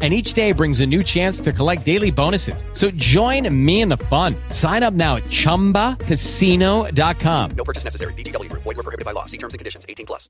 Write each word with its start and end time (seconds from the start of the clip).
And 0.00 0.14
each 0.14 0.34
day 0.34 0.52
brings 0.52 0.78
a 0.78 0.86
new 0.86 1.02
chance 1.02 1.40
to 1.40 1.52
collect 1.52 1.84
daily 1.84 2.12
bonuses. 2.12 2.64
So 2.72 2.92
join 2.92 3.52
me 3.52 3.80
in 3.80 3.88
the 3.88 3.96
fun. 3.96 4.36
Sign 4.50 4.84
up 4.84 4.94
now 4.94 5.16
at 5.16 5.24
chumbacasino.com. 5.24 7.50
No 7.56 7.64
purchase 7.64 7.82
necessary. 7.82 8.12
VGW 8.12 8.48
Group. 8.48 8.62
Void 8.62 8.76
were 8.76 8.84
prohibited 8.84 9.04
by 9.04 9.10
law. 9.10 9.24
See 9.24 9.38
terms 9.38 9.54
and 9.54 9.58
conditions. 9.58 9.84
18 9.88 10.06
plus. 10.06 10.28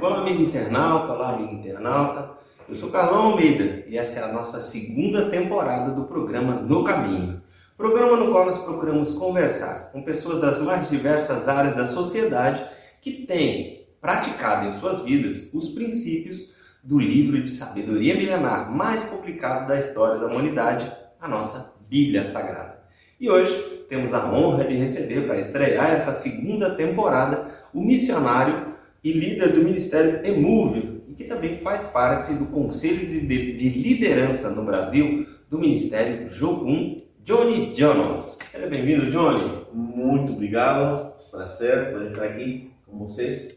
Olá, 0.00 0.18
amigo 0.18 0.42
internauta, 0.42 1.12
olá, 1.12 1.34
amigo 1.34 1.54
internauta. 1.54 2.30
Eu 2.68 2.74
sou 2.74 2.90
Carlão 2.90 3.32
Almeida 3.32 3.84
e 3.86 3.96
essa 3.96 4.20
é 4.20 4.24
a 4.24 4.32
nossa 4.32 4.60
segunda 4.62 5.28
temporada 5.30 5.92
do 5.92 6.04
programa 6.04 6.54
No 6.54 6.82
Caminho. 6.82 7.42
Programa 7.76 8.16
no 8.16 8.30
qual 8.30 8.46
nós 8.46 8.58
procuramos 8.58 9.10
conversar 9.12 9.90
com 9.90 10.00
pessoas 10.00 10.40
das 10.40 10.60
mais 10.60 10.88
diversas 10.88 11.48
áreas 11.48 11.74
da 11.74 11.88
sociedade 11.88 12.64
que 13.00 13.26
têm 13.26 13.88
praticado 14.00 14.68
em 14.68 14.72
suas 14.72 15.02
vidas 15.02 15.52
os 15.52 15.70
princípios 15.70 16.54
do 16.84 17.00
livro 17.00 17.42
de 17.42 17.50
sabedoria 17.50 18.16
milenar 18.16 18.70
mais 18.70 19.02
publicado 19.02 19.66
da 19.66 19.76
história 19.76 20.20
da 20.20 20.26
humanidade, 20.26 20.92
a 21.20 21.26
nossa 21.26 21.74
Bíblia 21.88 22.22
Sagrada. 22.22 22.78
E 23.18 23.28
hoje 23.28 23.56
temos 23.88 24.14
a 24.14 24.24
honra 24.32 24.64
de 24.64 24.76
receber 24.76 25.26
para 25.26 25.40
estrear 25.40 25.90
essa 25.90 26.12
segunda 26.12 26.76
temporada 26.76 27.50
o 27.72 27.80
missionário 27.80 28.72
e 29.02 29.12
líder 29.12 29.52
do 29.52 29.64
Ministério 29.64 30.24
Emove, 30.24 31.02
que 31.16 31.24
também 31.24 31.58
faz 31.58 31.86
parte 31.86 32.34
do 32.34 32.46
Conselho 32.46 33.04
de, 33.08 33.52
de 33.52 33.68
Liderança 33.68 34.48
no 34.50 34.64
Brasil 34.64 35.26
do 35.50 35.58
Ministério 35.58 36.28
Jogum, 36.28 37.03
Johnny 37.24 37.72
Jonas. 37.74 38.38
Seja 38.52 38.66
bem-vindo, 38.66 39.10
Johnny. 39.10 39.66
Muito 39.72 40.32
obrigado, 40.34 41.12
prazer 41.30 41.90
por 41.92 42.02
estar 42.02 42.24
aqui 42.24 42.70
com 42.86 42.98
vocês. 42.98 43.56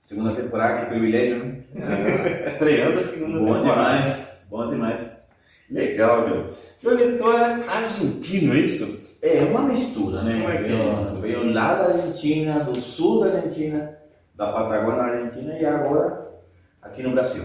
Segunda 0.00 0.32
temporada, 0.34 0.80
que 0.82 0.86
privilégio, 0.86 1.38
né? 1.44 1.58
Ah, 1.82 2.48
estreando 2.48 3.00
a 3.00 3.04
segunda 3.04 3.38
Bom 3.40 3.60
temporada. 3.60 3.98
demais, 3.98 4.46
bom 4.48 4.68
demais. 4.68 5.00
Legal, 5.70 6.28
Johnny. 6.28 6.44
Johnny, 6.82 7.18
tu 7.18 7.32
é 7.32 7.68
argentino, 7.68 8.54
é 8.54 8.58
isso? 8.60 9.08
É 9.20 9.40
uma 9.50 9.62
mistura, 9.62 10.22
né? 10.22 10.38
Como 10.40 10.50
é 10.52 10.56
que 10.58 10.64
é 10.64 10.68
Veio- 10.68 10.96
isso? 10.96 11.20
Veio 11.20 11.52
lá 11.52 11.74
da 11.74 11.84
Argentina, 11.94 12.60
do 12.60 12.80
sul 12.80 13.20
da 13.24 13.26
Argentina, 13.36 13.98
da 14.36 14.52
Patagônia 14.52 15.02
Argentina 15.02 15.58
e 15.58 15.66
agora 15.66 16.28
aqui 16.80 17.02
no 17.02 17.10
Brasil. 17.10 17.42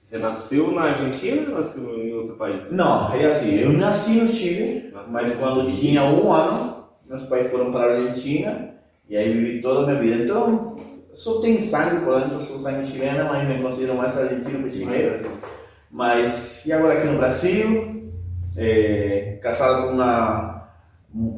Você 0.00 0.18
nasceu 0.18 0.70
na 0.72 0.82
Argentina 0.84 1.48
ou 1.50 1.58
nasceu 1.60 1.98
em 2.00 2.14
outro 2.14 2.36
país? 2.36 2.70
Não, 2.72 3.12
é 3.14 3.26
assim, 3.26 3.56
eu 3.58 3.72
nasci 3.72 4.12
no 4.12 4.28
Chile, 4.28 4.85
mas 5.08 5.34
quando 5.36 5.70
tinha 5.72 6.02
um 6.04 6.32
ano, 6.32 6.84
meus 7.08 7.22
pais 7.24 7.50
foram 7.50 7.70
para 7.72 7.86
a 7.86 7.96
Argentina 7.96 8.70
e 9.08 9.16
aí 9.16 9.32
vivi 9.32 9.60
toda 9.60 9.82
a 9.82 9.86
minha 9.86 10.00
vida. 10.00 10.24
Então, 10.24 10.76
só 11.14 11.40
tenho 11.40 11.60
sangue, 11.60 12.04
por 12.04 12.20
dentro, 12.20 12.42
sou 12.42 12.58
sangue 12.60 12.86
chileno, 12.86 13.24
mas 13.26 13.48
me 13.48 13.62
considero 13.62 13.94
mais 13.96 14.16
argentino 14.18 14.62
que 14.64 14.76
chileno. 14.76 15.28
Mas, 15.90 16.64
e 16.66 16.72
agora 16.72 16.94
aqui 16.98 17.06
no 17.06 17.16
Brasil, 17.16 18.02
é, 18.56 19.38
casado 19.42 19.88
com 19.88 19.94
uma. 19.94 20.68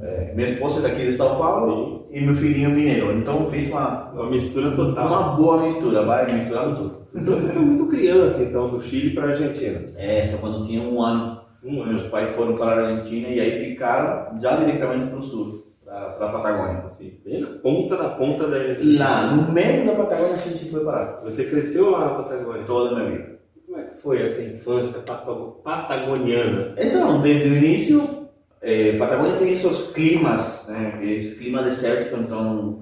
é, 0.02 0.32
minha 0.34 0.48
esposa 0.48 0.80
daqui 0.80 1.06
de 1.06 1.12
São 1.12 1.38
Paulo 1.38 2.04
e 2.10 2.20
meu 2.20 2.34
filhinho 2.34 2.70
mineiro. 2.70 3.12
Então 3.12 3.46
fiz 3.50 3.68
uma, 3.70 4.10
Uma 4.12 4.30
mistura 4.30 4.70
total. 4.72 5.06
uma 5.06 5.22
boa 5.36 5.62
mistura, 5.62 6.02
vai 6.04 6.32
misturando 6.32 6.76
tudo. 6.76 6.98
Então 7.14 7.36
você 7.36 7.48
foi 7.48 7.62
muito 7.62 7.86
criança, 7.86 8.42
então, 8.42 8.68
do 8.68 8.80
Chile 8.80 9.14
para 9.14 9.26
a 9.26 9.28
Argentina. 9.28 9.80
É, 9.96 10.24
só 10.24 10.38
quando 10.38 10.66
tinha 10.66 10.80
um 10.82 11.00
ano, 11.02 11.37
Um 11.64 11.82
ano. 11.82 11.92
meus 11.94 12.06
pais 12.08 12.30
foram 12.30 12.56
para 12.56 12.82
a 12.82 12.86
Argentina 12.88 13.28
e 13.28 13.40
aí 13.40 13.64
ficaram 13.70 14.38
já 14.40 14.56
diretamente 14.56 15.08
para 15.08 15.18
o 15.18 15.22
sul, 15.22 15.66
para 15.84 16.06
a 16.26 16.28
Patagônia. 16.32 16.82
Assim, 16.86 17.18
bem 17.24 17.40
na 17.40 17.46
ponta 17.48 17.96
da 17.96 18.08
ponta 18.10 18.46
da 18.46 18.56
Argentina. 18.56 18.98
Lá, 19.04 19.26
no 19.34 19.52
meio 19.52 19.86
da 19.86 19.94
Patagônia, 19.94 20.34
a 20.34 20.38
gente 20.38 20.70
foi 20.70 20.84
parar. 20.84 21.16
Você 21.22 21.44
cresceu 21.44 21.90
lá 21.90 22.00
na 22.06 22.10
Patagônia. 22.22 22.64
Toda 22.64 22.94
a 22.96 22.98
minha 23.00 23.10
vida. 23.16 23.38
Como 23.66 23.78
é 23.78 23.82
que 23.84 23.96
foi 23.96 24.22
essa 24.22 24.40
infância 24.42 25.00
patago- 25.00 25.60
patagoniana? 25.64 26.74
Então, 26.78 27.20
desde 27.20 27.48
o 27.48 27.56
início, 27.56 28.28
eh, 28.62 28.96
Patagônia 28.98 29.36
tem 29.36 29.52
esses 29.52 29.88
climas, 29.88 30.64
né? 30.68 30.98
Esse 31.02 31.36
clima 31.36 31.62
desértico, 31.62 32.16
então 32.16 32.78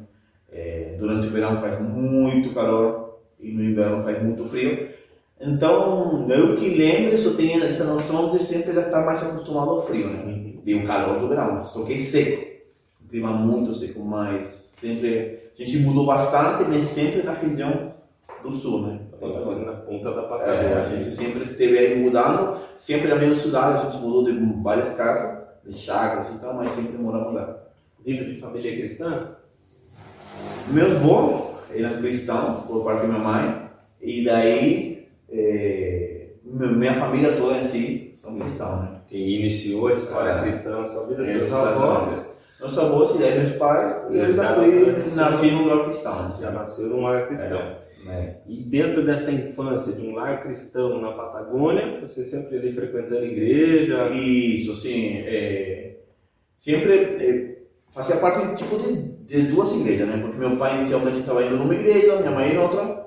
eh, 0.53 0.95
durante 0.99 1.27
o 1.27 1.31
verão 1.31 1.57
faz 1.61 1.81
muito 1.81 2.51
calor 2.55 3.19
e 3.41 3.51
no 3.53 3.65
inverno 3.65 4.01
faz 4.01 4.23
muito 4.23 4.45
frio. 4.45 4.89
Então, 5.41 6.27
eu 6.31 6.57
que 6.57 6.71
lembro, 6.71 7.17
só 7.19 7.31
tenho 7.35 7.63
essa 7.63 7.85
noção 7.85 8.31
de 8.33 8.43
sempre 8.43 8.73
já 8.73 8.83
estar 8.83 9.05
mais 9.05 9.23
acostumado 9.23 9.71
ao 9.71 9.87
frio, 9.87 10.09
né? 10.09 10.55
E 10.65 10.75
o 10.75 10.87
calor 10.87 11.21
do 11.21 11.29
verão, 11.29 11.63
só 11.65 11.83
que 11.83 11.95
é 11.95 11.99
seco, 11.99 12.47
um 13.05 13.09
clima 13.09 13.31
muito 13.33 13.75
seco, 13.75 14.01
mas 14.01 14.47
sempre 14.79 15.39
a 15.53 15.63
gente 15.63 15.79
mudou 15.79 16.07
bastante, 16.07 16.69
mas 16.69 16.87
sempre 16.87 17.23
na 17.23 17.33
região 17.33 17.93
do 18.43 18.51
sul, 18.51 18.87
né? 18.87 19.01
Na 19.21 19.73
ponta 19.73 20.13
da 20.13 20.21
É, 20.21 20.25
a 20.25 20.29
Patagônia. 20.29 20.85
gente 20.87 21.15
sempre 21.15 21.45
esteve 21.45 21.79
aí 21.79 21.99
mudando, 22.03 22.59
sempre 22.79 23.09
na 23.09 23.17
mesma 23.17 23.37
cidade, 23.37 23.87
a 23.87 23.91
gente 23.91 24.03
mudou 24.03 24.25
de 24.25 24.33
várias 24.63 24.95
casas, 24.95 25.45
de 25.65 25.77
chácaras 25.77 26.31
e 26.31 26.39
tal, 26.39 26.55
mas 26.55 26.73
sempre 26.73 26.97
moramos 26.97 27.35
lá. 27.35 27.59
Vindo 28.05 28.25
de 28.25 28.41
família 28.41 28.75
cristã? 28.77 29.37
Meus 30.69 30.97
avós 30.97 31.57
eram 31.75 31.99
cristãos, 32.01 32.65
por 32.67 32.85
parte 32.85 33.03
da 33.03 33.09
minha 33.09 33.21
mãe, 33.21 33.63
e 34.01 34.25
daí 34.25 34.96
eh, 35.39 36.27
mi- 36.45 36.77
minha 36.77 36.95
família 36.95 37.33
toda 37.33 37.59
em 37.59 37.69
si 37.69 38.15
são 38.21 38.37
cristãos, 38.39 38.83
né? 38.83 38.93
Quem 39.09 39.21
iniciou 39.41 39.89
a 39.89 39.93
história 39.95 40.31
É. 40.31 40.43
cristã 40.43 40.81
na 40.81 40.87
sua 40.87 41.07
vida? 41.07 41.23
Exatamente. 41.31 41.79
avós 41.79 42.37
Meus 42.59 42.79
avós 42.79 43.19
daí 43.19 43.39
meus 43.39 43.57
pais, 43.57 43.93
e 44.11 44.17
eu 44.19 44.35
já 44.35 44.55
fui, 44.55 44.95
nasci 45.15 45.51
num 45.51 45.65
grau 45.65 45.85
cristão. 45.85 46.31
Já 46.41 46.51
nasceram 46.51 46.89
num 46.89 47.03
lar 47.03 47.29
cristão. 47.29 47.77
né? 48.07 48.37
E 48.47 48.63
dentro 48.63 49.05
dessa 49.05 49.31
infância 49.31 49.93
de 49.93 50.07
um 50.07 50.15
lar 50.15 50.41
cristão 50.41 51.01
na 51.03 51.13
Patagônia, 51.13 52.01
você 52.01 52.23
sempre 52.25 52.57
ali 52.57 52.73
frequentando 52.73 53.25
igreja? 53.27 54.09
Isso, 54.09 54.75
sim. 54.77 55.19
é, 55.27 55.97
sempre 56.59 56.93
é, 56.95 57.59
fazia 57.91 58.17
parte 58.17 58.55
tipo 58.57 58.79
de, 58.79 59.03
de 59.27 59.43
duas 59.49 59.73
igrejas, 59.73 60.09
né? 60.09 60.19
Porque 60.23 60.39
meu 60.39 60.57
pai 60.57 60.79
inicialmente 60.79 61.19
estava 61.19 61.45
indo 61.45 61.57
numa 61.59 61.75
igreja, 61.75 62.17
minha 62.17 62.31
mãe 62.31 62.55
em 62.55 62.59
outra, 62.59 63.06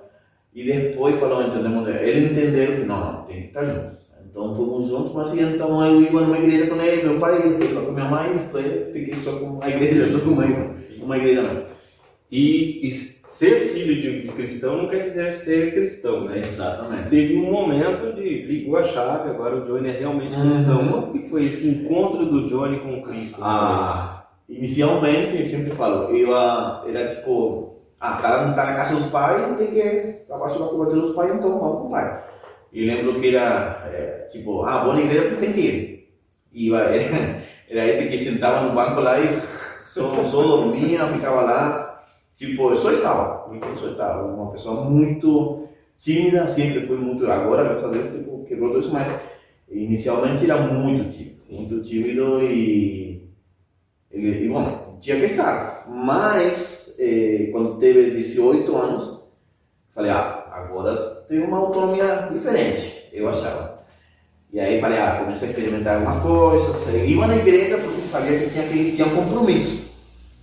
e 0.53 0.63
depois 0.63 1.15
falou, 1.19 1.43
entendemos, 1.43 1.87
ele 1.87 2.25
entendeu 2.31 2.75
que 2.77 2.85
não, 2.85 3.13
não, 3.13 3.23
tem 3.23 3.41
que 3.41 3.47
estar 3.47 3.65
juntos. 3.65 3.99
Então 4.29 4.55
fomos 4.55 4.89
juntos, 4.89 5.13
mas 5.13 5.33
então 5.37 5.85
eu 5.85 6.01
ia 6.01 6.11
numa 6.11 6.37
igreja 6.37 6.67
com 6.67 6.81
ele, 6.81 7.03
meu 7.03 7.19
pai 7.19 7.35
ia 7.37 7.81
com 7.81 7.91
minha 7.91 8.05
mãe, 8.05 8.37
depois 8.37 8.91
fiquei 8.93 9.13
só 9.15 9.31
com 9.33 9.59
a 9.61 9.69
igreja, 9.69 10.09
só 10.11 10.19
com 10.19 10.31
uma, 10.31 10.45
uma 11.01 11.17
igreja 11.17 11.41
não. 11.41 11.63
E, 12.31 12.85
e 12.85 12.91
ser 12.91 13.73
filho 13.73 13.95
de, 13.95 14.21
de 14.21 14.27
cristão 14.33 14.77
não 14.77 14.87
quer 14.87 15.03
dizer 15.03 15.31
ser 15.33 15.73
cristão, 15.73 16.25
né? 16.25 16.39
Exatamente. 16.39 17.09
Teve 17.09 17.37
um 17.37 17.51
momento 17.51 18.05
onde 18.05 18.43
ligou 18.43 18.77
a 18.77 18.83
chave, 18.83 19.31
agora 19.31 19.55
o 19.55 19.66
Johnny 19.66 19.89
é 19.89 19.99
realmente 19.99 20.35
Uhum. 20.35 20.49
cristão. 20.51 20.87
Como 20.89 21.11
que 21.11 21.27
foi 21.27 21.45
esse 21.45 21.67
encontro 21.67 22.25
do 22.27 22.47
Johnny 22.47 22.77
com 22.79 23.01
Cristo? 23.01 23.39
Ah, 23.41 24.27
inicialmente, 24.47 25.39
eu 25.39 25.45
sempre 25.47 25.71
falo, 25.71 26.16
eu 26.16 26.35
era 26.87 27.07
tipo, 27.16 27.69
ah, 27.99 28.17
o 28.17 28.21
cara 28.21 28.45
não 28.45 28.53
tá 28.53 28.65
na 28.65 28.75
casa 28.75 28.95
dos 28.95 29.09
pais, 29.09 29.57
tem 29.57 29.67
que 29.67 29.79
estar 29.79 30.35
abaixo 30.35 30.59
da 30.59 30.65
cobertura 30.65 31.01
dos 31.01 31.15
pais, 31.15 31.35
então 31.35 31.59
vamos 31.59 31.81
com 31.81 31.87
o 31.87 31.91
pai. 31.91 32.23
E 32.71 32.85
lembro 32.85 33.19
que 33.19 33.35
era, 33.35 33.83
é, 33.91 34.27
tipo, 34.31 34.63
ah, 34.63 34.83
vou 34.83 34.93
na 34.93 35.01
igreja, 35.01 35.35
tem 35.37 35.53
que 35.53 35.59
ir. 35.59 36.09
E 36.53 36.73
era, 36.73 36.95
era 37.69 37.87
esse 37.87 38.07
que 38.07 38.17
sentava 38.19 38.67
no 38.67 38.73
banco 38.73 39.01
lá 39.01 39.19
e 39.19 39.41
só, 39.93 40.23
só 40.25 40.41
dormia, 40.41 41.07
ficava 41.07 41.41
lá. 41.41 42.03
Tipo, 42.35 42.69
eu 42.69 42.75
só 42.75 42.91
estava, 42.91 43.51
eu 43.53 43.78
só 43.78 43.90
estava. 43.90 44.34
Uma 44.34 44.52
pessoa 44.52 44.90
muito 44.90 45.67
tímida, 45.97 46.47
sempre 46.47 46.87
fui 46.87 46.97
muito, 46.97 47.29
agora, 47.29 47.66
graças 47.66 47.84
a 47.84 47.90
Deus, 47.90 48.16
tipo, 48.16 48.45
quebrou 48.45 48.69
tudo 48.69 48.79
isso, 48.79 48.93
mas 48.93 49.07
inicialmente 49.69 50.45
era 50.49 50.61
muito 50.61 51.09
tímido, 51.09 51.43
muito 51.49 51.81
tímido 51.81 52.41
e 52.41 53.29
ele, 54.09 54.45
e 54.45 54.49
bom, 54.49 54.97
tinha 54.99 55.17
que 55.17 55.25
estar. 55.25 55.85
Mas, 55.87 56.78
eh, 56.99 57.49
quando 57.51 57.78
teve 57.78 58.11
18 58.11 58.75
anos, 58.75 59.23
falei, 59.90 60.11
ah, 60.11 60.46
agora 60.51 60.96
tem 61.29 61.40
uma 61.40 61.57
autonomia 61.57 62.28
diferente, 62.31 63.09
eu 63.13 63.29
achava. 63.29 63.79
E 64.51 64.59
aí 64.59 64.81
falei, 64.81 64.97
ah, 64.97 65.22
comecei 65.23 65.47
a 65.47 65.51
experimentar 65.51 65.96
alguma 65.96 66.19
coisa, 66.22 66.91
ia 66.91 67.28
na 67.28 67.37
igreja 67.37 67.78
porque 67.78 68.01
sabia 68.01 68.40
que 68.40 68.49
tinha, 68.49 68.67
que 68.67 68.91
tinha 68.96 69.07
um 69.07 69.16
compromisso. 69.16 69.90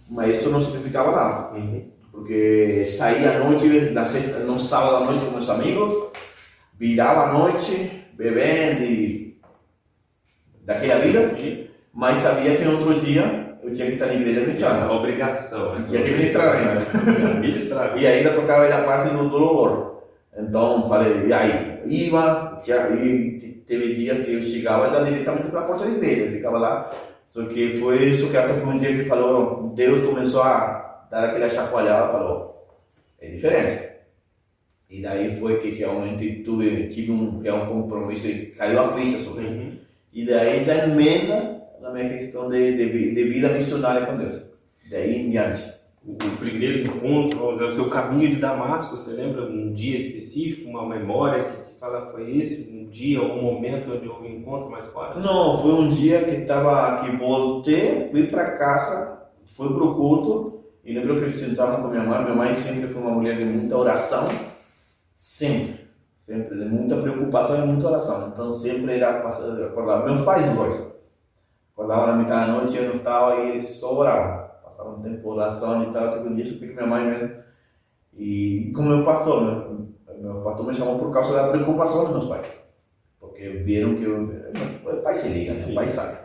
Mas 0.09 0.39
isso 0.39 0.51
não 0.51 0.65
significava 0.65 1.11
nada. 1.11 1.55
Uhum. 1.57 1.91
Porque 2.13 2.85
saía 2.87 3.37
à 3.37 3.39
noite, 3.41 3.69
na 3.91 4.07
sexta, 4.07 4.39
no 4.39 4.59
sábado 4.59 4.97
à 4.97 5.07
noite 5.07 5.25
com 5.25 5.33
meus 5.33 5.51
amigos, 5.51 6.11
virava 6.79 7.29
à 7.29 7.33
noite, 7.33 8.05
bebendo 8.15 8.85
e 8.85 9.39
daquela 10.63 11.01
vida. 11.01 11.37
mas 11.93 12.19
sabia 12.19 12.57
que 12.57 12.65
no 12.65 12.79
outro 12.79 13.01
dia 13.01 13.46
eu 13.67 13.75
tinha 13.75 13.87
que 13.89 13.95
estar 13.95 14.07
na 14.07 14.15
igreja 14.15 14.41
ministrando. 14.41 14.85
a 14.85 14.93
obrigação. 14.97 15.75
né? 15.75 15.85
Tinha 15.89 16.03
que 16.03 16.11
ministrar 16.13 16.57
ainda. 16.57 17.41
Ministrar. 17.41 17.99
E 17.99 18.07
ainda 18.07 18.33
tocava 18.33 18.67
a 18.67 18.85
parte 18.85 19.11
do 19.15 19.23
louvor. 19.23 20.03
Então 20.39 20.89
falei, 20.89 21.27
e 21.27 21.33
aí? 21.33 21.81
Iba, 21.87 22.61
já, 22.65 22.91
e 22.91 23.39
te- 23.39 23.65
teve 23.67 23.95
dias 23.95 24.19
que 24.25 24.35
eu 24.35 24.43
chegava 24.43 24.91
já 24.91 25.03
diretamente 25.03 25.49
para 25.49 25.61
a 25.61 25.65
porta 25.65 25.85
da 25.85 25.91
igreja, 25.91 26.31
ficava 26.31 26.59
lá. 26.59 26.91
Só 27.27 27.45
que 27.45 27.79
foi 27.81 28.05
isso 28.05 28.31
que 28.31 28.37
até 28.37 28.55
que 28.55 28.67
um 28.67 28.77
dia 28.79 28.97
que 28.97 29.05
falou, 29.05 29.73
Deus 29.75 30.05
começou 30.05 30.43
a 30.43 31.07
dar 31.11 31.25
aquela 31.25 31.49
chacoalhada, 31.49 32.13
falou, 32.13 32.67
é 33.21 33.29
diferente. 33.31 33.87
E 34.91 35.03
daí 35.03 35.39
foi 35.41 35.59
que 35.61 35.71
realmente 35.71 36.43
tuve, 36.45 36.87
tive 36.89 37.11
um, 37.13 37.41
que 37.41 37.49
é 37.49 37.55
um 37.55 37.67
compromisso 37.67 38.27
e 38.29 38.47
caiu 38.47 38.81
a 38.81 38.89
ficha 38.93 39.19
sobre 39.25 39.45
isso. 39.45 39.53
Uhum. 39.55 39.73
E 40.13 40.25
daí 40.27 40.63
já 40.63 40.85
emenda 40.87 41.56
na 41.87 41.93
minha 41.93 42.09
questão 42.09 42.49
de, 42.49 42.77
de, 42.77 43.15
de 43.15 43.25
vida 43.25 43.49
missionária 43.51 44.07
com 44.07 44.17
Deus. 44.17 44.43
Daí 44.91 45.27
em 45.27 45.31
diante. 45.31 45.77
O 46.05 46.37
primeiro 46.39 46.89
encontro, 46.89 47.67
o 47.67 47.73
seu 47.73 47.89
caminho 47.91 48.31
de 48.31 48.37
Damasco, 48.37 48.97
você 48.97 49.11
lembra 49.11 49.45
um 49.45 49.73
dia 49.73 49.99
específico, 49.99 50.71
uma 50.71 50.87
memória 50.87 51.45
que 51.45 51.79
fala 51.81 52.07
foi 52.07 52.39
esse, 52.39 52.71
um 52.71 52.89
dia, 52.89 53.21
um 53.21 53.43
momento 53.43 53.93
onde 53.93 54.09
houve 54.09 54.29
um 54.29 54.39
encontro 54.39 54.71
mais 54.71 54.87
forte? 54.87 55.19
Não, 55.19 55.61
foi 55.61 55.73
um 55.73 55.89
dia 55.89 56.23
que 56.23 56.31
estava 56.31 57.05
que 57.05 57.17
voltei, 57.17 58.09
fui 58.11 58.29
para 58.29 58.53
casa, 58.53 59.21
fui 59.45 59.69
pro 59.69 59.97
culto 59.97 60.61
e 60.85 60.93
lembro 60.93 61.19
que 61.19 61.25
eu 61.25 61.31
sentava 61.31 61.83
com 61.83 61.89
minha 61.89 62.05
mãe. 62.05 62.23
Minha 62.23 62.37
mãe 62.37 62.55
sempre 62.55 62.87
foi 62.87 63.03
uma 63.03 63.11
mulher 63.11 63.37
de 63.37 63.45
muita 63.45 63.77
oração, 63.77 64.29
sempre, 65.17 65.81
sempre 66.19 66.57
de 66.57 66.67
muita 66.67 66.97
preocupação 66.97 67.65
e 67.65 67.67
muita 67.67 67.89
oração. 67.89 68.29
Então 68.33 68.55
sempre 68.55 68.93
era 68.93 69.19
acordar. 69.19 70.05
Meus 70.05 70.21
pais 70.21 70.55
dois 70.55 70.96
acordavam 71.77 72.07
na 72.07 72.17
metade 72.17 72.51
da 72.51 72.59
noite 72.59 72.77
eu 72.77 72.89
não 72.89 72.95
estava 72.95 73.37
e 73.37 73.51
eles 73.51 73.69
só 73.69 73.95
oravam. 73.95 74.49
Passavam 74.65 74.99
um 74.99 75.03
tempo 75.03 75.29
oração 75.29 75.85
e 75.85 75.93
tal. 75.93 76.35
Dia 76.35 76.45
eu 76.45 76.49
subi 76.49 76.69
com 76.69 76.75
minha 76.75 76.87
mãe 76.87 77.07
mesmo 77.07 77.47
e 78.19 78.73
como 78.75 78.89
meu 78.89 79.05
pastor, 79.05 79.43
meu, 79.43 79.89
meu 80.19 80.43
pastor 80.43 80.67
me 80.67 80.75
chamou 80.75 80.99
por 80.99 81.13
causa 81.13 81.35
da 81.35 81.49
preocupação 81.49 82.05
dos 82.05 82.13
meus 82.13 82.29
pais. 82.29 82.47
Porque 83.21 83.49
viram 83.49 83.97
que 83.97 84.05
eu. 84.05 84.47
O 84.87 85.03
pai 85.03 85.15
se 85.15 85.29
liga, 85.29 85.53
né? 85.53 85.67
o 85.67 85.75
pai 85.75 85.89
sabe. 85.89 86.19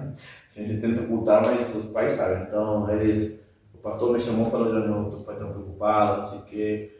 A 0.55 0.59
gente 0.59 0.79
tenta 0.79 1.01
ocultar, 1.01 1.45
mas 1.45 1.75
os 1.75 1.85
pais 1.91 2.13
sabem. 2.13 2.43
Então, 2.43 2.89
eles. 2.89 3.41
O 3.73 3.77
pastor 3.79 4.13
me 4.13 4.19
chamou 4.19 4.47
e 4.47 4.51
falou: 4.51 4.73
meu, 4.73 5.09
teu 5.09 5.19
pai 5.19 5.35
está 5.35 5.47
preocupado, 5.47 6.21
não 6.21 6.29
sei 6.29 6.39
o 6.39 6.43
quê. 6.43 6.97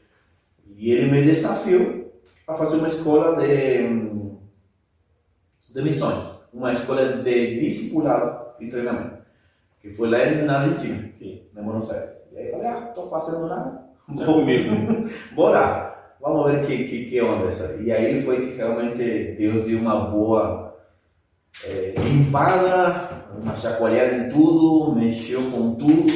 E 0.75 0.91
ele 0.91 1.09
me 1.09 1.23
desafiou 1.23 2.11
a 2.47 2.55
fazer 2.55 2.77
uma 2.77 2.87
escola 2.87 3.39
de, 3.39 3.87
de 5.73 5.81
missões, 5.81 6.49
uma 6.51 6.73
escola 6.73 7.17
de 7.17 7.59
discipulado 7.59 8.40
e 8.61 8.69
treinamento, 8.69 9.17
que 9.81 9.89
foi 9.89 10.09
lá 10.09 10.19
na 10.45 10.59
Argentina, 10.61 11.09
Sim. 11.09 11.41
na 11.53 11.61
Buenos 11.61 11.89
Aires. 11.91 12.15
E 12.31 12.37
aí 12.37 12.45
eu 12.47 12.51
falei: 12.51 12.67
Ah, 12.67 12.85
estou 12.89 13.09
fazendo 13.09 13.47
nada. 13.47 13.91
Tá 14.17 14.25
comigo. 14.25 14.69
Bora, 15.33 16.15
vamos 16.19 16.51
ver 16.51 16.65
que, 16.65 16.85
que, 16.85 17.05
que 17.05 17.21
onda 17.21 17.47
essa. 17.47 17.77
E 17.79 17.91
aí 17.91 18.23
foi 18.23 18.47
que 18.47 18.57
realmente 18.57 19.35
Deus 19.37 19.65
deu 19.65 19.79
uma 19.79 20.09
boa 20.09 20.77
eh, 21.63 21.93
limpada, 21.97 23.09
uma 23.41 23.55
chacoalhada 23.55 24.15
em 24.15 24.29
tudo, 24.29 24.95
mexeu 24.95 25.49
com 25.51 25.75
tudo, 25.75 26.11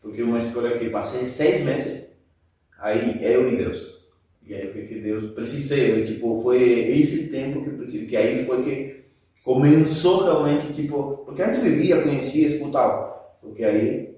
porque 0.00 0.22
uma 0.22 0.38
escola 0.38 0.78
que 0.78 0.88
passei 0.88 1.26
seis 1.26 1.64
meses, 1.64 2.10
aí 2.78 3.18
eu 3.22 3.52
e 3.52 3.56
Deus. 3.56 3.98
E 4.46 4.54
aí 4.54 4.72
foi 4.72 4.86
que 4.86 5.00
Deus 5.00 5.32
precisei, 5.32 6.00
eu, 6.00 6.04
tipo, 6.04 6.40
foi 6.42 6.62
esse 6.62 7.28
tempo 7.28 7.62
que 7.62 7.68
eu 7.68 7.76
precisei, 7.76 8.06
que 8.06 8.16
aí 8.16 8.46
foi 8.46 8.62
que 8.62 8.97
começou 9.54 10.24
realmente, 10.24 10.74
tipo, 10.74 11.22
porque 11.24 11.40
antes 11.40 11.62
vivia, 11.62 12.02
conhecia, 12.02 12.48
escutava, 12.48 13.14
porque 13.40 13.64
aí 13.64 14.10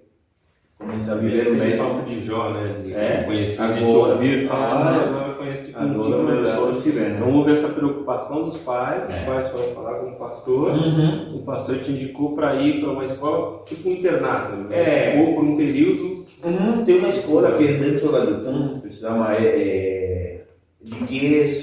comecei 0.76 1.12
a 1.12 1.16
viver 1.16 1.46
o 1.46 1.54
mesmo. 1.54 1.84
papo 1.86 2.02
de 2.04 2.20
Jó, 2.26 2.50
né? 2.50 2.80
De 2.84 2.92
É, 2.92 3.22
conhecer, 3.22 3.62
a 3.62 3.72
gente 3.74 3.88
agora- 3.92 4.14
ouvir 4.14 4.48
falar, 4.48 4.66
Ah, 4.72 5.04
agora 5.04 5.34
conhece 5.34 5.66
de 5.68 5.76
Agora 5.76 6.34
eu 6.34 6.46
só 6.46 6.70
estivendo. 6.72 7.20
Não 7.20 7.32
houve 7.32 7.52
essa 7.52 7.68
preocupação 7.68 8.42
dos 8.46 8.56
pais, 8.56 9.04
os 9.08 9.14
É. 9.14 9.20
pais 9.24 9.48
foram 9.50 9.68
falar 9.72 10.00
com 10.00 10.06
o 10.10 10.16
pastor, 10.16 10.72
Uhum. 10.72 11.36
o 11.36 11.42
pastor 11.44 11.78
te 11.78 11.92
indicou 11.92 12.34
para 12.34 12.56
ir 12.56 12.80
para 12.80 12.90
uma 12.90 13.04
escola 13.04 13.62
tipo 13.66 13.88
um 13.88 13.92
internato, 13.92 14.56
né? 14.56 14.76
É. 15.14 15.20
Ou 15.20 15.34
por 15.36 15.44
um 15.44 15.56
período. 15.56 16.24
Uhum, 16.42 16.84
tem 16.84 16.98
uma 16.98 17.08
escola 17.10 17.52
que 17.56 17.64
dentro 17.68 18.10
da 18.10 18.24
Lutan, 18.24 18.80
que 18.82 18.88
se 18.88 19.00
chama 19.00 19.32
é, 19.36 19.44
é, 19.44 20.44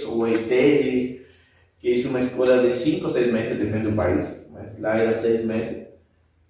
ou 0.09 0.25
ETED, 0.27 1.16
que 1.93 2.05
é 2.05 2.09
uma 2.09 2.19
escola 2.19 2.61
de 2.61 2.71
5 2.71 3.05
ou 3.05 3.11
6 3.11 3.31
meses, 3.31 3.57
depende 3.57 3.89
do 3.89 3.95
país, 3.95 4.47
mas 4.51 4.79
lá 4.79 4.97
era 4.97 5.17
6 5.17 5.45
meses. 5.45 5.87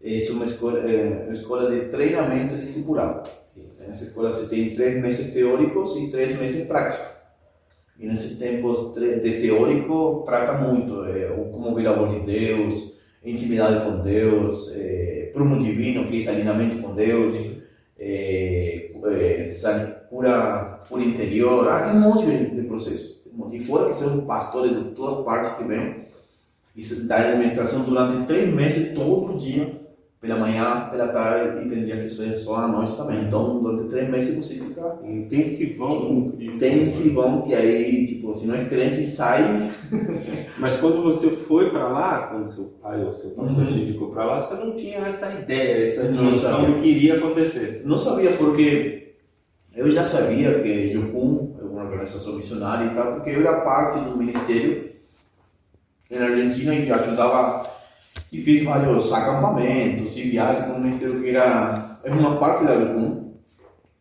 É 0.01 0.31
uma 0.31 0.45
escola, 0.45 0.79
é, 0.79 1.23
uma 1.25 1.33
escola 1.33 1.69
de 1.69 1.89
treinamento 1.89 2.55
discipulado. 2.55 3.29
Nessa 3.79 4.03
escola 4.03 4.31
você 4.31 4.47
tem 4.47 4.75
3 4.75 5.01
meses 5.01 5.33
teóricos 5.33 5.95
e 5.97 6.09
3 6.09 6.39
meses 6.39 6.67
práticos. 6.67 7.05
E 7.99 8.05
nesse 8.05 8.35
tempo 8.35 8.93
de 8.93 9.41
teórico 9.41 10.23
trata 10.25 10.53
muito 10.53 11.05
é, 11.05 11.31
o 11.31 11.45
como 11.51 11.69
ouvir 11.69 11.87
a 11.87 11.93
voz 11.93 12.13
de 12.13 12.31
Deus, 12.31 12.97
intimidade 13.23 13.85
com 13.85 14.03
Deus, 14.03 14.71
é, 14.75 15.31
prumo 15.33 15.57
divino, 15.57 16.05
que 16.07 16.27
é 16.27 16.29
alinhamento 16.29 16.77
com 16.81 16.93
Deus, 16.93 17.35
é, 17.99 18.91
cura 20.09 20.83
por 20.87 21.01
interior, 21.01 21.67
ah, 21.67 21.81
tem 21.81 21.93
um 21.93 21.99
monte 21.99 22.25
de, 22.25 22.55
de 22.55 22.61
processo. 22.67 23.16
Monte. 23.37 23.57
E 23.57 23.59
fora 23.59 23.89
que 23.89 23.99
ser 23.99 24.05
um 24.05 24.25
pastor 24.25 24.67
de 24.67 24.91
todas 24.95 25.23
partes 25.25 25.51
que 25.51 25.63
vem, 25.63 25.95
e 26.75 26.81
se 26.81 27.07
dá 27.07 27.17
administração 27.17 27.81
durante 27.81 28.25
três 28.27 28.53
meses, 28.53 28.93
todo 28.93 29.37
dia, 29.37 29.85
pela 30.19 30.35
manhã, 30.37 30.87
pela 30.91 31.07
tarde, 31.09 31.65
e 31.65 31.69
tem 31.69 31.85
dia 31.85 31.97
que 31.97 32.05
isso 32.05 32.23
é 32.23 32.31
só 32.35 32.55
à 32.55 32.67
noite 32.67 32.95
também. 32.95 33.23
Então, 33.23 33.59
durante 33.61 33.87
três 33.89 34.09
meses 34.09 34.35
você 34.35 34.55
fica 34.55 34.97
intensivão 35.03 36.07
com 36.07 36.31
Cristo. 36.31 36.55
intensivão, 36.55 37.41
que 37.43 37.53
aí, 37.53 38.07
tipo, 38.07 38.33
se 38.37 38.45
não 38.47 38.55
é 38.55 38.65
crente, 38.65 39.05
sai. 39.07 39.71
Mas 40.57 40.75
quando 40.77 41.03
você 41.03 41.29
foi 41.29 41.69
para 41.69 41.87
lá, 41.87 42.27
quando 42.27 42.47
seu 42.47 42.65
pai 42.81 43.03
ou 43.03 43.13
seu 43.13 43.29
pastor 43.31 43.59
Uhum. 43.59 43.65
te 43.67 43.73
indicou 43.81 44.09
para 44.09 44.25
lá, 44.25 44.41
você 44.41 44.55
não 44.55 44.71
tinha 44.75 44.97
essa 44.99 45.31
ideia, 45.39 45.83
essa 45.83 46.03
sabia. 46.39 46.67
do 46.67 46.81
que 46.81 46.87
iria 46.89 47.17
acontecer. 47.17 47.83
Não 47.85 47.97
sabia 47.97 48.31
porque 48.31 49.13
eu 49.75 49.91
já 49.91 50.03
sabia 50.03 50.59
que 50.61 50.93
é 50.93 50.97
uma 50.97 51.66
organização 51.87 52.33
missionária 52.33 52.91
e 52.91 52.95
tal, 52.95 53.13
porque 53.13 53.31
eu 53.31 53.39
era 53.39 53.61
parte 53.61 53.99
do 53.99 54.17
ministério 54.17 54.91
na 56.09 56.25
Argentina 56.25 56.73
e 56.73 56.91
ajudava 56.91 57.69
e 58.31 58.41
fiz 58.41 58.63
vários 58.63 59.11
acampamentos 59.13 60.15
e 60.17 60.23
viagens 60.23 60.65
com 60.65 60.73
o 60.73 60.81
ministério 60.81 61.21
que 61.21 61.29
era, 61.29 61.99
era 62.03 62.15
uma 62.15 62.37
parte 62.37 62.65
da 62.65 62.79
Jucum 62.79 63.33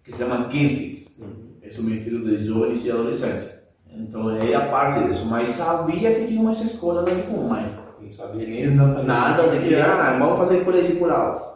que 0.05 0.13
se 0.13 0.19
chama 0.19 0.49
Kinskis, 0.49 1.17
é 1.63 1.81
o 1.81 1.83
ministério 1.83 2.25
de 2.25 2.45
jovens 2.45 2.85
e 2.85 2.91
adolescentes. 2.91 3.57
Então 3.91 4.31
era 4.31 4.67
parte 4.67 5.05
disso, 5.05 5.27
mas 5.27 5.49
sabia 5.49 6.15
que 6.15 6.27
tinha 6.27 6.41
uma 6.41 6.53
escola 6.53 7.03
da 7.03 7.13
Jucum, 7.13 7.49
mas 7.49 7.73
Não 8.01 8.11
sabia 8.11 8.47
nem 8.47 8.63
exatamente. 8.63 9.07
Nada 9.07 9.49
de 9.49 9.67
que, 9.67 9.75
era. 9.75 10.19
vamos 10.19 10.39
fazer 10.39 10.59
escola 10.59 10.83
discipulado. 10.83 11.47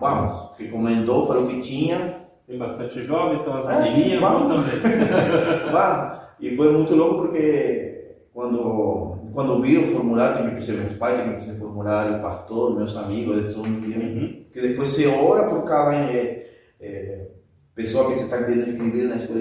Vamos, 0.00 0.50
recomendou, 0.58 1.26
falou 1.26 1.46
que 1.46 1.60
tinha, 1.60 2.19
Tem 2.50 2.58
bastante 2.58 3.00
jovem, 3.04 3.38
então 3.38 3.54
as 3.54 3.64
menininhas 3.64 4.20
vão 4.20 4.48
também. 4.48 4.80
vamos. 5.70 6.18
E 6.40 6.56
foi 6.56 6.72
muito 6.72 6.96
louco 6.96 7.20
porque 7.20 8.16
quando, 8.34 9.18
quando 9.32 9.62
vi 9.62 9.78
o 9.78 9.86
formulário, 9.86 10.38
tinha 10.38 10.48
que 10.48 10.56
preencher 10.56 10.72
meus 10.72 10.98
pais, 10.98 11.22
tinha 11.22 11.54
que 11.54 11.60
formulário, 11.60 12.16
o 12.16 12.20
pastor, 12.20 12.76
meus 12.76 12.96
amigos, 12.96 13.36
de 13.46 13.54
todos 13.54 13.70
viram. 13.70 14.02
Uhum. 14.02 14.44
Que 14.52 14.60
depois 14.62 14.88
você 14.88 15.06
ora 15.06 15.48
por 15.48 15.62
cada 15.62 15.94
é, 15.94 16.50
é, 16.80 17.26
pessoa 17.72 18.08
que 18.08 18.16
você 18.16 18.24
está 18.24 18.38
querendo 18.38 18.68
escrever 18.68 19.08
na 19.08 19.14
escola 19.14 19.40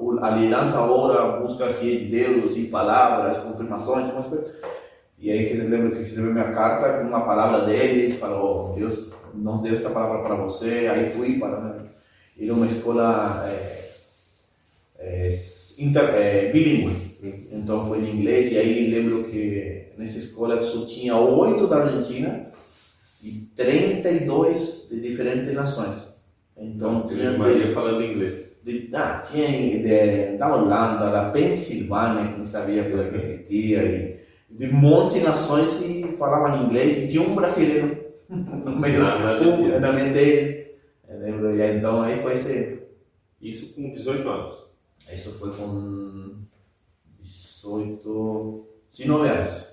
o- 0.00 0.18
a 0.22 0.30
liderança 0.30 0.80
ora, 0.80 1.40
busca 1.40 1.64
assim 1.64 1.90
de 1.90 2.04
Deus, 2.04 2.52
assim, 2.52 2.66
palavras, 2.66 3.38
confirmações, 3.38 4.12
umas 4.12 4.28
coisas. 4.28 4.46
E 5.18 5.28
aí 5.28 5.46
que 5.48 5.58
eu 5.58 5.68
lembro 5.68 5.90
que 5.90 6.04
recebeu 6.04 6.32
minha 6.32 6.52
carta 6.52 7.00
com 7.00 7.08
uma 7.08 7.22
palavra 7.22 7.62
deles, 7.62 8.16
falou, 8.20 8.74
Deus 8.76 9.10
não 9.34 9.60
deu 9.60 9.74
esta 9.74 9.90
palavra 9.90 10.22
para 10.22 10.36
você, 10.36 10.88
aí 10.88 11.10
fui 11.10 11.38
para 11.40 11.85
ir 12.38 12.50
a 12.50 12.54
uma 12.54 12.66
escola 12.66 13.44
é, 13.48 13.90
é, 14.98 15.38
inter, 15.78 16.04
é, 16.14 16.52
bilíngue, 16.52 16.96
então 17.52 17.88
foi 17.88 18.00
em 18.00 18.16
inglês, 18.16 18.52
e 18.52 18.58
aí 18.58 18.90
lembro 18.90 19.24
que 19.24 19.86
nessa 19.96 20.18
escola 20.18 20.62
só 20.62 20.84
tinha 20.84 21.16
oito 21.16 21.66
da 21.66 21.84
Argentina 21.84 22.46
e 23.22 23.48
32 23.56 24.86
de 24.90 25.00
diferentes 25.00 25.54
nações. 25.54 26.14
Então 26.56 27.02
tinha 27.06 27.30
Tinha 27.30 27.38
Maria 27.38 27.72
falando 27.72 28.02
inglês. 28.02 28.56
de, 28.64 28.88
ah, 28.94 29.22
tinha 29.30 29.48
de, 29.48 30.36
da 30.38 30.54
Holanda, 30.54 31.10
da 31.10 31.30
Pensilvânia, 31.30 32.32
que 32.32 32.38
não 32.38 32.44
sabia 32.44 32.84
que 32.84 33.16
existia, 33.16 33.84
e 33.84 34.16
de 34.50 34.66
um 34.66 34.74
monte 34.74 35.18
de 35.18 35.24
nações 35.24 35.80
e 35.82 36.04
falavam 36.18 36.64
inglês, 36.64 36.96
e 36.98 37.08
tinha 37.08 37.22
um 37.22 37.34
brasileiro 37.34 37.96
no 38.28 38.76
meio 38.76 39.00
um, 39.02 39.80
na 39.80 39.92
mente 39.92 40.12
dele. 40.12 40.65
Eu 41.56 41.58
e 41.58 41.62
aí, 41.62 41.76
então 41.78 42.02
aí 42.02 42.16
foi 42.16 42.34
esse. 42.34 42.82
Isso 43.40 43.74
com 43.74 43.90
18 43.90 44.28
anos. 44.28 44.66
Isso 45.12 45.32
foi 45.32 45.50
com 45.52 46.36
18, 47.20 48.66
19 48.92 49.28
anos. 49.28 49.68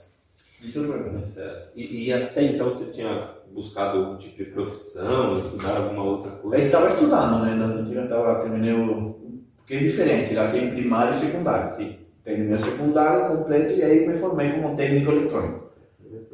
Isso 0.64 0.80
é 0.80 0.88
verdade. 0.88 1.26
Certo. 1.26 1.72
E, 1.76 2.06
e 2.06 2.14
até 2.14 2.44
então 2.44 2.70
você 2.70 2.86
tinha 2.92 3.36
buscado 3.52 4.00
algum 4.00 4.18
tipo 4.18 4.38
de 4.38 4.46
profissão, 4.46 5.38
estudar 5.38 5.78
alguma 5.78 6.04
outra 6.04 6.32
Eu 6.32 6.38
coisa? 6.38 6.66
estava 6.66 6.90
estudando, 6.90 7.46
né? 7.46 7.56
Na 7.56 7.68
Argentina 7.68 8.04
estava 8.04 8.42
terminei 8.42 8.74
o 8.74 9.14
porque 9.58 9.76
é 9.76 9.80
diferente, 9.80 10.34
lá 10.34 10.52
tem 10.52 10.72
primário 10.72 11.16
e 11.16 11.20
secundário. 11.20 11.76
Sim. 11.78 11.96
Terminei 12.24 12.56
o 12.56 12.60
secundário 12.60 13.38
completo 13.38 13.74
e 13.74 13.84
aí 13.84 14.08
me 14.08 14.18
formei 14.18 14.52
como 14.52 14.76
técnico 14.76 15.12
eletrônico. 15.12 15.64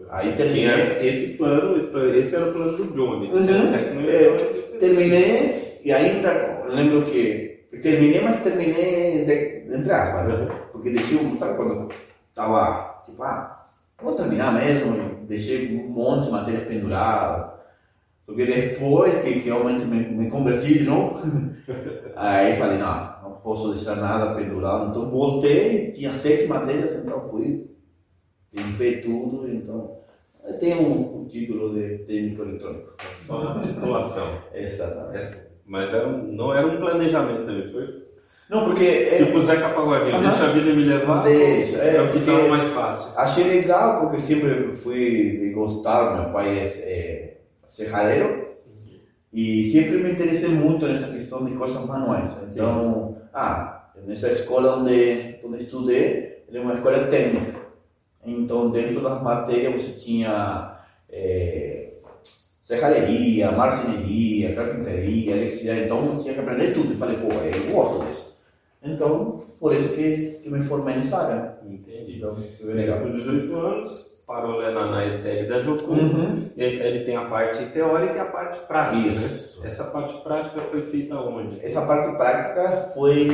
Aí 0.10 0.34
Tinha 0.34 0.38
terminei, 0.38 0.80
esse, 0.80 1.06
esse 1.06 1.38
plano, 1.38 1.78
esse 2.16 2.36
era 2.36 2.50
o 2.50 2.54
plano 2.54 2.78
do 2.78 2.86
Johnny. 2.94 3.32
Uhum. 3.32 3.44
ser 3.46 3.54
um 3.54 3.72
técnico 3.72 4.10
É, 4.10 4.59
terminei 4.80 5.80
e 5.84 5.92
ainda 5.92 6.64
lembro 6.68 7.06
que 7.06 7.68
terminei, 7.82 8.22
mas 8.22 8.42
terminei 8.42 9.26
de, 9.26 9.74
entre 9.76 9.92
aspas, 9.92 10.52
porque 10.72 10.90
deixei, 10.92 11.18
sabe 11.38 11.56
quando 11.56 11.90
estava 12.30 13.02
tipo, 13.06 13.22
ah, 13.24 13.66
vou 14.02 14.16
terminar 14.16 14.54
mesmo, 14.54 15.26
deixei 15.28 15.78
um 15.78 15.90
monte 15.90 16.26
de 16.26 16.32
matéria 16.32 16.66
pendurada. 16.66 17.60
Só 18.26 18.36
que 18.36 18.46
depois 18.46 19.14
que, 19.24 19.34
que 19.40 19.50
realmente 19.50 19.86
me, 19.86 20.08
me 20.08 20.30
converti 20.30 20.86
aí 22.16 22.56
falei, 22.58 22.78
não, 22.78 23.22
não 23.24 23.32
posso 23.42 23.74
deixar 23.74 23.96
nada 23.96 24.36
pendurado. 24.36 24.90
Então 24.90 25.10
voltei, 25.10 25.92
tinha 25.92 26.14
sete 26.14 26.46
matérias, 26.46 26.96
então 26.96 27.28
fui, 27.28 27.70
limpei 28.54 29.02
tudo, 29.02 29.50
então 29.52 29.99
eu 30.46 30.54
tenho 30.60 30.82
um, 30.82 31.22
um 31.22 31.26
título 31.28 31.74
de 31.74 32.00
técnico 32.00 32.42
eletrônico. 32.44 32.94
Só 33.26 33.42
uma 33.42 33.60
titulação. 33.62 34.28
Exatamente. 34.54 35.18
É, 35.36 35.50
Mas 35.66 35.94
era 35.94 36.08
um- 36.08 36.32
não 36.32 36.54
era 36.54 36.66
um 36.68 36.78
planejamento 36.78 37.46
também, 37.46 37.70
foi? 37.70 38.04
Não, 38.50 38.64
porque 38.64 38.84
é, 38.84 39.18
Tipo 39.24 39.38
o 39.38 39.42
Zeca 39.42 39.70
Pagodinho, 39.70 40.20
deixa 40.22 40.46
a 40.46 40.48
vida 40.48 40.74
me 40.74 40.84
levar, 40.84 41.22
Deixa, 41.24 41.78
é, 41.78 41.98
é 41.98 42.02
o 42.02 42.08
que 42.08 42.14
porque- 42.18 42.32
estava 42.32 42.48
mais 42.48 42.68
fácil. 42.70 43.12
achei 43.16 43.44
legal 43.44 44.02
porque 44.02 44.20
sempre 44.20 44.72
fui 44.72 45.52
gostar, 45.54 46.20
meu 46.20 46.34
pai 46.34 46.58
é, 46.58 46.64
é 46.64 47.38
serralheiro 47.68 48.48
e 49.32 49.64
sempre 49.72 49.98
me 50.00 50.12
interessei 50.12 50.50
muito 50.50 50.88
nessa 50.88 51.08
questão 51.10 51.46
de 51.46 51.52
coisas 51.54 51.86
manuais. 51.86 52.36
Então, 52.52 53.18
ah, 53.32 53.92
nessa 54.08 54.32
escola 54.32 54.78
onde, 54.78 55.36
onde 55.44 55.62
estudei, 55.64 56.44
era 56.52 56.60
uma 56.64 56.74
escola 56.74 57.06
técnica. 57.06 57.59
Então, 58.26 58.70
dentro 58.70 59.02
das 59.02 59.22
matérias 59.22 59.82
você 59.82 59.92
tinha 59.94 60.76
é, 61.12 61.90
serralheria, 62.62 63.52
marcenaria, 63.52 64.54
carpintaria, 64.56 65.32
eletricidade. 65.36 65.82
Então, 65.86 66.06
eu 66.06 66.18
tinha 66.18 66.34
que 66.34 66.40
aprender 66.40 66.74
tudo. 66.74 66.94
E 66.94 66.98
falei, 66.98 67.18
pô, 67.18 67.28
eu 67.28 67.74
gosto 67.74 68.06
disso. 68.06 68.30
Então, 68.84 69.42
por 69.60 69.74
isso 69.76 69.90
que, 69.94 70.40
que 70.44 70.50
me 70.50 70.62
formei 70.62 70.96
nessa 70.96 71.18
área. 71.18 71.36
né? 71.36 71.52
Entendi. 71.70 72.18
Então, 72.18 72.36
foi 72.62 72.74
legal. 72.74 73.00
Com 73.00 73.12
18 73.12 73.56
anos, 73.56 74.20
parou 74.28 74.58
lá 74.62 74.72
na, 74.72 74.86
na 74.92 75.06
ETED 75.06 75.48
da 75.48 75.62
Jocum. 75.64 75.94
Uhum. 75.94 76.50
E 76.56 76.64
a 76.64 76.68
ETED 76.68 77.06
tem 77.06 77.16
a 77.18 77.26
parte 77.26 77.66
teórica 77.68 78.16
e 78.16 78.20
a 78.20 78.26
parte 78.26 78.60
prática, 78.68 79.08
Isso. 79.08 79.62
né? 79.62 79.68
Essa 79.68 79.86
parte 79.86 80.14
prática 80.22 80.62
foi 80.62 80.82
feita 80.82 81.16
onde? 81.16 81.60
Essa 81.66 81.82
parte 81.82 82.16
prática 82.16 82.90
foi 82.94 83.26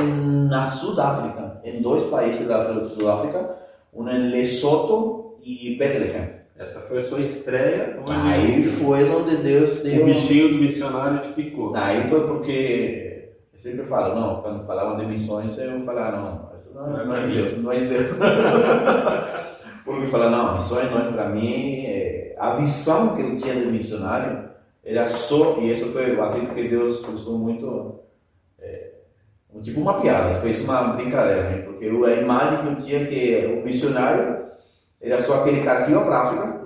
na 0.48 0.66
Sudáfrica, 0.66 1.60
em 1.62 1.80
dois 1.82 2.04
países 2.10 2.48
da 2.48 2.62
África- 2.62 2.86
Sudáfrica, 2.86 3.56
um 3.96 4.08
em 4.08 4.30
Lesoto 4.30 5.38
e 5.42 5.76
Bethlehem. 5.76 6.28
Essa 6.58 6.80
foi 6.80 6.98
a 6.98 7.00
sua 7.02 7.20
estreia, 7.20 7.98
Aí 8.08 8.62
foi 8.64 9.04
onde 9.10 9.36
Deus 9.36 9.78
o 9.80 9.82
deu. 9.82 10.06
bichinho 10.06 10.48
do 10.50 10.58
missionário 10.58 11.20
te 11.20 11.28
picou. 11.34 11.74
Aí 11.76 12.02
foi 12.08 12.26
porque 12.26 13.30
eu 13.52 13.58
sempre 13.58 13.84
falo, 13.84 14.14
não, 14.18 14.40
quando 14.42 14.66
falavam 14.66 14.96
de 14.98 15.06
missões, 15.06 15.58
eu 15.58 15.80
falava, 15.82 16.16
não, 16.16 16.58
isso 16.58 16.74
não, 16.74 17.06
não 17.06 17.14
é 17.16 17.26
Deus, 17.26 17.58
não 17.62 17.72
é 17.72 17.80
Deus. 17.80 18.06
porque 19.84 20.06
fala, 20.06 20.30
não, 20.30 20.54
missões 20.54 20.90
não 20.90 21.08
é 21.08 21.12
para 21.12 21.28
mim. 21.28 21.84
é, 21.86 22.34
A 22.38 22.56
visão 22.56 23.14
que 23.14 23.22
eu 23.22 23.36
tinha 23.36 23.54
de 23.54 23.66
missionário 23.66 24.46
era 24.84 25.06
só, 25.06 25.58
e 25.58 25.72
isso 25.72 25.86
foi, 25.92 26.18
acredito 26.18 26.54
que 26.54 26.68
Deus 26.68 27.06
usou 27.08 27.36
muito, 27.38 28.00
é, 28.58 28.92
tipo 29.62 29.80
uma 29.80 30.00
piada, 30.00 30.34
fez 30.40 30.62
uma 30.64 30.94
brincadeira, 30.94 31.42
né? 31.50 31.58
porque 31.62 31.86
a 31.86 32.14
imagem 32.20 32.58
que 32.58 32.66
eu 32.68 32.76
tinha 32.76 33.06
que 33.06 33.46
o 33.60 33.64
missionário 33.64 34.46
era 35.00 35.20
só 35.20 35.40
aquele 35.40 35.62
cara 35.62 35.84
que 35.84 35.92
ia 35.92 36.00
para 36.00 36.16
a 36.16 36.22
África, 36.22 36.60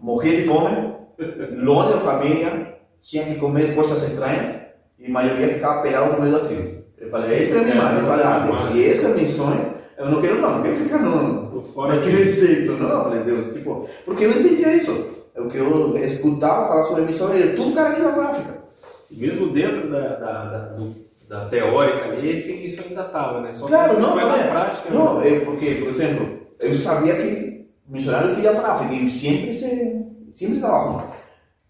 morria 0.00 0.36
de 0.36 0.42
fome, 0.46 0.94
longe 1.56 1.92
da 1.92 2.00
família, 2.00 2.74
tinha 3.00 3.24
que 3.24 3.36
comer 3.36 3.74
coisas 3.74 4.02
estranhas 4.02 4.54
e 4.98 5.06
a 5.06 5.10
maioria 5.10 5.48
ficava 5.48 5.82
pelado 5.82 6.14
no 6.14 6.20
meio 6.20 6.32
das 6.32 6.46
tribos. 6.46 6.72
Eu 6.98 7.10
falei, 7.10 7.42
essa 7.42 7.54
é 7.54 7.60
a 7.60 7.62
minha 7.64 7.74
imagem. 7.74 7.98
Eu 7.98 8.04
falei, 8.06 8.24
ah, 8.24 8.38
Deus, 8.46 8.70
e 8.74 8.90
essas 8.90 9.14
missões, 9.16 9.66
eu 9.98 10.10
não 10.10 10.20
quero 10.20 10.40
não, 10.40 10.56
não 10.56 10.62
quero 10.62 10.76
ficar 10.76 10.98
no, 10.98 11.62
fora 11.62 11.96
daquele 11.96 12.24
jeito, 12.32 12.72
não. 12.72 12.88
Eu 12.90 13.02
falei, 13.04 13.20
Deus, 13.24 13.54
tipo, 13.54 13.88
porque 14.04 14.24
eu 14.24 14.30
não 14.30 14.40
entendia 14.40 14.74
isso. 14.76 15.12
O 15.36 15.48
que 15.48 15.58
eu 15.58 15.96
escutava 15.98 16.68
falar 16.68 16.84
sobre 16.84 17.02
missão 17.04 17.32
era 17.34 17.54
tudo 17.54 17.74
cara 17.74 17.94
que 17.94 18.00
ia 18.02 18.12
para 18.12 18.22
a 18.22 18.30
África. 18.30 18.54
Mesmo 19.10 19.48
dentro 19.48 19.90
da, 19.90 20.00
da, 20.00 20.44
da, 20.44 20.58
do- 20.74 21.03
da 21.28 21.46
teórica 21.46 22.04
ali, 22.06 22.66
isso 22.66 22.82
ainda 22.86 23.02
estava, 23.02 23.40
né? 23.40 23.52
Só 23.52 23.66
Claro, 23.66 23.98
não, 23.98 24.12
foi 24.12 24.24
na 24.24 24.36
é. 24.38 24.50
prática. 24.50 24.90
Não, 24.90 25.18
né? 25.20 25.36
é 25.36 25.40
porque, 25.40 25.74
por 25.76 25.88
exemplo, 25.88 26.38
eu 26.60 26.74
sabia 26.74 27.14
que 27.14 27.68
o 27.88 27.92
missionário 27.92 28.34
queria 28.34 28.52
para 28.54 28.68
a 28.68 28.72
África 28.74 28.94
e 28.94 29.10
sempre 29.10 29.52
se, 29.52 30.06
sempre 30.30 30.56
estava 30.56 30.78
ruim, 30.90 31.04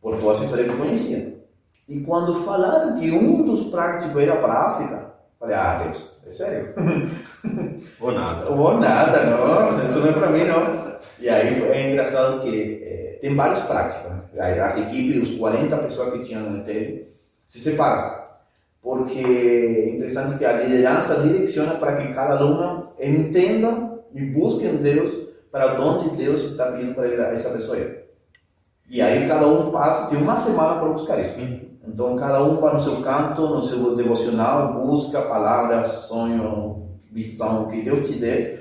por 0.01 0.19
toda 0.19 0.41
a 0.41 0.45
história 0.45 0.65
que 0.65 0.71
eu 0.71 0.77
conhecia. 0.77 1.35
E 1.89 2.01
quando 2.01 2.35
falaram 2.45 2.99
que 2.99 3.11
um 3.11 3.45
dos 3.45 3.69
práticos 3.71 4.21
era 4.21 4.37
para 4.37 4.53
a 4.53 4.71
África, 4.75 5.13
falei, 5.39 5.55
ah, 5.55 5.83
Deus, 5.85 6.11
é 6.27 6.31
sério? 6.31 6.75
Ou 8.01 8.13
nada. 8.13 8.47
Vou 8.47 8.79
nada, 8.79 9.25
não, 9.25 9.85
isso 9.85 9.99
não 9.99 10.09
é 10.09 10.13
para 10.13 10.31
mim, 10.31 10.45
não. 10.45 10.95
E 11.21 11.29
aí 11.29 11.61
foi- 11.61 11.69
é 11.69 11.91
engraçado 11.93 12.41
que 12.43 12.81
eh, 12.83 13.19
tem 13.21 13.35
vários 13.35 13.59
práticos, 13.61 14.11
né? 14.11 14.61
As 14.63 14.79
equipes, 14.79 15.31
os 15.31 15.37
40 15.37 15.77
pessoas 15.77 16.13
que 16.15 16.21
tinham 16.21 16.51
na 16.51 16.63
tese, 16.65 17.09
se 17.45 17.61
separam. 17.61 18.24
Porque 18.85 19.19
é 19.19 19.89
interessante 19.97 20.37
que 20.37 20.45
a 20.45 20.61
liderança 20.61 21.23
direciona 21.23 21.75
para 21.77 21.97
que 21.97 22.13
cada 22.13 22.37
aluno 22.37 22.91
entenda 23.01 23.99
e 24.15 24.23
busque 24.27 24.67
em 24.67 24.77
Deus 24.77 25.11
para 25.51 25.81
onde 25.81 26.15
Deus 26.19 26.45
está 26.45 26.67
pedindo 26.67 26.95
para 26.95 27.07
essa 27.33 27.49
pessoa 27.49 27.79
ir. 27.79 28.05
E 28.91 29.01
aí 29.01 29.27
cada 29.27 29.47
um 29.47 29.71
passa, 29.71 30.11
tem 30.11 30.19
uma 30.19 30.37
semana 30.37 30.79
para 30.81 30.91
buscar 30.91 31.19
isso. 31.19 31.41
Então 31.89 32.15
cada 32.17 32.45
um 32.45 32.61
vai 32.61 32.75
no 32.75 32.81
seu 32.81 32.97
canto, 32.97 33.49
no 33.49 33.65
seu 33.65 33.97
devocional, 33.97 34.75
busca 34.75 35.23
palavras, 35.23 35.89
sonho, 36.07 36.91
visão, 37.11 37.69
que 37.69 37.81
Deus 37.81 38.07
te 38.07 38.17
dê. 38.17 38.59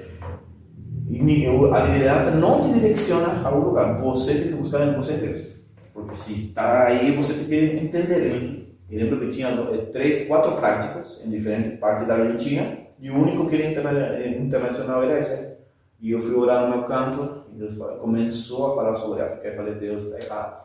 E 1.09 1.47
a 1.47 1.79
liderança 1.81 2.31
não 2.31 2.61
te 2.61 2.79
direciona 2.79 3.45
a 3.45 3.53
um 3.53 3.65
lugar, 3.65 4.01
você 4.01 4.35
tem 4.35 4.47
que 4.47 4.53
buscar 4.53 4.87
em 4.87 4.95
você 4.95 5.13
Deus. 5.13 5.47
Porque 5.93 6.15
se 6.15 6.33
está 6.45 6.85
aí, 6.85 7.11
você 7.11 7.33
tem 7.33 7.45
que 7.45 7.85
entender 7.85 8.27
isso. 8.27 8.62
E 8.93 8.97
lembro 8.97 9.19
que 9.19 9.29
tinha 9.29 9.47
eh, 9.47 9.89
três, 9.91 10.27
quatro 10.27 10.51
práticas 10.51 11.19
em 11.25 11.29
diferentes 11.31 11.79
partes 11.79 12.05
da 12.05 12.13
Argentina, 12.13 12.77
e 12.99 13.09
o 13.09 13.15
único 13.19 13.49
que 13.49 13.55
era 13.55 13.65
interna- 13.71 14.17
eh, 14.19 14.37
internacional 14.39 15.03
era 15.03 15.19
esse. 15.19 15.53
E 15.99 16.11
eu 16.11 16.19
fui 16.19 16.35
orar 16.35 16.69
no 16.69 16.77
meu 16.77 16.83
canto, 16.85 17.45
e 17.51 17.57
Deus 17.57 17.73
falou- 17.75 17.97
começou 17.97 18.71
a 18.71 18.75
falar 18.75 18.93
sobre 18.95 19.21
a 19.23 19.25
África. 19.25 19.47
Eu 19.47 19.55
falei, 19.55 19.73
Deus, 19.73 20.03
está 20.05 20.19
errado. 20.23 20.63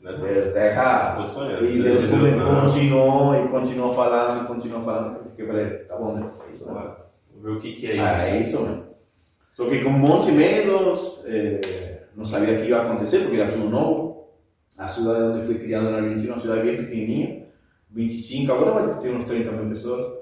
Né? 0.00 0.12
Deus, 0.20 0.46
está 0.48 0.66
errado. 0.66 1.28
Sonhando. 1.28 1.64
E 1.64 1.82
Deus 1.82 2.02
continuou 2.64 3.44
e 3.44 3.48
continuou 3.48 3.94
falando, 3.94 4.42
e 4.42 4.46
continuou 4.48 4.82
falando. 4.82 5.18
Eu 5.38 5.46
falei, 5.46 5.66
tá 5.70 5.96
bom, 5.96 6.14
né? 6.14 6.28
É 6.48 6.52
isso, 6.52 6.72
né? 6.72 6.82
Ver 7.40 7.50
o 7.50 7.60
que, 7.60 7.72
que 7.74 7.86
é 7.86 7.94
isso. 7.94 8.02
Ah, 8.04 8.28
é 8.28 8.40
isso 8.40 8.60
mesmo. 8.60 8.84
Só 9.52 9.64
que 9.66 9.84
com 9.84 9.90
um 9.90 9.92
monte 9.92 10.26
de 10.26 10.32
medos, 10.32 11.22
eh, 11.26 11.60
não 12.16 12.24
sabia 12.24 12.54
o 12.58 12.60
que 12.62 12.68
ia 12.70 12.80
acontecer, 12.82 13.20
porque 13.20 13.36
era 13.40 13.52
tudo 13.52 13.68
novo. 13.70 14.30
A 14.76 14.88
cidade 14.88 15.20
onde 15.22 15.44
fui 15.46 15.54
criado 15.60 15.90
na 15.90 15.98
Argentina 15.98 16.30
é 16.30 16.34
uma 16.34 16.42
cidade 16.42 16.62
bem 16.62 16.76
pequenininha, 16.76 17.46
25, 17.90 18.52
agora 18.52 18.70
vai 18.70 19.00
ter 19.00 19.10
uns 19.10 19.24
30 19.24 19.52
mil 19.52 19.68
pessoas. 19.68 20.18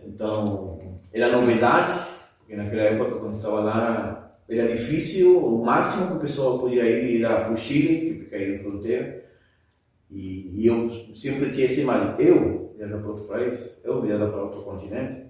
Então, 0.00 0.78
era 1.12 1.32
novidade, 1.32 2.08
porque 2.38 2.56
naquela 2.56 2.82
época, 2.82 3.20
quando 3.20 3.36
estava 3.36 3.60
lá, 3.60 4.36
era 4.48 4.68
difícil, 4.68 5.38
o 5.38 5.64
máximo 5.64 6.08
que 6.08 6.12
a 6.14 6.20
pessoa 6.20 6.58
podia 6.58 6.84
ir 6.84 7.24
era 7.24 7.42
para 7.42 7.52
o 7.52 7.56
Chile, 7.56 8.14
que 8.18 8.24
fica 8.24 8.36
aí 8.36 8.56
na 8.56 8.62
fronteira. 8.62 9.24
E, 10.10 10.60
e 10.60 10.66
eu 10.66 10.90
sempre 11.14 11.50
tinha 11.50 11.66
esse 11.66 11.84
mal, 11.84 12.18
eu 12.18 12.74
viajar 12.76 12.98
para 12.98 13.10
outro 13.10 13.24
país, 13.26 13.76
eu 13.84 14.02
viajar 14.02 14.28
para 14.28 14.42
outro 14.42 14.62
continente. 14.62 15.29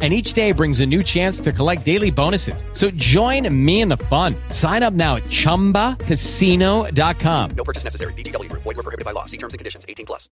And 0.00 0.12
each 0.12 0.32
day 0.34 0.52
brings 0.52 0.78
a 0.80 0.86
new 0.86 1.02
chance 1.02 1.40
to 1.40 1.50
collect 1.52 1.84
daily 1.84 2.10
bonuses. 2.12 2.64
So 2.72 2.88
join 2.94 3.48
me 3.52 3.80
in 3.80 3.88
the 3.88 3.96
fun. 4.08 4.36
Sign 4.50 4.82
up 4.84 4.94
now 4.94 5.16
at 5.16 5.24
chumbacasino.com. 5.28 7.50
No 7.56 7.64
purchase 7.64 7.82
necessary. 7.84 8.12
VGW 8.14 8.48
Group. 8.48 8.62
Void 8.62 8.76
were 8.76 8.84
prohibited 8.84 9.04
by 9.04 9.10
law. 9.12 9.24
See 9.26 9.38
terms 9.38 9.54
and 9.54 9.58
conditions. 9.58 9.84
18 9.88 10.06
plus. 10.06 10.28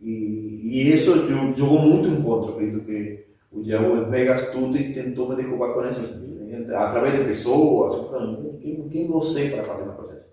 E, 0.00 0.60
e 0.62 0.92
isso 0.94 1.12
jo- 1.26 1.52
jogou 1.56 1.80
muito 1.80 2.06
em 2.08 2.22
contra. 2.22 2.52
Acredito 2.52 2.84
que 2.84 3.26
o 3.50 3.58
o 3.60 3.62
diabo 3.62 4.06
pega 4.10 4.36
tudo 4.52 4.76
e 4.76 4.92
tentou 4.92 5.26
me 5.28 5.34
derrubar 5.36 5.72
com 5.72 5.82
isso, 5.88 6.04
através 6.76 7.14
de 7.18 7.24
pessoas, 7.24 8.08
quem, 8.62 8.88
quem 8.90 9.06
você 9.08 9.48
para 9.48 9.64
fazer 9.64 9.82
uma 9.84 9.94
coisa 9.94 10.12
assim? 10.12 10.28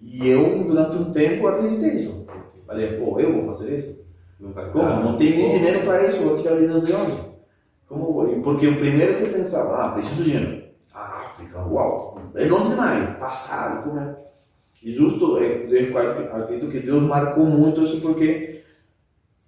E 0.00 0.28
eu, 0.28 0.62
durante 0.64 0.96
um 0.96 1.12
tempo, 1.12 1.46
acreditei 1.48 1.94
nisso. 1.94 2.26
Falei, 2.66 2.92
pô, 2.96 3.18
eu 3.18 3.32
vou 3.44 3.54
fazer 3.54 3.76
isso? 3.78 3.98
Não 4.40 4.52
vai 4.52 4.70
Como? 4.70 4.84
dar. 4.84 5.04
Não 5.04 5.16
tenho 5.16 5.36
nem 5.36 5.50
dinheiro 5.58 5.80
para 5.80 6.06
isso, 6.08 6.22
vou 6.22 6.38
tirar 6.40 6.54
dinheiro 6.54 6.80
de 6.80 6.92
onde? 6.92 7.33
Como? 7.94 8.42
Porque 8.42 8.66
o 8.66 8.76
primeiro 8.76 9.16
que 9.16 9.22
eu 9.28 9.32
pensava, 9.32 9.76
ah, 9.76 9.92
preciso 9.92 10.16
de 10.16 10.24
dinheiro. 10.24 10.64
A 10.92 11.26
África, 11.26 11.60
uau, 11.60 12.20
é 12.34 12.44
longe 12.44 12.70
demais, 12.70 13.16
passado, 13.18 13.84
como 13.84 14.00
é? 14.00 14.16
E 14.82 14.92
justo, 14.92 15.38
eu, 15.38 15.66
eu 15.68 15.98
acredito 15.98 16.70
que 16.70 16.80
Deus 16.80 17.02
marcou 17.02 17.46
muito 17.46 17.84
isso 17.84 18.00
porque 18.00 18.62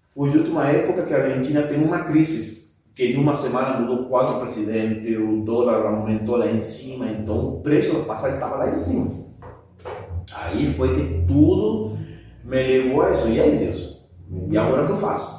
foi 0.08 0.30
justo 0.30 0.50
uma 0.50 0.66
época 0.66 1.04
que 1.04 1.12
a 1.12 1.18
Argentina 1.18 1.62
tem 1.62 1.82
uma 1.82 2.04
crise, 2.04 2.70
que 2.94 3.04
em 3.04 3.16
uma 3.18 3.36
semana 3.36 3.78
mudou 3.78 4.06
quatro 4.06 4.40
presidentes, 4.40 5.18
o 5.18 5.42
dólar 5.44 5.84
aumentou 5.84 6.36
lá 6.36 6.46
em 6.46 6.60
cima, 6.60 7.06
então 7.06 7.48
o 7.48 7.60
preço 7.60 7.92
do 7.92 8.04
passagem 8.04 8.36
estava 8.36 8.56
lá 8.56 8.70
em 8.70 8.78
cima. 8.78 9.10
Aí 10.32 10.72
foi 10.74 10.94
que 10.94 11.24
tudo 11.26 11.98
me 12.44 12.62
levou 12.62 13.02
a 13.02 13.12
isso. 13.12 13.28
E 13.28 13.40
aí, 13.40 13.58
Deus? 13.58 14.06
E 14.50 14.56
agora 14.56 14.84
o 14.84 14.86
que 14.86 14.92
eu 14.92 14.96
faço? 14.96 15.35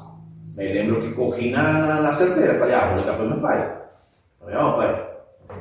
Me 0.57 0.73
lembro 0.73 0.99
que 0.99 1.13
corri 1.13 1.51
na, 1.51 1.71
na, 1.71 2.01
na 2.01 2.13
certeira. 2.13 2.57
Falei, 2.57 2.73
ah, 2.73 2.87
vou 2.87 2.99
ligar 2.99 3.15
para 3.15 3.25
meu 3.25 3.39
pai. 3.39 3.77
Falei, 4.39 4.55
ó, 4.55 4.71
pai, 4.73 5.07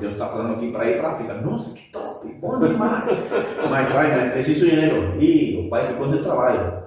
Deus 0.00 0.14
está 0.14 0.26
falando 0.28 0.54
aqui 0.54 0.72
para 0.72 0.90
ir 0.90 0.96
para 0.96 1.10
África. 1.10 1.34
Nossa, 1.34 1.74
que 1.74 1.92
top, 1.92 2.26
bom 2.40 2.58
demais. 2.58 3.04
mas, 3.70 3.92
pai, 3.92 4.16
mas 4.16 4.32
preciso 4.32 4.64
de 4.64 4.70
dinheiro. 4.70 5.20
E 5.20 5.66
o 5.66 5.68
pai 5.68 5.86
ficou 5.88 6.08
sem 6.08 6.22
trabalho. 6.22 6.82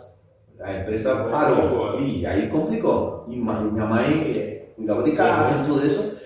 A 0.59 0.73
empresa 0.73 1.13
Vai 1.13 1.25
ser 1.25 1.55
parou. 1.55 1.99
E 1.99 2.25
aí 2.25 2.49
complicou. 2.49 3.25
E 3.27 3.35
minha 3.35 3.85
mãe 3.85 4.33
eh, 4.35 4.73
cuidava 4.75 5.03
de 5.03 5.11
casa 5.11 5.61
e 5.61 5.65
tudo 5.67 5.85
isso. 5.85 6.19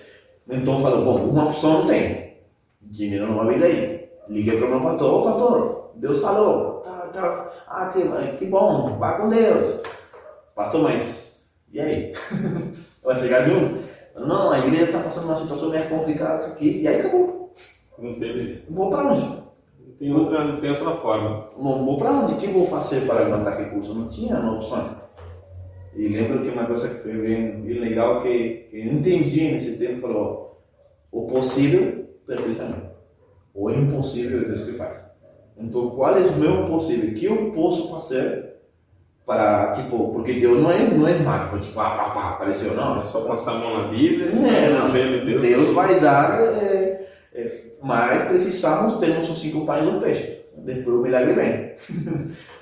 Então 0.50 0.80
falou, 0.80 1.04
bom, 1.04 1.18
uma 1.32 1.50
opção 1.50 1.80
não 1.80 1.88
tem. 1.88 2.38
Dinheiro 2.82 3.28
não 3.28 3.36
vai 3.36 3.56
vir 3.56 3.60
daí. 3.60 4.10
Liguei 4.30 4.58
para 4.58 4.68
o 4.68 4.70
meu 4.70 4.80
pastor, 4.80 5.14
ô 5.14 5.24
pastor, 5.24 5.92
Deus 5.96 6.22
falou. 6.22 6.80
Tá, 6.80 7.10
tá. 7.12 7.52
Ah, 7.68 7.92
que, 7.94 8.38
que 8.38 8.46
bom, 8.46 8.98
vá 8.98 9.18
com 9.18 9.30
Deus. 9.30 9.84
Pastor, 10.56 10.84
mas 10.84 11.23
e 11.74 11.80
aí? 11.80 12.14
Vai 13.04 13.16
chegar 13.20 13.44
junto? 13.44 13.84
Não, 14.16 14.52
a 14.52 14.60
igreja 14.60 14.86
está 14.86 15.00
passando 15.00 15.26
uma 15.26 15.36
situação 15.36 15.70
meio 15.70 15.90
complicada 15.90 16.44
isso 16.44 16.54
aqui. 16.54 16.82
E 16.82 16.88
aí 16.88 17.00
acabou. 17.00 17.54
Não 17.98 18.14
teve. 18.14 18.64
Vou 18.70 18.90
para 18.90 19.12
onde? 19.12 19.44
Tem 20.00 20.14
outra, 20.14 20.44
não 20.44 20.60
tem 20.60 20.70
outra 20.70 20.96
forma. 20.98 21.48
Não 21.58 21.84
vou 21.84 21.98
para 21.98 22.12
onde? 22.12 22.34
O 22.34 22.38
que 22.38 22.48
vou 22.48 22.68
fazer 22.68 23.08
para 23.08 23.22
levantar 23.22 23.58
recursos? 23.58 23.96
Não 23.96 24.08
tinha 24.08 24.38
opções. 24.40 24.92
E 25.96 26.08
lembro 26.08 26.42
que 26.42 26.50
uma 26.50 26.66
coisa 26.66 26.90
que 26.90 26.96
foi 26.96 27.14
bem, 27.14 27.62
bem 27.62 27.80
legal 27.80 28.22
que, 28.22 28.68
que 28.70 28.80
eu 28.80 28.94
entendi 28.94 29.52
nesse 29.52 29.78
tempo 29.78 30.02
falou: 30.02 30.64
o 31.12 31.26
possível 31.26 32.08
pertence 32.26 32.62
a 32.62 32.66
mim. 32.66 32.84
O 33.54 33.70
impossível 33.70 34.42
é 34.42 34.46
Deus 34.46 34.64
que 34.64 34.74
faz. 34.74 35.06
Então, 35.56 35.92
qual 35.92 36.18
é 36.18 36.22
o 36.22 36.38
meu 36.38 36.68
possível? 36.68 37.10
O 37.10 37.14
que 37.14 37.26
eu 37.26 37.52
posso 37.52 37.92
fazer 37.92 38.53
para, 39.26 39.72
tipo, 39.72 40.12
porque 40.12 40.34
Deus 40.34 40.62
não 40.62 40.72
é, 40.72 40.84
não 40.84 41.08
é 41.08 41.18
mágico, 41.20 41.60
tipo, 41.60 41.80
ah, 41.80 41.92
pá, 41.92 42.10
pá, 42.10 42.30
apareceu, 42.32 42.76
não. 42.76 43.00
É 43.00 43.04
só 43.04 43.22
passar 43.22 43.54
a 43.54 43.58
mão 43.60 43.82
na 43.84 43.88
Bíblia, 43.88 44.28
É, 44.28 44.70
não. 44.70 44.92
Deus. 44.92 45.42
Deus 45.42 45.74
vai 45.74 46.00
dar, 46.00 46.42
é, 46.42 47.08
é, 47.34 47.64
mas 47.82 48.28
precisamos 48.28 49.00
ter 49.00 49.18
nossos 49.18 49.40
cinco 49.40 49.66
pães 49.66 49.84
e 49.84 49.88
um 49.88 50.00
peixe. 50.00 50.42
Depois 50.58 50.98
o 50.98 51.02
milagre 51.02 51.34
vem. 51.34 51.74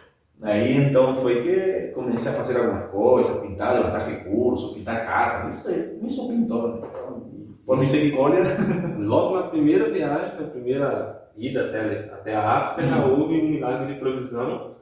Aí 0.42 0.76
então 0.76 1.16
foi 1.18 1.44
que 1.44 1.92
comecei 1.94 2.32
a 2.32 2.36
fazer 2.36 2.58
algumas 2.58 2.90
coisas, 2.90 3.42
pintar, 3.42 3.76
levantar 3.76 4.08
recursos, 4.08 4.74
pintar 4.74 5.06
casa, 5.06 5.50
isso 5.50 5.68
aí, 5.68 6.00
me 6.02 6.10
sou 6.10 6.30
pintor. 6.30 6.82
Né? 6.82 6.88
Por 7.64 7.78
misericórdia, 7.78 8.42
Logo 8.98 9.36
na 9.36 9.44
primeira 9.44 9.92
viagem, 9.92 10.42
na 10.42 10.48
primeira 10.48 11.21
ida 11.38 11.68
até, 11.68 11.96
até 12.14 12.36
a 12.36 12.50
África, 12.50 12.88
já 12.88 13.06
houve 13.06 13.36
um 13.36 13.50
milagre 13.50 13.94
de 13.94 14.00
provisão 14.00 14.76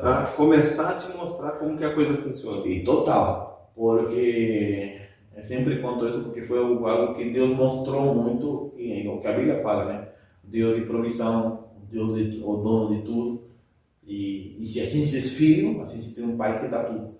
para 0.00 0.26
começar 0.26 0.90
a 0.90 0.98
te 0.98 1.16
mostrar 1.16 1.52
como 1.52 1.76
que 1.76 1.84
a 1.84 1.94
coisa 1.94 2.14
funciona. 2.14 2.66
E 2.66 2.84
total, 2.84 3.72
porque 3.74 5.00
eu 5.36 5.42
sempre 5.42 5.78
conto 5.80 6.08
isso 6.08 6.20
porque 6.20 6.42
foi 6.42 6.58
algo 6.58 7.14
que 7.14 7.30
Deus 7.30 7.50
mostrou 7.56 8.14
muito, 8.14 8.74
e 8.76 9.06
é 9.06 9.10
o 9.10 9.18
que 9.18 9.26
a 9.26 9.32
Bíblia 9.32 9.62
fala, 9.62 9.84
né? 9.86 10.08
Deus 10.42 10.76
de 10.76 10.82
provisão, 10.82 11.68
Deus 11.90 12.14
de, 12.16 12.42
o 12.44 12.56
dono 12.56 12.96
de 12.96 13.02
tudo. 13.02 13.44
E, 14.06 14.62
e 14.62 14.66
se 14.66 14.80
a 14.80 14.84
gente 14.84 15.16
é 15.16 15.20
filho, 15.20 15.82
a 15.82 15.86
gente 15.86 16.14
tem 16.14 16.24
um 16.24 16.36
pai 16.36 16.60
que 16.60 16.68
dá 16.68 16.84
tudo. 16.84 17.14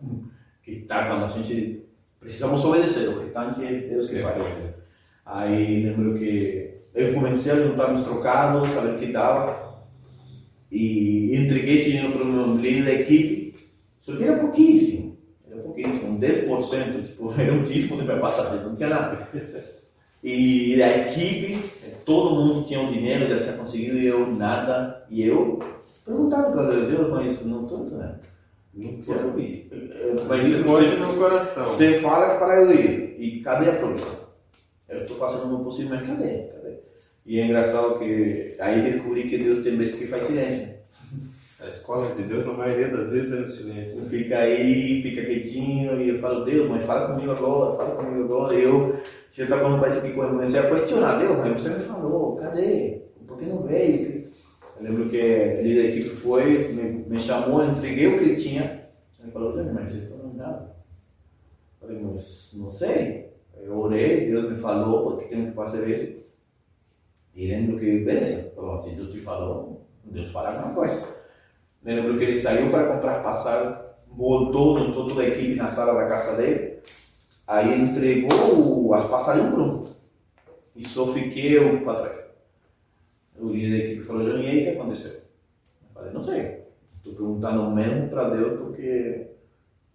Que 0.62 0.72
está 0.72 1.08
quando 1.08 1.24
a 1.24 1.28
gente 1.28 1.84
precisamos 2.20 2.64
obedecer, 2.64 3.08
o 3.08 3.20
restante 3.20 3.64
é 3.64 3.80
Deus 3.80 4.08
que 4.08 4.18
faz. 4.20 4.42
Aí 5.26 5.82
lembro 5.82 6.18
que 6.18 6.63
eu 6.94 7.12
comecei 7.12 7.52
a 7.52 7.56
juntar 7.56 7.88
meus 7.88 8.04
trocados, 8.04 8.72
saber 8.72 8.94
o 8.94 8.98
que 8.98 9.12
dava. 9.12 9.74
E 10.70 11.36
entreguei 11.36 11.78
esse 11.78 11.90
dinheiro 11.90 12.12
para 12.12 12.22
o 12.22 12.26
meu 12.26 12.56
líder 12.56 12.84
da 12.84 12.92
equipe. 12.92 13.54
Só 14.00 14.16
que 14.16 14.24
era 14.24 14.38
pouquíssimo. 14.38 15.16
Era 15.48 15.60
pouquíssimo, 15.60 16.10
um 16.10 16.20
10%. 16.20 17.06
Tipo, 17.06 17.34
era 17.40 17.52
um 17.52 17.62
dízimo 17.62 17.96
de 17.96 18.04
minha 18.04 18.18
passagem, 18.18 18.64
não 18.64 18.74
tinha 18.74 18.88
nada. 18.88 19.28
E 20.22 20.82
a 20.82 21.08
equipe, 21.08 21.58
todo 22.04 22.34
mundo 22.34 22.66
tinha 22.66 22.80
o 22.80 22.92
dinheiro, 22.92 23.28
já 23.28 23.40
tinha 23.40 23.52
conseguido, 23.54 23.98
e 23.98 24.06
eu 24.06 24.26
nada. 24.26 25.04
E 25.10 25.26
eu 25.26 25.58
perguntava 26.04 26.52
para 26.52 26.70
Deus, 26.70 26.88
Deus, 26.88 27.10
mas 27.10 27.44
não 27.44 27.64
estou 27.64 27.86
entendendo. 27.86 28.20
Não 28.74 29.02
quero 29.02 29.40
ir. 29.40 29.68
Mas 30.28 30.46
Isso 30.46 30.64
morde 30.64 30.96
no 30.96 31.14
coração. 31.14 31.66
você 31.66 32.00
fala 32.00 32.36
para 32.38 32.60
eu 32.60 32.72
ir. 32.72 33.16
E 33.18 33.40
cadê 33.40 33.70
a 33.70 33.76
provisão? 33.76 34.24
Eu 34.88 35.02
estou 35.02 35.16
fazendo 35.16 35.44
o 35.44 35.48
meu 35.48 35.58
possível, 35.58 35.96
mas 35.96 36.06
cadê? 36.06 36.53
E 37.26 37.40
é 37.40 37.46
engraçado 37.46 37.98
que 37.98 38.54
aí 38.60 38.82
descobri 38.82 39.28
que 39.28 39.38
Deus 39.38 39.64
tem 39.64 39.76
vezes 39.76 39.94
que 39.94 40.06
faz 40.06 40.26
silêncio. 40.26 40.74
A 41.60 41.68
escola 41.68 42.14
de 42.14 42.22
Deus, 42.24 42.44
na 42.44 42.52
maioria 42.52 42.88
das 42.88 43.10
vezes, 43.10 43.32
é 43.32 43.40
no 43.40 43.48
silêncio. 43.48 44.02
Fica 44.02 44.38
aí, 44.38 45.00
fica 45.02 45.24
quietinho, 45.24 45.98
e 45.98 46.10
eu 46.10 46.18
falo, 46.18 46.44
Deus, 46.44 46.68
mas 46.68 46.84
fala 46.84 47.14
comigo 47.14 47.32
agora, 47.32 47.76
fala 47.76 47.96
comigo 47.96 48.24
agora. 48.24 48.54
E 48.54 48.64
eu, 48.64 49.00
você 49.30 49.44
está 49.44 49.56
falando 49.56 49.80
para 49.80 49.88
isso 49.88 49.98
aqui, 50.00 50.12
quando 50.12 50.32
eu 50.32 50.36
comecei 50.36 50.60
a 50.60 50.68
questionar, 50.68 51.18
Deus, 51.18 51.38
mas 51.38 51.62
você 51.62 51.70
me 51.70 51.84
falou, 51.84 52.36
cadê? 52.36 53.00
Por 53.26 53.38
que 53.38 53.46
não 53.46 53.62
veio? 53.62 54.24
Eu 54.76 54.82
lembro 54.82 55.08
que 55.08 55.16
ele 55.16 55.82
da 55.82 55.88
equipe 55.88 56.10
foi, 56.10 56.68
me, 56.68 57.04
me 57.08 57.18
chamou, 57.18 57.62
eu 57.62 57.70
entreguei 57.70 58.08
o 58.08 58.18
que 58.18 58.24
ele 58.24 58.36
tinha. 58.36 58.88
Ele 59.22 59.32
falou, 59.32 59.54
Jânio, 59.54 59.72
mas 59.72 59.90
vocês 59.90 60.02
estão 60.02 60.18
dando 60.18 60.36
nada. 60.36 60.76
Eu 61.80 61.88
falei, 61.88 62.02
mas 62.02 62.50
não 62.58 62.70
sei. 62.70 63.30
Eu 63.62 63.78
orei, 63.78 64.26
Deus 64.26 64.50
me 64.50 64.56
falou 64.56 65.12
porque 65.12 65.28
tenho 65.28 65.46
que 65.46 65.54
fazer 65.54 65.88
isso. 65.88 66.23
E 67.34 67.48
lembro 67.48 67.78
que, 67.78 68.04
beleza, 68.04 68.52
falou, 68.54 68.80
se 68.80 68.90
Deus 68.90 69.12
te 69.12 69.18
falou, 69.18 69.86
Deus 70.04 70.30
fala 70.30 70.50
alguma 70.50 70.74
coisa. 70.74 71.08
Lembro 71.82 72.16
que 72.16 72.24
ele 72.24 72.36
saiu 72.36 72.70
para 72.70 72.94
comprar 72.94 73.22
passagem, 73.22 73.76
voltou, 74.08 74.78
juntou 74.78 75.08
toda 75.08 75.22
a 75.22 75.28
equipe 75.28 75.56
na 75.56 75.70
sala 75.70 75.94
da 75.94 76.08
casa 76.08 76.36
dele. 76.36 76.78
Aí 77.46 77.80
entregou 77.80 78.94
as 78.94 79.08
passagens 79.08 79.50
por 79.50 79.60
um. 79.60 79.94
E 80.76 80.88
só 80.88 81.06
fiquei 81.12 81.58
eu 81.58 81.82
para 81.82 82.02
trás. 82.02 82.34
O 83.38 83.48
líder 83.50 83.70
da 83.70 83.84
equipe 83.84 84.02
falou, 84.04 84.24
Johnny, 84.24 84.44
e 84.44 84.48
aí 84.48 84.60
o 84.60 84.64
que 84.64 84.78
aconteceu? 84.78 85.12
Eu 85.12 85.92
falei, 85.92 86.12
não 86.12 86.22
sei. 86.22 86.64
Estou 86.96 87.14
perguntando 87.14 87.70
mesmo 87.70 88.08
para 88.08 88.30
Deus 88.30 88.62
porque 88.62 89.30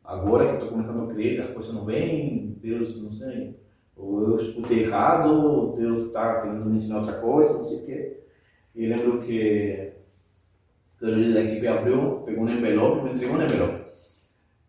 agora 0.03 0.45
que 0.45 0.53
estou 0.55 0.69
começando 0.69 1.09
a 1.09 1.13
crer 1.13 1.41
as 1.41 1.51
coisas 1.51 1.73
não 1.73 1.85
vêm, 1.85 2.57
Deus, 2.61 3.01
não 3.01 3.11
sei. 3.11 3.59
Ou 3.99 4.21
eu 4.21 4.39
escutei 4.39 4.83
errado, 4.83 5.31
ou 5.33 5.75
Deus 5.75 6.07
está 6.07 6.41
querendo 6.41 6.65
me 6.65 6.77
ensinar 6.77 6.99
outra 6.99 7.19
coisa, 7.19 7.53
não 7.53 7.65
sei 7.65 7.77
o 7.77 7.85
quê. 7.85 8.23
E 8.73 8.85
lembro 8.85 9.21
que 9.21 9.93
o 11.01 11.05
líder 11.05 11.33
da 11.33 11.41
equipe 11.41 11.67
abriu, 11.67 12.23
pegou 12.25 12.43
um 12.43 12.49
envelope, 12.49 13.03
me 13.03 13.11
entregou 13.11 13.37
um 13.37 13.41
envelope. 13.43 13.89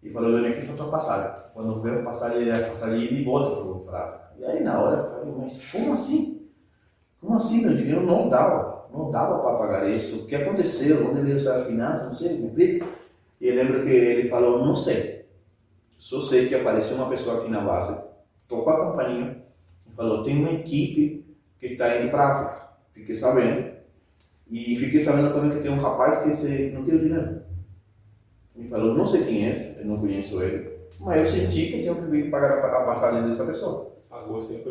E 0.03 0.11
falou, 0.11 0.31
Johnny, 0.31 0.49
aqui 0.49 0.61
está 0.61 0.73
a 0.73 0.77
tua 0.77 0.91
passagem. 0.91 1.41
Quando 1.53 1.83
veio 1.83 2.01
a 2.01 2.05
passagem, 2.05 2.51
a 2.51 2.69
passagem 2.69 3.05
ida 3.05 3.15
e 3.15 3.25
volta 3.25 3.85
para 3.85 4.05
África. 4.05 4.31
E 4.39 4.45
aí 4.45 4.63
na 4.63 4.81
hora 4.81 5.03
eu 5.03 5.11
falei, 5.11 5.35
mas 5.39 5.71
como 5.71 5.93
assim? 5.93 6.49
Como 7.21 7.37
assim? 7.37 7.67
Meu 7.67 7.77
dinheiro 7.77 8.07
não 8.07 8.29
dava. 8.29 8.89
Não 8.93 9.11
dava 9.11 9.41
para 9.41 9.59
pagar 9.59 9.89
isso. 9.89 10.21
O 10.21 10.27
que 10.27 10.35
aconteceu? 10.35 11.09
Onde 11.09 11.21
veio 11.21 11.37
essa 11.37 11.65
finança? 11.65 12.07
Não 12.07 12.15
sei, 12.15 12.39
me 12.39 12.47
explica. 12.47 12.87
E 13.41 13.49
eu 13.49 13.55
lembro 13.55 13.83
que 13.83 13.91
ele 13.91 14.29
falou, 14.29 14.65
não 14.65 14.75
sei. 14.75 15.27
Só 15.99 16.21
sei 16.23 16.49
que 16.49 16.55
apareceu 16.55 16.97
uma 16.97 17.11
pessoa 17.11 17.39
aqui 17.39 17.51
na 17.51 17.61
base, 17.61 18.01
tocou 18.51 18.73
a 18.73 18.87
campainha 18.87 19.37
e 19.87 19.95
falou, 19.95 20.25
tem 20.25 20.37
uma 20.37 20.51
equipe 20.51 21.25
que 21.59 21.67
está 21.67 22.01
indo 22.01 22.11
para 22.11 22.23
a 22.23 22.33
África. 22.33 22.69
Fiquei 22.93 23.15
sabendo. 23.15 23.71
E 24.51 24.77
fiquei 24.77 24.99
sabendo 24.99 25.33
também 25.33 25.57
que 25.57 25.63
tem 25.63 25.71
um 25.71 25.81
rapaz 25.81 26.23
que, 26.23 26.33
se, 26.33 26.73
não 26.75 26.83
tem 26.83 26.97
o 26.97 26.99
dinheiro. 26.99 27.43
Ele 28.57 28.69
falou, 28.69 28.95
não 28.95 29.07
sei 29.07 29.25
quem 29.25 29.47
é, 29.47 29.77
eu 29.79 29.87
não 29.87 29.99
conheço 29.99 30.43
ele. 30.43 30.69
Mas 30.99 31.21
eu 31.21 31.27
senti 31.27 31.67
que 31.67 31.83
tinha 31.83 31.95
que 31.95 32.11
vir 32.11 32.31
pagar 32.31 32.59
a 32.59 32.85
passagem 32.85 33.29
dessa 33.29 33.45
pessoa. 33.45 33.93
Pagou 34.11 34.39
100%. 34.39 34.65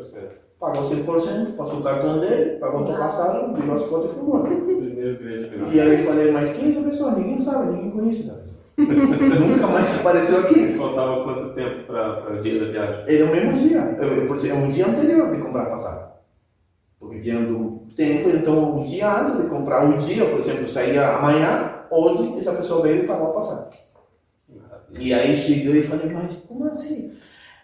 Pagou 0.59 0.89
100%, 0.89 1.55
passou 1.55 1.79
o 1.79 1.83
cartão 1.83 2.19
dele, 2.19 2.59
pagou 2.59 2.91
a 2.91 2.97
passagem, 2.97 3.53
virou 3.53 3.77
as 3.77 3.83
contas 3.83 4.11
e 4.11 4.13
foi 4.13 4.23
embora. 4.23 4.55
Primeiro 4.55 5.17
grande 5.17 5.49
milagre. 5.49 5.77
E 5.77 5.79
aí 5.79 5.99
eu 5.99 6.05
falei, 6.05 6.31
mas 6.31 6.51
quem 6.51 6.65
é 6.65 6.69
essa 6.69 6.81
pessoa? 6.81 7.15
Ninguém 7.15 7.39
sabe, 7.39 7.71
ninguém 7.71 7.91
conhece 7.91 8.23
essa 8.23 8.33
pessoa. 8.33 8.58
Nunca 9.39 9.67
mais 9.67 9.99
apareceu 9.99 10.39
aqui. 10.39 10.73
Faltava 10.73 11.23
quanto 11.23 11.53
tempo 11.53 11.83
para 11.83 12.33
o 12.33 12.41
dia 12.41 12.63
da 12.63 12.71
viagem? 12.71 13.03
Era 13.07 13.25
o 13.25 13.31
mesmo 13.31 13.53
dia, 13.53 13.81
por 14.27 14.37
exemplo, 14.37 14.63
um 14.63 14.69
dia 14.69 14.87
anterior 14.87 15.35
de 15.35 15.41
comprar 15.41 15.63
a 15.63 15.69
passagem. 15.69 16.09
Porque 16.99 17.19
tinha 17.19 17.39
do 17.41 17.85
tempo, 17.95 18.29
então 18.29 18.79
um 18.79 18.83
dia 18.83 19.21
antes 19.21 19.41
de 19.41 19.49
comprar, 19.49 19.85
um 19.85 19.97
dia, 19.97 20.25
por 20.25 20.39
exemplo, 20.39 20.69
saía 20.69 21.15
amanhã, 21.15 21.85
hoje 21.89 22.39
essa 22.39 22.51
pessoa 22.51 22.81
veio 22.81 23.03
e 23.03 23.07
pagou 23.07 23.29
a 23.29 23.33
passagem. 23.33 23.79
E 24.97 25.13
aí 25.13 25.37
cheguei 25.37 25.79
e 25.79 25.83
falei, 25.83 26.11
mas 26.11 26.35
como 26.47 26.65
assim? 26.65 27.13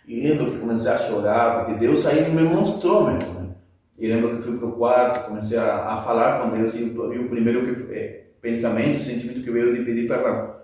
E 0.08 0.22
lembro 0.22 0.52
que 0.52 0.60
comecei 0.60 0.92
a 0.92 0.98
chorar, 0.98 1.66
porque 1.66 1.80
Deus 1.80 2.06
aí 2.06 2.30
me 2.32 2.44
mostrou 2.44 3.12
mesmo. 3.12 3.34
Né? 3.34 3.50
E 3.98 4.08
lembro 4.08 4.36
que 4.36 4.44
fui 4.44 4.58
para 4.58 4.68
o 4.68 4.74
quarto, 4.74 5.28
comecei 5.28 5.58
a, 5.58 5.94
a, 5.94 6.02
falar 6.02 6.42
com 6.42 6.56
Deus 6.56 6.76
e, 6.76 6.84
e 6.84 7.20
o 7.20 7.30
primeiro 7.30 7.66
que, 7.66 7.94
é, 7.94 8.26
pensamento, 8.42 9.04
sentimento 9.04 9.42
que 9.42 9.52
veio 9.52 9.74
de 9.74 9.84
pedir 9.84 10.08
perdão. 10.08 10.55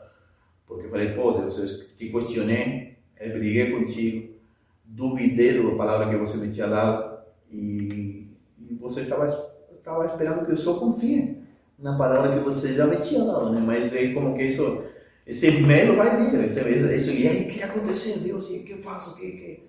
Porque 0.72 0.88
eu 0.88 0.90
falei, 0.90 1.10
pô, 1.10 1.34
Deus, 1.34 1.60
eu 1.60 1.96
te 1.98 2.08
questionei, 2.08 2.96
eu 3.20 3.34
briguei 3.34 3.72
contigo, 3.72 4.36
duvidei 4.86 5.62
da 5.62 5.76
palavra 5.76 6.10
que 6.10 6.16
você 6.16 6.38
me 6.38 6.50
tinha 6.50 6.68
dado 6.68 7.20
e, 7.52 8.30
e 8.58 8.74
você 8.80 9.02
estava, 9.02 9.28
estava 9.74 10.06
esperando 10.06 10.46
que 10.46 10.54
eu 10.54 10.58
só 10.58 10.76
confie 10.76 11.44
na 11.78 11.98
palavra 11.98 12.38
que 12.38 12.46
você 12.46 12.74
já 12.74 12.88
me 12.88 12.96
tinha 12.98 13.26
dado, 13.26 13.52
né? 13.52 13.62
Mas 13.66 13.92
aí 13.92 14.14
como 14.14 14.34
que 14.34 14.44
isso 14.44 14.86
esse 15.28 15.52
medo 15.52 15.98
vai 15.98 16.32
vir, 16.32 16.42
esse 16.46 16.60
esse, 16.62 17.22
e 17.22 17.28
aí, 17.28 17.50
o 17.50 17.50
que 17.50 17.64
aconteceu, 17.64 18.18
Deus, 18.20 18.50
o 18.50 18.64
que 18.64 18.72
eu 18.72 18.78
faço, 18.78 19.18
que, 19.18 19.32
que... 19.32 19.64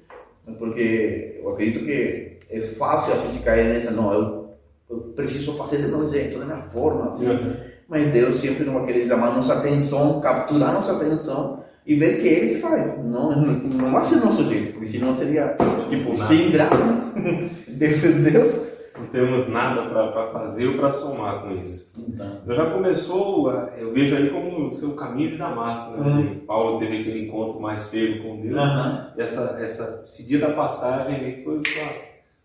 Porque 0.56 1.40
eu 1.42 1.48
acredito 1.50 1.84
que 1.84 2.38
é 2.48 2.60
fácil 2.60 3.14
a 3.14 3.16
gente 3.16 3.42
cair 3.42 3.72
nessa, 3.72 3.90
não, 3.90 4.12
eu, 4.12 4.54
eu 4.88 4.98
preciso 5.16 5.54
fazer 5.54 5.78
do 5.78 5.98
meu 5.98 6.08
jeito, 6.10 6.38
da 6.38 6.44
minha 6.44 6.58
forma, 6.58 7.10
assim. 7.10 7.26
Uhum. 7.26 7.71
Mas 7.92 8.10
Deus 8.10 8.36
sempre 8.36 8.64
não 8.64 8.72
vai 8.72 8.86
querer 8.86 9.06
chamar 9.06 9.36
nossa 9.36 9.52
atenção, 9.52 10.18
capturar 10.18 10.72
nossa 10.72 10.96
atenção 10.96 11.62
e 11.86 11.94
ver 11.94 12.22
que 12.22 12.28
é 12.28 12.32
Ele 12.32 12.54
que 12.54 12.60
faz. 12.62 12.98
Não, 13.04 13.42
não 13.42 13.92
vai 13.92 14.02
ser 14.02 14.16
nosso 14.16 14.44
jeito, 14.48 14.72
porque 14.72 14.86
senão 14.86 15.14
seria, 15.14 15.54
tipo, 15.90 16.16
sem 16.26 16.50
graça. 16.50 16.74
Deus 17.68 18.04
é 18.04 18.08
Deus 18.30 18.72
não 18.98 19.06
temos 19.06 19.48
nada 19.48 19.82
para 19.82 20.26
fazer 20.28 20.68
ou 20.68 20.74
para 20.74 20.90
somar 20.90 21.42
com 21.42 21.50
isso. 21.56 21.92
Então. 21.98 22.26
Eu 22.46 22.54
já 22.54 22.70
começou, 22.70 23.50
eu 23.78 23.92
vejo 23.92 24.16
ali 24.16 24.30
como 24.30 24.68
o 24.68 24.72
seu 24.72 24.92
caminho 24.92 25.32
de 25.32 25.36
Damasco, 25.36 25.92
né? 25.92 26.08
Uhum. 26.08 26.38
Paulo 26.46 26.78
teve 26.78 27.00
aquele 27.00 27.26
encontro 27.26 27.60
mais 27.60 27.88
feio 27.88 28.22
com 28.22 28.40
Deus, 28.40 28.62
uhum. 28.62 29.06
e 29.16 29.20
essa, 29.20 29.58
essa, 29.60 30.02
esse 30.04 30.22
dia 30.24 30.38
da 30.38 30.50
passagem 30.50 31.42
foi 31.42 31.58
o 31.58 31.62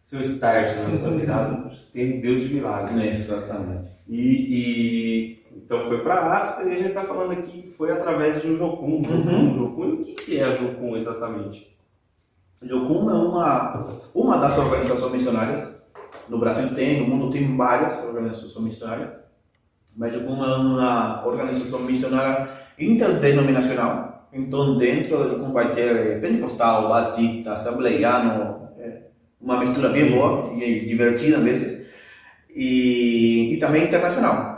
seu 0.01 0.21
start 0.21 0.77
na 0.83 0.91
sua 0.91 1.12
virada, 1.17 1.69
tem 1.93 2.21
Deus 2.21 2.43
de 2.43 2.53
milagre. 2.53 3.07
É, 3.07 3.12
exatamente. 3.12 3.86
E, 4.07 5.33
e, 5.33 5.36
então 5.63 5.83
foi 5.85 5.99
para 5.99 6.15
a 6.15 6.37
África 6.37 6.69
e 6.69 6.73
a 6.73 6.77
gente 6.77 6.89
está 6.89 7.03
falando 7.03 7.31
aqui 7.31 7.63
que 7.63 7.69
foi 7.69 7.91
através 7.91 8.41
de 8.41 8.49
um 8.49 8.57
Jocum. 8.57 9.01
Uhum. 9.07 9.55
Jocum, 9.55 9.93
o 9.93 9.97
que, 9.97 10.39
é 10.39 10.43
a 10.43 10.53
Jocum 10.53 10.95
exatamente? 10.95 11.77
Jocum 12.61 13.09
é 13.09 13.13
uma, 13.13 13.87
uma 14.13 14.37
das 14.37 14.57
organizações 14.57 15.11
missionárias 15.11 15.77
no 16.29 16.37
Brasil 16.37 16.73
tem, 16.73 17.01
no 17.01 17.07
mundo 17.07 17.31
tem 17.31 17.55
várias 17.55 18.03
organizações 18.03 18.63
missionárias, 18.63 19.09
mas 19.95 20.13
eu 20.13 20.23
como 20.23 20.43
uma 20.43 21.25
organização 21.25 21.79
missionária 21.81 22.49
interdenominacional, 22.77 24.27
então 24.31 24.77
dentro 24.77 25.39
do 25.39 25.53
vai 25.53 25.73
ter 25.73 26.21
pentecostal, 26.21 26.89
batista, 26.89 27.53
assembleiano, 27.53 28.69
é, 28.77 29.03
uma 29.39 29.59
mistura 29.59 29.89
bem 29.89 30.11
boa 30.11 30.51
e 30.53 30.85
divertida 30.85 31.37
às 31.37 31.43
vezes, 31.43 31.87
e, 32.49 33.53
e 33.53 33.57
também 33.57 33.85
internacional, 33.85 34.56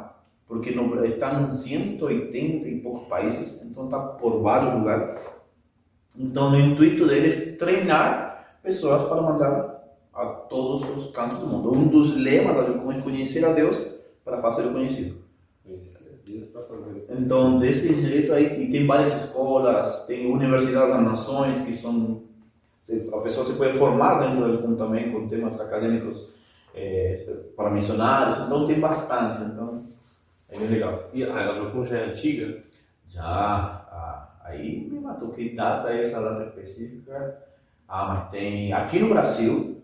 porque 0.49 0.71
no, 0.71 1.05
está 1.05 1.41
em 1.41 1.51
180 1.51 2.67
e 2.67 2.81
poucos 2.81 3.07
países, 3.07 3.61
então 3.63 3.85
está 3.85 3.99
por 3.99 4.41
vários 4.41 4.73
lugares. 4.73 5.21
Então 6.17 6.51
o 6.51 6.59
intuito 6.59 7.07
deles 7.07 7.39
é 7.39 7.51
treinar 7.51 8.57
pessoas 8.63 9.07
para 9.07 9.21
mandar 9.21 9.79
a 10.11 10.25
todos 10.25 10.89
os 10.97 11.11
cantos 11.11 11.37
do 11.37 11.45
mundo. 11.45 11.71
Um 11.71 11.87
dos 11.87 12.15
lemas 12.15 12.67
é 12.67 13.01
conhecer 13.01 13.45
a 13.45 13.53
Deus 13.53 13.77
para 14.25 14.41
fazer 14.41 14.65
o 14.65 14.73
conhecido. 14.73 15.19
Então, 17.09 17.59
desse 17.59 17.93
jeito 18.01 18.33
aí, 18.33 18.63
e 18.63 18.71
tem 18.71 18.87
várias 18.87 19.25
escolas, 19.25 20.05
tem 20.05 20.31
universidades 20.31 20.95
das 20.95 21.03
nações 21.03 21.63
que 21.63 21.75
são. 21.75 22.23
A 23.13 23.21
pessoa 23.21 23.45
se 23.45 23.53
pode 23.53 23.77
formar 23.77 24.19
dentro 24.19 24.51
Jucum 24.51 24.75
também, 24.75 25.11
com 25.11 25.27
temas 25.27 25.61
acadêmicos 25.61 26.29
é, 26.73 27.15
para 27.55 27.69
missionários, 27.69 28.39
então 28.39 28.65
tem 28.65 28.79
bastante. 28.79 29.43
Então, 29.43 29.88
é 30.51 30.57
bem 30.57 30.67
legal. 30.67 31.09
E 31.13 31.23
a 31.23 31.53
Jucum 31.53 31.85
já 31.85 31.99
é 31.99 32.05
antiga? 32.05 32.61
Já. 33.07 33.23
Ah, 33.23 34.29
aí 34.43 34.87
me 34.89 34.99
matou 34.99 35.31
que 35.31 35.55
data 35.55 35.89
é 35.89 36.03
essa 36.03 36.21
data 36.21 36.45
específica. 36.45 37.37
Ah, 37.87 38.05
mas 38.07 38.29
tem. 38.29 38.73
Aqui 38.73 38.99
no 38.99 39.09
Brasil, 39.09 39.83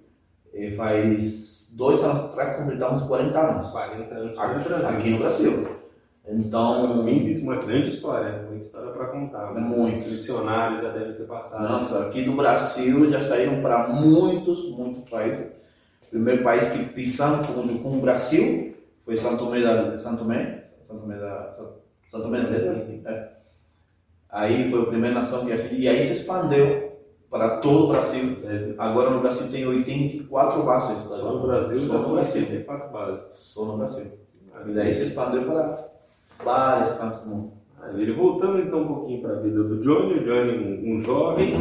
e 0.54 0.72
faz 0.72 1.70
dois 1.74 2.04
anos 2.04 2.26
atrás 2.26 2.58
completamos 2.58 3.04
40 3.04 3.40
anos. 3.40 3.72
40 3.72 4.16
anos 4.16 4.38
aqui, 4.38 4.58
no 4.58 4.64
Brasil. 4.64 4.90
Aqui 4.90 5.10
no 5.10 5.18
Brasil. 5.18 5.68
Então. 6.28 7.02
Uma 7.02 7.56
grande 7.58 7.90
história, 7.90 8.44
muita 8.48 8.66
história 8.66 8.92
para 8.92 9.06
contar. 9.08 9.54
Né? 9.54 9.62
Muitos 9.62 10.08
missionários 10.08 10.82
já 10.82 10.90
devem 10.90 11.14
ter 11.14 11.28
passado. 11.28 11.68
Nossa, 11.68 12.08
aqui 12.08 12.24
do 12.24 12.34
Brasil 12.34 13.12
já 13.12 13.24
saíram 13.24 13.62
para 13.62 13.88
muitos, 13.88 14.70
muitos 14.72 15.08
países. 15.08 15.54
O 16.08 16.10
primeiro 16.10 16.44
país 16.44 16.70
que 16.70 16.84
pisamos 16.86 17.46
com 17.48 17.62
o 17.62 18.02
Brasil 18.02 18.75
foi 19.06 19.16
Santo 19.16 19.46
Tomé 19.46 19.62
da 19.62 19.98
Santo 19.98 20.24
Tomé, 20.24 20.66
Santo 20.88 21.02
Tomé 21.02 21.18
da 21.18 21.54
Santo 22.10 22.24
Tomé 22.24 22.42
da 22.42 22.50
Letras. 22.50 22.90
É. 23.06 23.36
Aí 24.30 24.70
foi 24.70 24.82
a 24.82 24.86
primeira 24.86 25.16
nação 25.16 25.46
que 25.46 25.76
e 25.76 25.88
aí 25.88 26.04
se 26.04 26.14
expandeu 26.14 27.00
para 27.30 27.58
todo 27.58 27.86
o 27.86 27.88
Brasil. 27.90 28.38
Agora 28.78 29.12
no 29.12 29.20
Brasil 29.20 29.48
tem 29.50 29.66
84 29.66 30.64
bases. 30.64 31.04
Só 31.04 31.34
no 31.34 31.48
Brasil 31.48 31.80
Só 31.82 32.00
no 32.00 32.16
Brasil. 32.16 32.42
84 32.42 32.92
bases. 32.92 33.26
Só 33.40 33.66
no 33.66 33.78
Brasil. 33.78 34.12
E 34.66 34.72
daí 34.72 34.94
se 34.94 35.04
expandeu 35.04 35.44
para 35.44 35.78
vários 36.44 36.98
cantos 36.98 37.20
do 37.22 37.30
mundo. 37.30 37.54
Ele 37.94 38.14
voltando 38.14 38.60
então 38.60 38.82
um 38.82 38.88
pouquinho 38.88 39.22
para 39.22 39.34
a 39.34 39.40
vida 39.40 39.64
do 39.64 39.80
Johnny, 39.80 40.16
o 40.16 40.24
Johnny 40.24 40.58
um, 40.58 40.96
um 40.96 41.02
jovem 41.02 41.54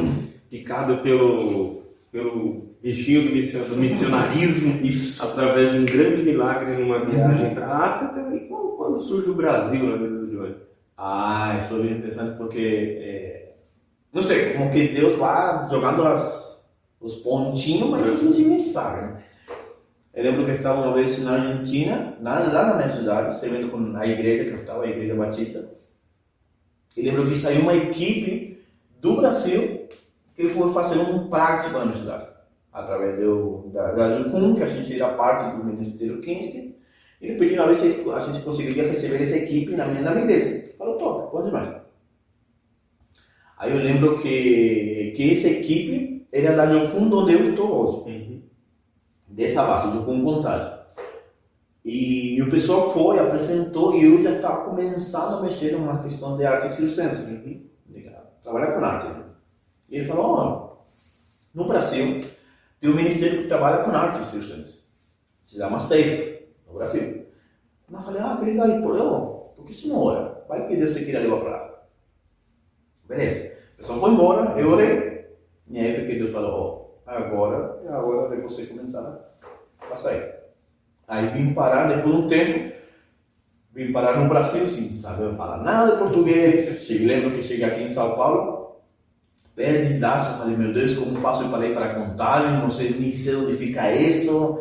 picado 0.48 0.98
pelo, 0.98 1.82
pelo 2.10 2.73
bichinho 2.84 3.22
do, 3.22 3.76
missionarismo 3.76 4.84
Isso. 4.84 5.24
através 5.24 5.72
de 5.72 5.78
um 5.78 5.86
grande 5.86 6.22
milagre 6.22 6.76
numa 6.76 7.02
viagem 7.02 7.54
para 7.54 7.66
a 7.66 7.78
África. 7.86 8.36
E 8.36 8.40
quando, 8.40 8.76
quando, 8.76 9.00
surge 9.00 9.30
o 9.30 9.34
Brasil 9.34 9.84
na 9.84 9.96
vida 9.96 10.18
do 10.18 10.26
Johnny? 10.26 10.54
Ah, 10.96 11.58
isso 11.58 11.76
é 11.76 11.78
bem 11.78 11.92
interessante 11.92 12.36
porque 12.36 12.98
é, 13.00 13.54
não 14.12 14.22
sei, 14.22 14.52
como 14.52 14.70
que 14.70 14.88
Deus 14.88 15.16
vai 15.16 15.68
jogando 15.68 16.06
as, 16.06 16.68
os 17.00 17.14
pontinhos, 17.16 17.88
mas 17.88 18.02
a 18.02 18.16
gente 18.16 18.42
nem 18.42 18.58
sabe. 18.58 19.00
Né? 19.00 19.22
Eu 20.12 20.24
lembro 20.24 20.44
que 20.44 20.52
estava 20.52 20.82
uma 20.82 20.92
vez 20.92 21.18
na 21.24 21.32
Argentina, 21.32 22.16
lá, 22.20 22.38
lá 22.38 22.66
na 22.66 22.74
minha 22.76 22.88
cidade, 22.90 23.40
servindo 23.40 23.70
com 23.70 23.96
a 23.96 24.06
igreja 24.06 24.44
que 24.44 24.60
estava, 24.60 24.84
a 24.84 24.88
igreja 24.88 25.14
batista. 25.14 25.68
E 26.96 27.02
lembro 27.02 27.28
que 27.28 27.36
saiu 27.36 27.62
uma 27.62 27.74
equipe 27.74 28.62
do 29.00 29.16
Brasil 29.16 29.88
que 30.36 30.48
foi 30.50 30.72
fazer 30.72 30.98
um 30.98 31.28
prático 31.28 31.78
na 31.78 31.86
minha 31.86 31.96
cidade, 31.96 32.33
através 32.74 33.20
do, 33.20 33.70
da, 33.72 33.92
da 33.92 34.18
Jucum, 34.18 34.56
que 34.56 34.64
a 34.64 34.66
gente 34.66 34.92
era 35.00 35.14
parte 35.14 35.56
do 35.56 35.64
Ministério 35.64 36.20
Kinski. 36.20 36.74
Ele 37.20 37.38
pediu 37.38 37.62
uma 37.62 37.72
vez 37.72 37.78
se 37.78 38.10
a 38.10 38.18
gente 38.18 38.44
conseguiria 38.44 38.88
receber 38.88 39.22
essa 39.22 39.36
equipe 39.36 39.76
na 39.76 39.86
minha, 39.86 40.02
na 40.02 40.10
minha 40.10 40.24
igreja. 40.24 40.74
Falou, 40.76 40.98
top, 40.98 41.30
pode 41.30 41.52
mais. 41.52 41.68
Aí 43.56 43.70
eu 43.70 43.78
lembro 43.78 44.18
que, 44.18 45.14
que 45.16 45.32
essa 45.32 45.48
equipe 45.48 46.26
era 46.32 46.56
da 46.56 46.66
Jocum 46.66 47.10
onde 47.16 47.32
eu 47.32 47.50
estou 47.50 48.04
hoje. 48.04 48.10
Uhum. 48.10 48.42
Dessa 49.28 49.64
base, 49.64 49.96
Jocum 49.96 50.24
Contagem. 50.24 50.74
E, 51.84 52.36
e, 52.36 52.42
o 52.42 52.50
pessoal 52.50 52.92
foi, 52.92 53.20
apresentou 53.20 53.94
e 53.94 54.04
eu 54.04 54.22
já 54.22 54.32
estava 54.32 54.64
começando 54.64 55.38
a 55.38 55.42
mexer 55.42 55.72
numa 55.72 56.02
questão 56.02 56.36
de 56.36 56.44
arte 56.44 56.74
circense. 56.74 57.22
Uhum. 57.30 57.62
Trabalhar 58.42 58.72
com 58.72 58.84
arte. 58.84 59.06
Né? 59.06 59.24
E 59.90 59.96
ele 59.96 60.06
falou, 60.06 60.84
oh, 61.54 61.58
no 61.58 61.68
Brasil 61.68 62.20
tem 62.84 62.92
um 62.92 62.96
ministério 62.96 63.40
que 63.40 63.48
trabalha 63.48 63.82
com 63.82 63.92
arte 63.92 64.22
circense. 64.26 64.84
Se 65.42 65.56
chama 65.56 65.80
SEIF, 65.80 66.48
no 66.66 66.74
Brasil. 66.74 67.24
Mas 67.88 68.00
eu 68.00 68.12
falei, 68.12 68.22
ah, 68.22 68.36
que 68.38 68.44
legal, 68.44 68.68
e 68.68 68.82
por, 68.82 68.94
eu, 68.94 69.54
por 69.56 69.64
que 69.64 69.72
você 69.72 69.88
não 69.88 70.02
ora? 70.02 70.44
Vai 70.46 70.68
que 70.68 70.76
Deus 70.76 70.94
te 70.94 71.02
queira 71.02 71.20
levar 71.20 71.38
para 71.38 71.50
lá. 71.50 71.84
Beleza. 73.08 73.56
A 73.72 73.76
pessoa 73.78 74.00
foi 74.00 74.10
embora, 74.10 74.60
eu 74.60 74.68
orei. 74.68 75.34
E 75.66 75.78
aí 75.78 75.94
foi 75.94 76.06
que 76.08 76.18
Deus 76.18 76.30
falou, 76.30 77.00
ó, 77.06 77.10
agora 77.10 77.80
é 77.82 77.88
a 77.88 78.02
hora 78.02 78.36
de 78.36 78.42
você 78.42 78.66
começar 78.66 79.24
a 79.90 79.96
sair. 79.96 80.34
Aí 81.08 81.28
vim 81.28 81.54
parar, 81.54 81.88
depois 81.88 82.14
de 82.14 82.20
um 82.20 82.28
tempo, 82.28 82.76
vim 83.72 83.92
parar 83.92 84.20
no 84.20 84.28
Brasil, 84.28 84.68
sem 84.68 84.90
saber 84.90 85.34
falar 85.36 85.62
nada 85.62 85.92
de 85.92 85.98
português. 86.00 86.86
Lembro 86.90 87.30
que 87.30 87.42
cheguei 87.42 87.64
aqui 87.64 87.84
em 87.84 87.88
São 87.88 88.14
Paulo, 88.14 88.63
perdidaço, 89.54 90.38
falei, 90.38 90.56
meu 90.56 90.72
Deus, 90.72 90.96
como 90.96 91.16
faço 91.16 91.44
eu 91.44 91.50
falei 91.50 91.72
para 91.72 91.94
contar, 91.94 92.60
não 92.60 92.70
sei 92.70 92.90
nem 92.98 93.12
sei 93.12 93.36
onde 93.36 93.56
fica 93.56 93.92
isso. 93.92 94.60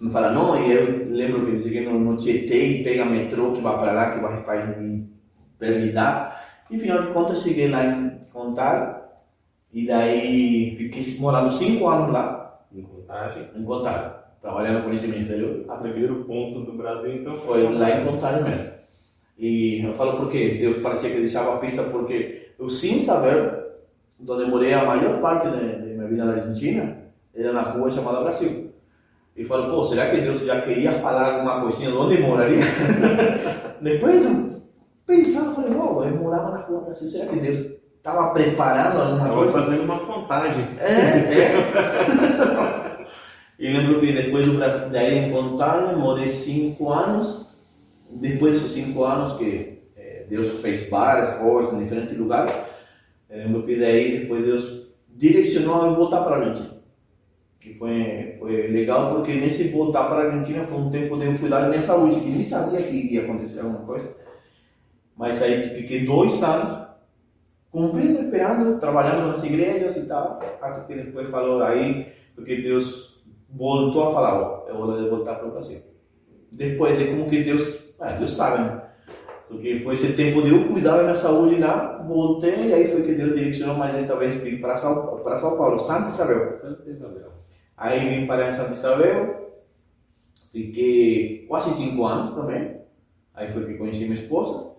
Não 0.00 0.10
fala, 0.10 0.32
não, 0.32 0.60
e 0.60 0.72
eu 0.72 1.00
lembro 1.10 1.46
que 1.46 1.62
cheguei 1.62 1.84
no, 1.84 1.98
no 1.98 2.16
Tietê 2.16 2.82
pega 2.82 3.04
metrô 3.04 3.52
que 3.52 3.60
vai 3.60 3.78
para 3.78 3.92
lá, 3.92 4.10
que 4.12 4.20
vai 4.20 4.36
ficar 4.36 4.76
perdidaço. 5.58 6.42
E 6.70 6.78
final 6.78 7.02
de 7.02 7.08
contas 7.12 7.42
cheguei 7.42 7.68
lá 7.68 7.84
em 7.84 8.18
Contagem 8.32 8.96
e 9.72 9.86
daí 9.86 10.74
fiquei 10.76 11.04
morando 11.18 11.52
cinco 11.52 11.88
anos 11.88 12.12
lá 12.12 12.60
Em 12.74 12.82
contagem. 12.82 13.48
em 13.54 13.64
Contagem, 13.64 14.10
trabalhando 14.40 14.84
com 14.84 14.92
esse 14.92 15.06
ministério. 15.06 15.64
O 15.68 15.76
primeiro 15.78 16.24
ponto 16.24 16.60
do 16.60 16.72
Brasil, 16.72 17.14
então, 17.14 17.36
Foi 17.36 17.62
lá 17.72 17.90
em 17.90 18.04
Contagem 18.04 18.42
mesmo. 18.42 18.72
E 19.38 19.82
eu 19.84 19.92
falo 19.94 20.16
porque 20.16 20.54
Deus 20.54 20.78
parecia 20.78 21.10
que 21.10 21.20
deixava 21.20 21.54
a 21.54 21.58
pista 21.58 21.82
porque 21.84 22.50
eu 22.58 22.68
sem 22.68 22.98
saber 22.98 23.61
onde 24.28 24.44
morei 24.50 24.72
a 24.74 24.84
maior 24.84 25.20
parte 25.20 25.48
de, 25.48 25.82
de 25.82 25.94
minha 25.94 26.08
vida 26.08 26.24
na 26.24 26.32
Argentina 26.34 26.96
era 27.34 27.52
na 27.52 27.62
rua 27.62 27.90
chamada 27.90 28.20
Brasil. 28.22 28.70
E 29.34 29.44
falo, 29.44 29.70
pô, 29.70 29.84
será 29.84 30.10
que 30.10 30.20
Deus 30.20 30.42
já 30.42 30.60
queria 30.60 30.92
falar 30.92 31.32
alguma 31.34 31.60
coisinha 31.62 31.90
de 31.90 31.96
onde 31.96 32.16
eu 32.20 32.26
moraria? 32.26 32.60
Depois 33.80 34.22
eu 34.24 34.62
pensava, 35.06 35.54
falei, 35.54 35.72
oh, 35.74 36.04
eu 36.04 36.14
morava 36.16 36.50
na 36.50 36.58
rua 36.58 36.82
Brasil, 36.82 37.08
será 37.08 37.26
que 37.26 37.36
Deus 37.40 37.58
estava 37.96 38.32
preparando 38.34 39.00
alguma 39.00 39.16
Estava 39.22 39.34
coisa? 39.36 39.52
fazendo 39.52 39.82
uma 39.84 39.98
contagem. 40.00 40.64
É, 40.78 41.38
é. 41.38 43.06
E 43.58 43.72
lembro 43.72 44.00
que 44.00 44.12
depois 44.12 44.46
do 44.46 44.54
Brasil, 44.54 44.88
daí 44.90 45.18
em 45.18 45.32
Contagem, 45.32 45.96
morei 45.96 46.28
cinco 46.28 46.92
anos. 46.92 47.46
Depois 48.10 48.52
desses 48.60 48.72
cinco 48.72 49.02
anos 49.04 49.32
que 49.38 49.78
eh, 49.96 50.26
Deus 50.28 50.60
fez 50.60 50.90
várias 50.90 51.30
coisas 51.36 51.72
em 51.72 51.78
diferentes 51.82 52.14
lugares, 52.18 52.52
eu 53.32 53.38
lembro 53.38 53.62
que 53.62 53.76
daí 53.76 54.18
depois 54.18 54.44
Deus 54.44 54.88
direcionou 55.08 55.86
eu 55.86 55.94
voltar 55.94 56.22
para 56.22 56.36
a 56.36 56.38
Argentina. 56.40 56.82
Que 57.58 57.72
foi, 57.74 58.36
foi 58.38 58.68
legal 58.68 59.14
porque 59.14 59.32
nesse 59.32 59.68
voltar 59.68 60.08
para 60.08 60.18
a 60.18 60.26
Argentina 60.26 60.64
foi 60.64 60.78
um 60.78 60.90
tempo 60.90 61.16
de 61.16 61.24
eu 61.24 61.38
cuidar 61.38 61.62
da 61.62 61.68
minha 61.70 61.80
saúde, 61.80 62.20
que 62.20 62.28
nem 62.28 62.42
sabia 62.42 62.82
que 62.82 62.94
iria 62.94 63.22
acontecer 63.22 63.60
alguma 63.60 63.86
coisa. 63.86 64.14
Mas 65.16 65.40
aí 65.40 65.62
fiquei 65.70 66.04
dois 66.04 66.42
anos 66.42 66.88
cumprindo, 67.70 68.20
esperando, 68.20 68.78
trabalhando 68.78 69.28
nas 69.28 69.42
igrejas 69.44 69.96
e 69.96 70.06
tal, 70.06 70.38
até 70.60 70.84
que 70.84 71.02
depois 71.02 71.30
falou 71.30 71.62
aí, 71.62 72.12
porque 72.34 72.56
Deus 72.60 73.24
voltou 73.48 74.10
a 74.10 74.12
falar, 74.12 74.42
ó, 74.42 74.68
é 74.68 74.72
hora 74.74 75.02
de 75.02 75.08
voltar 75.08 75.36
para 75.36 75.48
o 75.48 75.52
Brasil. 75.52 75.80
Depois 76.50 77.00
é 77.00 77.06
como 77.06 77.30
que 77.30 77.42
Deus, 77.42 77.94
ah, 77.98 78.12
Deus 78.12 78.32
sabe, 78.32 78.62
né? 78.62 78.81
Porque 79.52 79.80
foi 79.80 79.94
esse 79.94 80.14
tempo 80.14 80.40
de 80.40 80.48
eu 80.48 80.66
cuidar 80.66 80.96
da 80.96 81.02
minha 81.02 81.16
saúde 81.16 81.60
lá, 81.60 82.02
voltei, 82.08 82.68
e 82.68 82.72
aí 82.72 82.88
foi 82.88 83.02
que 83.02 83.14
Deus 83.14 83.34
direcionou 83.34 83.76
mais 83.76 83.94
desta 83.94 84.16
vez 84.16 84.42
vim 84.42 84.56
para 84.56 84.78
São, 84.78 85.18
para 85.18 85.38
São 85.38 85.58
Paulo, 85.58 85.78
Santa 85.78 86.08
Isabel. 86.08 86.52
Santa 86.52 86.90
Isabel. 86.90 87.32
Aí 87.76 88.08
vim 88.08 88.26
para 88.26 88.50
Santa 88.54 88.72
Isabel, 88.72 89.50
fiquei 90.50 91.44
quase 91.46 91.74
cinco 91.74 92.06
anos 92.06 92.32
também. 92.32 92.80
Aí 93.34 93.48
foi 93.52 93.66
que 93.66 93.74
conheci 93.74 94.04
minha 94.04 94.14
esposa. 94.14 94.72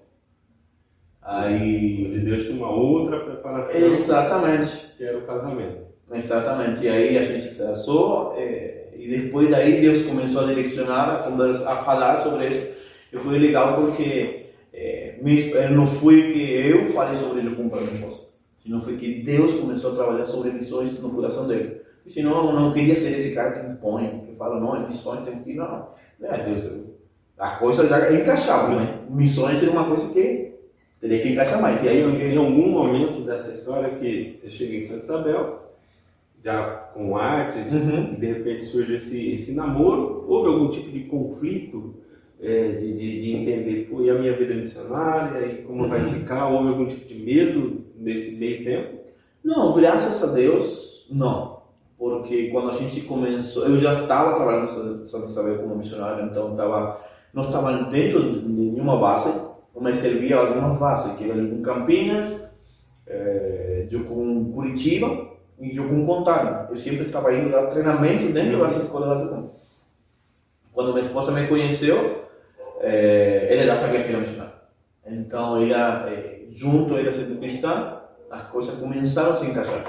Aí 1.21 2.19
Deus 2.25 2.45
tinha 2.45 2.57
uma 2.57 2.71
outra 2.71 3.19
preparação, 3.19 3.79
Exatamente, 3.79 4.95
que 4.97 5.03
era 5.03 5.19
o 5.19 5.21
casamento. 5.21 5.85
exatamente. 6.11 6.83
E 6.83 6.89
aí 6.89 7.17
a 7.17 7.23
gente 7.23 7.55
casou 7.55 8.33
eh, 8.37 8.89
e 8.95 9.07
depois 9.07 9.49
daí 9.51 9.81
Deus 9.81 10.03
começou 10.03 10.43
a 10.43 10.47
direcionar, 10.47 11.27
a, 11.27 11.75
falar 11.77 12.23
sobre 12.23 12.47
isso. 12.47 12.73
E 13.13 13.17
foi 13.17 13.37
legal 13.37 13.75
porque 13.75 14.42
não 15.71 15.87
foi 15.87 16.33
que 16.33 16.39
eu 16.53 16.85
falei 16.87 17.15
sobre 17.19 17.39
ele 17.39 17.55
com 17.55 17.63
minha 17.63 17.81
esposa, 17.93 18.23
senão 18.57 18.81
foi 18.81 18.97
que 18.97 19.21
Deus 19.21 19.53
começou 19.59 19.91
a 19.91 19.95
trabalhar 19.95 20.25
sobre 20.25 20.51
missões 20.51 20.99
no 20.99 21.09
coração 21.09 21.47
dele. 21.47 21.81
E 22.05 22.11
senão 22.11 22.47
eu 22.47 22.53
não 22.53 22.73
queria 22.73 22.95
ser 22.95 23.17
esse 23.17 23.33
cara 23.33 23.51
que 23.51 23.65
impõe, 23.71 24.25
que 24.27 24.35
fala, 24.35 24.59
não, 24.59 24.75
é 24.75 24.85
missões, 24.85 25.23
tem 25.23 25.39
que 25.39 25.51
ir, 25.51 25.55
não. 25.55 25.87
É, 26.21 26.43
Deus, 26.43 26.65
eu- 26.65 26.93
a 27.37 27.51
coisa 27.51 27.87
já 27.87 28.13
encaixava, 28.13 28.75
né? 28.75 28.99
Missões 29.09 29.57
seria 29.59 29.71
uma 29.71 29.85
coisa 29.85 30.07
que 30.13 30.53
teria 30.99 31.21
que 31.21 31.29
encaixar 31.29 31.61
mais. 31.61 31.81
E 31.83 31.87
aí 31.89 32.01
em 32.33 32.37
algum 32.37 32.69
momento 32.69 33.21
dessa 33.21 33.51
história 33.51 33.89
que 33.91 34.37
você 34.41 34.49
chega 34.49 34.75
em 34.75 34.81
Santa 34.81 35.03
Isabel, 35.03 35.63
já 36.43 36.63
com 36.93 37.15
artes, 37.17 37.71
Uhum. 37.73 38.13
e 38.13 38.15
de 38.17 38.25
repente 38.27 38.65
surge 38.65 38.95
esse, 38.97 39.31
esse 39.31 39.53
namoro, 39.53 40.25
houve 40.27 40.49
algum 40.49 40.69
tipo 40.69 40.91
de 40.91 41.01
conflito 41.05 41.95
é, 42.43 42.67
de, 42.71 42.93
de, 42.93 43.21
de 43.21 43.35
entender, 43.37 43.87
pô, 43.89 44.01
e 44.01 44.09
a 44.09 44.15
minha 44.15 44.35
vida 44.35 44.53
missionária, 44.53 45.45
e 45.45 45.63
como 45.63 45.87
vai 45.87 46.01
ficar? 46.01 46.49
Houve 46.49 46.69
algum 46.69 46.85
tipo 46.85 47.07
de 47.07 47.15
medo 47.15 47.85
nesse 47.95 48.35
meio 48.35 48.63
tempo? 48.63 48.99
Não, 49.41 49.73
graças 49.73 50.21
a 50.21 50.33
Deus, 50.33 51.07
não. 51.09 51.63
Porque 51.97 52.49
quando 52.49 52.69
a 52.69 52.73
gente 52.73 53.01
começou, 53.01 53.65
eu 53.65 53.79
já 53.79 54.01
estava 54.01 54.35
trabalhando 54.35 54.65
em 54.65 55.05
Santa 55.05 55.27
Isabel 55.27 55.59
como 55.59 55.77
missionário, 55.77 56.25
então 56.25 56.53
tava, 56.53 56.99
não 57.33 57.43
estava 57.43 57.71
dentro 57.83 58.41
de 58.41 58.45
nenhuma 58.45 58.97
base, 58.97 59.33
mas 59.79 59.97
servia 59.97 60.37
algumas 60.37 60.77
bases, 60.77 61.13
que 61.17 61.29
era 61.29 61.39
em 61.39 61.61
Campinas, 61.61 62.49
eh, 63.07 63.87
eu 63.89 64.03
com 64.03 64.51
Curitiba 64.51 65.29
e 65.59 65.75
eu 65.75 65.87
com 65.87 66.05
Contagem. 66.05 66.67
Eu 66.69 66.75
sempre 66.75 67.05
estava 67.05 67.33
indo 67.33 67.51
dar 67.51 67.67
treinamento 67.67 68.31
dentro 68.33 68.59
das 68.59 68.75
escolas 68.77 69.29
da. 69.29 69.43
Quando 70.71 70.93
minha 70.93 71.05
esposa 71.05 71.31
me 71.31 71.47
conheceu, 71.47 72.22
ela 72.85 73.65
já 73.65 73.75
sabia 73.75 74.03
que 74.03 74.09
era 74.09 74.19
missionário. 74.19 74.53
Então, 75.05 75.61
ela, 75.61 76.09
eh, 76.09 76.45
junto, 76.49 76.95
ela 76.95 77.11
sendo 77.11 77.39
cristã, 77.39 77.99
as 78.31 78.43
coisas 78.43 78.75
começaram 78.75 79.33
a 79.33 79.35
se 79.35 79.45
encaixar. 79.45 79.85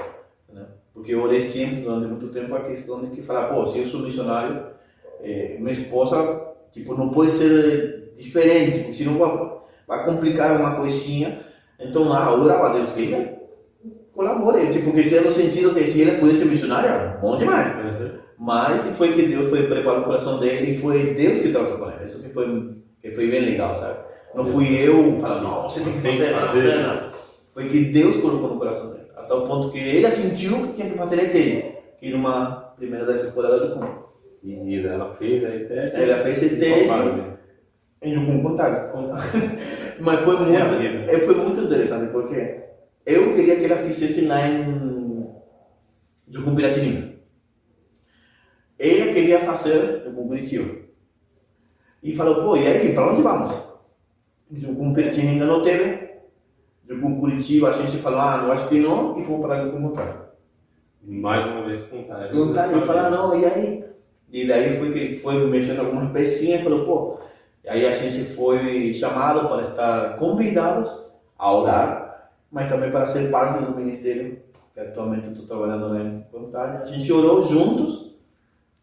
Né? 0.51 0.65
Porque 0.93 1.13
eu 1.13 1.23
orei 1.23 1.39
sempre, 1.39 1.81
durante 1.81 2.07
muito 2.07 2.27
tempo, 2.27 2.55
a 2.55 2.61
questão 2.61 3.03
de 3.03 3.11
que 3.11 3.21
falar, 3.21 3.47
pô, 3.47 3.65
se 3.65 3.79
eu 3.79 3.87
sou 3.87 4.01
missionário, 4.01 4.67
eh, 5.21 5.57
minha 5.59 5.71
esposa, 5.71 6.53
tipo, 6.71 6.95
não 6.95 7.09
pode 7.09 7.31
ser 7.31 8.13
diferente, 8.17 8.79
porque 8.79 8.93
senão 8.93 9.17
vai, 9.17 9.57
vai 9.87 10.05
complicar 10.05 10.59
uma 10.59 10.75
coisinha. 10.75 11.39
Então, 11.79 12.07
lá, 12.07 12.31
eu 12.31 12.41
orava 12.41 12.69
a 12.69 12.73
Deus 12.73 12.91
que 12.91 13.01
ele 13.01 13.35
colabore, 14.13 14.71
tipo, 14.71 14.85
porque 14.85 15.03
se 15.03 15.17
é 15.17 15.21
no 15.21 15.31
sentido 15.31 15.73
que 15.73 15.83
se 15.83 16.01
ele 16.01 16.19
pudesse 16.19 16.39
ser 16.39 16.45
missionário, 16.45 17.19
bom 17.19 17.37
demais. 17.37 17.73
Mas 18.37 18.95
foi 18.97 19.13
que 19.13 19.27
Deus 19.27 19.49
foi 19.49 19.67
preparar 19.67 20.01
o 20.01 20.03
coração 20.03 20.39
dele 20.39 20.71
e 20.71 20.77
foi 20.77 21.13
Deus 21.13 21.39
que 21.39 21.51
tratou 21.51 21.77
com 21.77 21.89
ele. 21.89 22.05
Isso 22.05 22.21
que 22.21 22.29
foi, 22.29 22.75
que 23.05 23.11
foi 23.11 23.29
bem 23.29 23.41
legal, 23.41 23.75
sabe? 23.75 23.99
Não 24.33 24.43
fui 24.43 24.75
eu 24.83 25.19
falando, 25.21 25.43
não, 25.43 25.63
você 25.63 25.81
tem 25.81 25.93
que 25.93 26.01
fazer, 26.01 26.33
não, 26.33 26.87
não, 26.87 26.95
não. 26.95 27.11
Foi 27.53 27.69
que 27.69 27.85
Deus 27.85 28.17
colocou 28.17 28.49
no 28.49 28.57
coração 28.57 28.93
dele. 28.93 29.05
Até 29.15 29.33
o 29.33 29.47
ponto 29.47 29.71
que 29.71 29.77
ele 29.77 30.09
sentiu 30.09 30.67
que 30.67 30.73
tinha 30.73 30.89
que 30.89 30.97
fazer 30.97 31.19
ele, 31.19 31.75
que 31.99 32.07
era 32.07 32.17
uma 32.17 32.73
primeira 32.75 33.05
das 33.05 33.21
temporadas 33.21 33.69
do 33.69 33.75
Cum. 33.75 33.87
E 34.43 34.85
ela 34.85 35.11
fez 35.13 35.45
aí 35.45 35.65
até. 35.65 36.03
Ela 36.03 36.23
fez 36.23 36.39
teste 36.39 36.59
em 38.01 38.13
Jucum 38.13 38.41
Contato. 38.41 38.97
Mas 40.01 40.19
foi 40.21 40.37
muito, 40.37 40.51
É 40.51 41.15
a 41.15 41.19
foi 41.19 41.35
muito 41.35 41.61
interessante, 41.61 42.11
porque 42.11 42.63
eu 43.05 43.35
queria 43.35 43.55
que 43.55 43.65
ela 43.65 43.77
fizesse 43.77 44.21
lá 44.21 44.47
em 44.47 45.29
Jucum 46.27 46.55
Piratininga. 46.55 47.13
Ela 48.79 49.13
queria 49.13 49.39
fazer 49.41 50.03
Jucum 50.05 50.27
Curitiba. 50.27 50.84
E 52.03 52.15
falou, 52.15 52.43
pô, 52.43 52.55
e 52.55 52.67
aí, 52.67 52.93
para 52.93 53.11
onde 53.11 53.21
vamos? 53.21 53.51
Jucum 54.51 54.93
Piratininga 54.93 55.45
não 55.45 55.61
teve. 55.61 56.05
Jucum 56.87 57.19
Curitiba, 57.19 57.69
a 57.69 57.73
gente 57.73 57.97
falou, 57.97 58.19
ah, 58.19 58.37
não 58.43 58.51
acho 58.51 58.69
que 58.69 58.79
não, 58.79 59.19
e 59.19 59.23
fomos 59.23 59.45
para 59.45 59.67
Contato. 59.69 60.25
Mais 61.07 61.45
uma 61.45 61.63
vez 61.63 61.83
contagem. 61.83 62.35
Vontade 62.35 62.73
de 62.73 62.85
falar, 62.85 63.09
não, 63.11 63.39
e 63.39 63.45
aí? 63.45 63.85
E 64.31 64.47
daí 64.47 64.77
foi 64.77 64.91
que 64.91 65.15
foi 65.15 65.47
mexendo 65.47 65.79
algumas 65.79 66.11
pecinhas 66.11 66.61
e 66.61 66.63
falou, 66.63 66.83
pô, 66.83 67.19
aí 67.67 67.85
a 67.85 67.91
gente 67.91 68.25
foi 68.33 68.93
chamado 68.93 69.47
para 69.47 69.61
estar 69.63 70.15
convidados 70.17 71.11
a 71.37 71.53
orar, 71.53 72.31
mas 72.51 72.69
também 72.69 72.89
para 72.89 73.07
ser 73.07 73.29
parte 73.29 73.63
do 73.63 73.75
ministério, 73.75 74.41
que 74.73 74.79
atualmente 74.79 75.27
estou 75.27 75.45
trabalhando 75.45 75.89
lá 75.89 76.01
em 76.01 76.21
Contagem. 76.31 76.81
A 76.81 76.85
gente 76.85 77.11
orou 77.11 77.47
juntos 77.47 78.04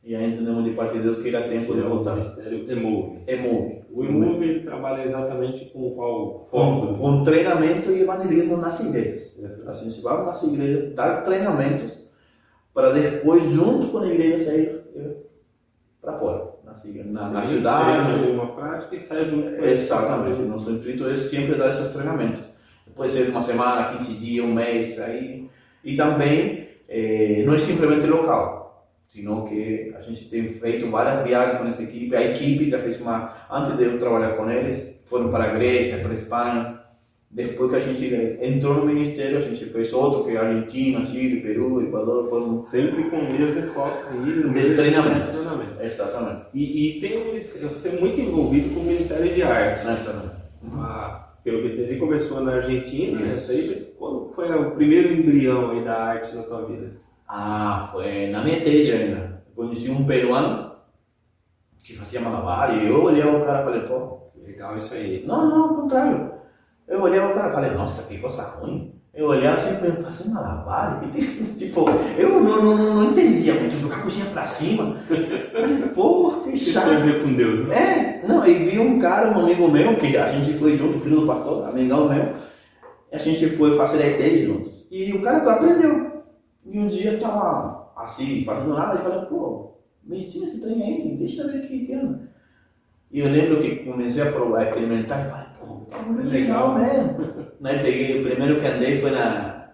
e 0.05 0.17
aí 0.17 0.33
entendemos 0.33 0.65
de 0.65 0.73
parte 0.73 0.95
de 0.95 1.03
Deus 1.05 1.19
que 1.19 1.29
era 1.29 1.49
tempo 1.49 1.75
de 1.75 1.81
o 1.81 1.88
voltar. 1.88 2.17
Ministério 2.17 2.71
Emove. 2.71 3.23
É 3.27 3.37
MOVE. 3.37 3.83
O 3.93 4.05
Emove 4.05 4.49
ele 4.49 4.61
trabalha 4.61 5.05
exatamente 5.05 5.67
com 5.67 5.95
qual 5.95 6.41
Com, 6.51 6.87
foco? 6.87 6.95
com 6.95 7.25
treinamento 7.25 7.91
e 7.91 8.01
evangelismo 8.01 8.57
nas 8.57 8.81
igrejas. 8.81 9.37
Uhum. 9.38 9.69
A 9.69 9.73
gente 9.73 10.01
vai 10.01 10.25
nas 10.25 10.43
igrejas 10.43 10.95
dar 10.95 11.23
treinamentos 11.23 12.03
para 12.75 12.91
depois, 12.91 13.45
junto 13.53 13.88
com 13.88 13.99
a 13.99 14.09
igreja, 14.09 14.45
sair 14.45 14.83
para 16.01 16.19
fora, 16.19 16.53
na, 17.05 17.29
na, 17.29 17.45
cidade. 17.45 18.31
Uma 18.31 18.47
prática 18.47 18.97
e 18.97 18.99
sai 18.99 19.25
junto 19.27 19.51
com 19.51 19.57
ele. 19.57 19.73
Exatamente. 19.73 20.41
Nosso 20.41 20.71
intuito 20.71 21.07
é 21.07 21.15
sempre 21.15 21.55
dar 21.55 21.71
esses 21.71 21.93
treinamentos. 21.93 22.43
Pode 22.97 23.12
ser 23.12 23.29
uma 23.29 23.43
semana, 23.43 23.97
15 23.97 24.15
dias, 24.15 24.45
um 24.45 24.53
mês, 24.53 24.99
aí. 24.99 25.49
E 25.85 25.97
também 25.97 26.69
eh, 26.88 27.45
não 27.47 27.55
é 27.55 27.59
simplesmente 27.59 28.07
local, 28.07 28.62
sino 29.12 29.44
que 29.46 29.92
a 29.94 30.01
gente 30.01 30.31
tem 30.31 30.48
feito 30.48 30.90
várias 30.90 31.22
viagens 31.22 31.59
com 31.59 31.68
essa 31.68 31.83
equipe. 31.83 32.16
A 32.16 32.31
equipe 32.31 32.70
já 32.70 32.79
fez 32.79 32.98
uma, 32.98 33.35
antes 33.51 33.77
de 33.77 33.85
eu 33.85 33.98
trabalhar 33.98 34.31
com 34.38 34.51
eles, 34.51 34.96
foram 35.05 35.31
para 35.31 35.44
a 35.44 35.55
Grécia, 35.55 35.98
para 35.98 36.12
a 36.12 36.14
Espanha. 36.14 36.81
Depois 37.31 37.70
que 37.70 37.77
a 37.77 37.81
gente 37.81 38.38
entrou 38.40 38.77
no 38.77 38.87
ministério, 38.87 39.37
a 39.37 39.40
gente 39.42 39.66
fez 39.66 39.92
outro, 39.92 40.25
que 40.25 40.31
é 40.31 40.38
Argentina, 40.38 41.05
Chile, 41.05 41.42
Peru, 41.42 41.83
Equador, 41.83 42.29
foram... 42.31 42.62
Sempre 42.62 43.05
com 43.11 43.16
o 43.18 43.33
mesmo 43.33 43.62
foco 43.75 44.03
aí 44.12 44.18
no 44.18 44.51
De 44.51 44.75
treinamento. 44.75 45.31
treinamento. 45.31 45.83
Exatamente. 45.83 46.42
E, 46.55 46.96
e 46.96 47.01
tem 47.01 47.18
um 47.18 47.27
ministério, 47.27 47.68
você 47.68 47.88
é 47.88 48.01
muito 48.01 48.18
envolvido 48.18 48.75
com 48.75 48.81
o 48.81 48.85
Ministério 48.85 49.35
de 49.35 49.42
Artes. 49.42 49.85
Exatamente. 49.85 50.37
Há 50.75 51.29
pelo 51.44 51.62
que 51.62 51.75
entendi, 51.75 51.96
começou 51.96 52.40
na 52.40 52.55
Argentina, 52.55 53.18
né? 53.18 53.27
Isso. 53.27 53.35
Essa 53.35 53.53
aí, 53.53 53.68
mas 53.75 53.94
quando 53.98 54.33
foi 54.33 54.51
o 54.55 54.70
primeiro 54.70 55.12
embrião 55.12 55.70
aí 55.72 55.83
da 55.83 56.03
arte 56.03 56.35
na 56.35 56.42
tua 56.44 56.64
vida? 56.66 56.92
Ah, 57.35 57.88
foi 57.90 58.27
na 58.27 58.45
minha 58.45 58.59
igreja 58.59 58.95
ainda. 58.95 59.42
Conheci 59.57 59.90
um 59.90 60.05
peruano 60.05 60.71
que 61.83 61.97
fazia 61.97 62.21
malabar 62.21 62.77
e 62.77 62.87
eu 62.87 63.05
olhei 63.05 63.25
o 63.25 63.42
cara 63.42 63.62
e 63.62 63.64
falei, 63.64 63.81
pô, 63.83 64.21
Legal 64.45 64.77
isso 64.77 64.92
aí. 64.92 65.25
não, 65.27 65.49
não, 65.49 65.62
ao 65.62 65.75
contrário. 65.75 66.31
Eu 66.87 67.01
olhei 67.01 67.18
o 67.18 67.33
cara 67.33 67.49
e 67.49 67.55
falei, 67.55 67.71
nossa, 67.71 68.03
que 68.03 68.18
coisa 68.18 68.42
ruim. 68.42 68.95
Eu 69.14 69.29
olhava 69.29 69.61
sempre 69.61 69.92
fazer 70.03 70.29
malabar, 70.29 71.03
tipo, 71.57 71.87
eu 72.18 72.40
não, 72.40 72.62
não, 72.62 72.95
não 72.95 73.05
entendia 73.11 73.55
muito, 73.55 73.79
jogar 73.79 73.97
a 73.97 74.03
cozinha 74.03 74.27
pra 74.27 74.47
cima. 74.47 74.97
Falei, 75.53 75.79
pô, 75.95 76.42
que 76.45 76.59
chato. 76.59 76.88
ver 77.01 77.23
com 77.23 77.33
Deus, 77.33 77.61
né? 77.66 78.21
É, 78.23 78.27
não, 78.27 78.47
e 78.47 78.55
vi 78.71 78.79
um 78.79 78.99
cara, 78.99 79.31
um 79.31 79.40
amigo 79.42 79.68
meu, 79.68 79.97
que 79.97 80.16
a 80.16 80.33
gente 80.33 80.59
foi 80.59 80.77
junto, 80.77 80.99
filho 81.01 81.21
do 81.21 81.27
pastor, 81.27 81.68
amigão 81.68 82.09
meu, 82.09 82.35
e 83.11 83.16
a 83.16 83.18
gente 83.18 83.51
foi 83.51 83.77
fazer 83.77 84.03
ETED 84.03 84.47
juntos. 84.47 84.87
E 84.90 85.12
o 85.12 85.23
cara 85.23 85.38
aprendeu. 85.51 86.12
E 86.64 86.79
um 86.79 86.87
dia 86.87 87.12
eu 87.12 87.20
tava 87.20 87.92
assim, 87.96 88.44
fazendo 88.44 88.75
nada, 88.75 88.98
e 88.98 89.03
falei, 89.03 89.27
pô, 89.27 89.72
me 90.05 90.20
ensina 90.20 90.46
esse 90.46 90.61
trem 90.61 90.83
aí, 90.83 91.16
deixa 91.18 91.42
eu 91.42 91.53
ver 91.53 91.64
aqui 91.64 91.87
que 91.87 91.94
anda. 91.94 92.31
E 93.11 93.20
eu 93.20 93.29
lembro 93.29 93.61
que 93.61 93.85
comecei 93.85 94.22
a 94.22 94.33
provar, 94.33 94.61
a 94.61 94.68
experimentar, 94.68 95.27
e 95.27 95.31
falei, 95.31 95.46
pô, 95.61 95.87
tá 95.90 95.98
muito 96.03 96.31
legal 96.31 96.79
mesmo. 96.79 97.46
Né, 97.61 97.79
peguei, 97.83 98.20
o 98.20 98.29
primeiro 98.29 98.61
que 98.61 98.66
andei 98.66 99.01
foi 99.01 99.11
na... 99.11 99.68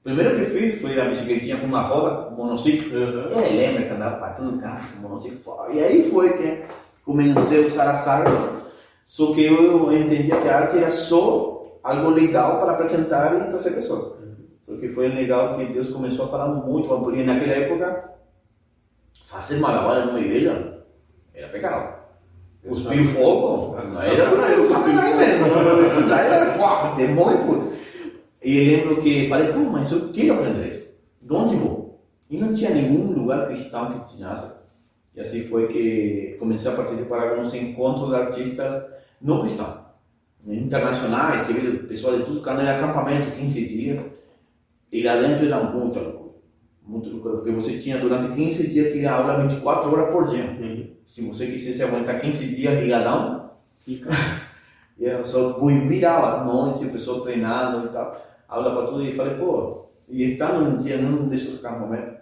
O 0.00 0.04
primeiro 0.04 0.36
que 0.36 0.44
fiz 0.46 0.80
foi 0.80 1.00
a 1.00 1.04
bicicletinha 1.04 1.56
com 1.58 1.66
uma 1.66 1.82
roda, 1.82 2.28
um 2.30 2.36
monociclo. 2.36 2.96
Aham. 2.96 3.30
E 3.30 3.34
aí 3.34 3.56
lembra 3.56 3.82
que 3.82 3.94
andava 3.94 4.30
todo 4.30 4.60
carro, 4.60 4.84
com 4.94 5.02
monociclo. 5.02 5.54
E 5.72 5.80
aí 5.80 6.10
foi 6.10 6.36
que 6.36 6.64
comecei 7.04 7.64
a 7.64 7.66
usar 7.66 7.90
as 7.90 8.06
artes, 8.06 8.32
só 9.04 9.32
que 9.32 9.44
eu 9.44 9.92
entendia 9.92 10.40
que 10.40 10.48
a 10.48 10.58
arte 10.58 10.78
era 10.78 10.90
só 10.90 11.78
algo 11.82 12.10
legal 12.10 12.60
para 12.60 12.72
apresentar 12.72 13.48
e 13.48 13.50
trazer 13.50 13.70
pessoas. 13.72 14.21
Só 14.62 14.76
que 14.76 14.88
foi 14.88 15.08
legal 15.08 15.56
que 15.56 15.66
Deus 15.66 15.90
começou 15.90 16.26
a 16.26 16.28
falar 16.28 16.48
muito, 16.48 16.88
porque 16.88 17.22
naquela 17.24 17.52
época, 17.52 18.12
fazer 19.24 19.58
malabar 19.58 20.06
numa 20.06 20.20
igreja 20.20 20.84
era 21.34 21.48
pecado. 21.48 22.02
Cuspir 22.68 23.04
fogo, 23.06 23.76
não 23.76 24.00
era 24.00 24.68
satanás 24.68 25.18
mesmo. 25.18 25.86
Isso 25.86 26.08
daí 26.08 26.32
era, 26.32 26.52
pô, 26.52 26.94
demônio 26.96 27.44
puro. 27.44 27.72
E 28.40 28.56
eu 28.56 28.76
lembro 28.76 29.02
que 29.02 29.28
falei, 29.28 29.52
pô, 29.52 29.58
mas 29.58 29.90
eu 29.90 30.12
quero 30.12 30.34
aprender 30.34 30.68
isso. 30.68 30.88
De 31.20 31.32
onde 31.32 31.56
vou? 31.56 32.00
E 32.30 32.38
não 32.38 32.54
tinha 32.54 32.70
nenhum 32.70 33.12
lugar 33.12 33.46
cristão 33.48 33.92
que 33.92 33.98
ensinasse. 33.98 34.48
E 35.14 35.20
assim 35.20 35.42
foi 35.44 35.66
que 35.66 36.36
comecei 36.38 36.70
a 36.70 36.74
participar 36.74 37.20
de 37.20 37.28
alguns 37.28 37.52
encontros 37.52 38.10
de 38.10 38.14
artistas 38.14 38.84
não 39.20 39.40
cristãos, 39.40 39.80
internacionais, 40.46 41.42
que 41.42 41.52
veio 41.52 41.86
pessoal 41.86 42.16
de 42.16 42.24
tudo, 42.24 42.42
quando 42.42 42.60
era 42.60 42.76
acampamento, 42.76 43.30
15 43.32 43.68
dias. 43.68 44.21
E 44.92 45.02
lá 45.02 45.16
dentro 45.16 45.46
era 45.46 45.62
muita 45.64 46.00
loucura. 46.00 46.32
Muito 46.86 47.08
loucura, 47.08 47.34
porque 47.36 47.50
você 47.50 47.78
tinha 47.78 47.98
durante 47.98 48.34
15 48.34 48.66
dias 48.68 48.92
tinha 48.92 49.12
aula 49.12 49.42
24 49.42 49.90
horas 49.90 50.12
por 50.12 50.28
dia. 50.28 50.44
Uhum. 50.44 50.90
Se 51.06 51.22
você 51.22 51.46
quisesse 51.46 51.82
aguentar 51.82 52.20
15 52.20 52.54
dias 52.54 52.82
ligadão, 52.82 53.42
Fica. 53.84 54.10
e 54.98 55.04
eu 55.04 55.24
só 55.24 55.58
virava 55.58 56.40
à 56.40 56.44
noite, 56.44 56.84
o 56.84 56.90
pessoal 56.90 57.20
treinando 57.20 57.86
e 57.86 57.90
tal, 57.90 58.16
aula 58.48 58.74
para 58.74 58.86
tudo, 58.86 59.02
e 59.02 59.14
falei, 59.14 59.34
pô, 59.34 59.86
e 60.08 60.32
estando 60.32 60.64
um 60.64 60.78
dia 60.78 60.98
num 60.98 61.28
desses 61.28 61.64
acampamentos, 61.64 62.21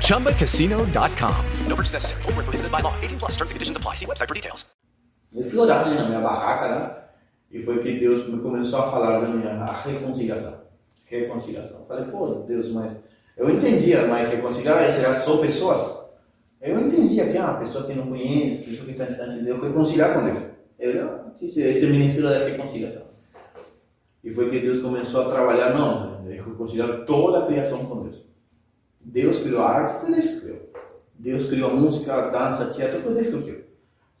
ChumbaCasino.com. 0.00 1.34
No 1.68 1.76
purchase 1.76 1.94
necessary. 1.94 2.22
Void 2.22 2.36
were 2.36 2.42
prohibited 2.42 2.70
by 2.70 2.80
law. 2.80 2.94
18 3.00 3.18
plus 3.18 3.32
terms 3.36 3.50
and 3.50 3.56
conditions 3.56 3.76
apply. 3.76 3.94
See 3.94 4.06
website 4.06 4.28
for 4.28 4.34
details. 4.34 4.64
Eu 5.34 5.44
fui 5.44 5.58
orar 5.58 5.86
ali 5.86 5.94
na 5.94 6.08
minha 6.08 6.20
barraca, 6.20 6.68
né? 6.68 6.90
E 7.50 7.62
foi 7.62 7.78
que 7.78 7.98
Deus 7.98 8.28
me 8.28 8.40
começou 8.40 8.80
a 8.80 8.90
falar 8.90 9.20
da 9.20 9.28
minha 9.28 9.50
a 9.50 9.72
reconciliação. 9.82 10.62
Reconciliação. 11.06 11.80
Eu 11.80 11.86
falei, 11.86 12.04
pô, 12.04 12.44
Deus, 12.46 12.68
mas 12.68 12.92
eu 13.36 13.50
entendia, 13.50 14.06
mas 14.06 14.30
reconciliar 14.30 14.82
era 14.82 15.20
só 15.20 15.38
pessoas. 15.38 16.02
Eu 16.60 16.80
entendia 16.80 17.30
que 17.30 17.38
ah, 17.38 17.50
a 17.50 17.54
pessoa 17.54 17.84
que 17.84 17.94
não 17.94 18.06
conhece, 18.06 18.62
pessoa 18.62 18.84
que 18.86 18.92
está 18.92 19.04
distante 19.04 19.34
de 19.34 19.44
Deus, 19.44 19.62
reconciliar 19.62 20.14
com 20.14 20.24
Deus. 20.24 20.42
Eu 20.78 21.04
não 21.04 21.32
disse 21.34 21.60
esse 21.60 21.86
ministério 21.86 22.28
da 22.28 22.44
reconciliação. 22.44 23.02
E 24.22 24.30
foi 24.30 24.50
que 24.50 24.60
Deus 24.60 24.80
começou 24.80 25.22
a 25.22 25.30
trabalhar, 25.30 25.74
não, 25.74 26.24
reconciliar 26.24 27.04
toda 27.04 27.40
a 27.40 27.46
criação 27.46 27.84
com 27.86 28.02
Deus. 28.02 28.31
Deus 29.04 29.38
criou 29.40 29.62
a 29.62 29.70
arte, 29.70 30.00
foi 30.00 30.14
Deus 30.14 30.26
que 30.26 30.40
criou. 30.40 30.70
Deus 31.18 31.48
criou 31.48 31.70
a 31.70 31.74
música, 31.74 32.14
a 32.14 32.28
dança, 32.28 32.72
teatro, 32.72 33.00
foi 33.00 33.14
Deus 33.14 33.26
que 33.26 33.42
criou. 33.42 33.62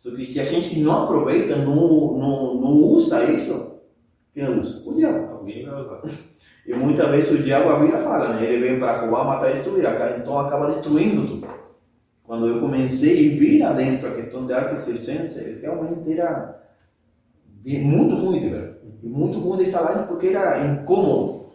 Só 0.00 0.10
que 0.10 0.24
se 0.24 0.40
a 0.40 0.44
gente 0.44 0.80
não 0.80 1.04
aproveita, 1.04 1.56
não, 1.56 2.18
não, 2.18 2.54
não 2.60 2.70
usa 2.70 3.22
isso, 3.24 3.72
quem 4.34 4.48
usa? 4.58 4.82
O 4.88 4.94
diabo. 4.94 5.34
Alguém 5.34 5.64
vai 5.64 5.80
usar. 5.80 6.00
E 6.64 6.72
muitas 6.74 7.10
vezes 7.10 7.32
o 7.32 7.42
diabo, 7.42 7.70
a 7.70 7.80
Bíblia 7.80 7.98
fala, 8.02 8.34
né? 8.34 8.44
Ele 8.46 8.68
vem 8.68 8.78
para 8.78 9.00
roubar, 9.00 9.24
matar 9.26 9.50
e 9.50 9.54
destruir. 9.54 9.84
Então 10.16 10.38
acaba 10.38 10.70
destruindo 10.70 11.26
tudo. 11.26 11.48
Quando 12.24 12.46
eu 12.46 12.60
comecei 12.60 13.34
a 13.34 13.36
vir 13.36 13.62
adentro 13.64 14.06
a 14.06 14.14
questão 14.14 14.46
de 14.46 14.52
arte 14.52 14.80
circense, 14.80 15.58
realmente 15.60 16.12
era 16.12 16.62
muito 17.64 18.14
ruim 18.14 18.48
ver. 18.48 18.80
E 19.02 19.08
muito 19.08 19.40
ruim 19.40 19.58
de 19.58 19.64
estar 19.64 19.80
lá 19.80 20.04
porque 20.04 20.28
era 20.28 20.64
incômodo. 20.64 21.46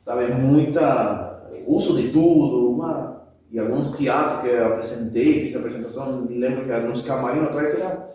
Sabe? 0.00 0.26
Muita 0.34 1.27
uso 1.76 1.96
de 2.00 2.10
tudo. 2.10 2.70
Uma, 2.70 3.28
e 3.50 3.58
alguns 3.58 3.96
teatros 3.96 4.42
que 4.42 4.48
eu 4.48 4.66
apresentei, 4.66 5.42
fiz 5.46 5.56
a 5.56 5.58
apresentação, 5.58 6.22
me 6.22 6.38
lembro 6.38 6.64
que 6.64 6.72
alguns 6.72 7.02
camarins 7.02 7.44
atrás 7.48 7.74
era. 7.80 8.08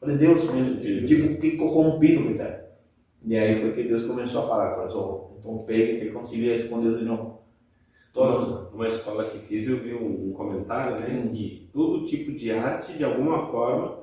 Falei, 0.00 0.16
Deus, 0.16 0.44
meu, 0.52 0.80
tipo, 1.04 1.40
que 1.40 1.56
corrompido 1.56 2.28
que 2.28 2.34
tá. 2.34 2.60
E 3.24 3.36
aí 3.36 3.54
foi 3.54 3.72
que 3.72 3.84
Deus 3.84 4.02
começou 4.04 4.42
a 4.44 4.48
falar 4.48 4.74
com 4.74 4.80
eles, 4.82 4.92
então 5.38 5.58
pegue 5.66 6.00
que 6.00 6.10
conseguia 6.10 6.56
esconder 6.56 6.96
de 6.98 7.04
novo. 7.04 7.40
Todos. 8.12 8.48
Numa- 8.48 8.62
Numa 8.72 8.88
escola 8.88 9.24
que 9.24 9.38
fiz, 9.38 9.66
eu 9.68 9.76
vi 9.76 9.94
um, 9.94 10.32
comentário, 10.32 10.98
né? 11.00 11.30
Que 11.32 11.68
todo 11.72 12.04
tipo 12.04 12.32
de 12.32 12.50
arte, 12.52 12.94
de 12.94 13.04
alguma 13.04 13.46
forma, 13.46 13.98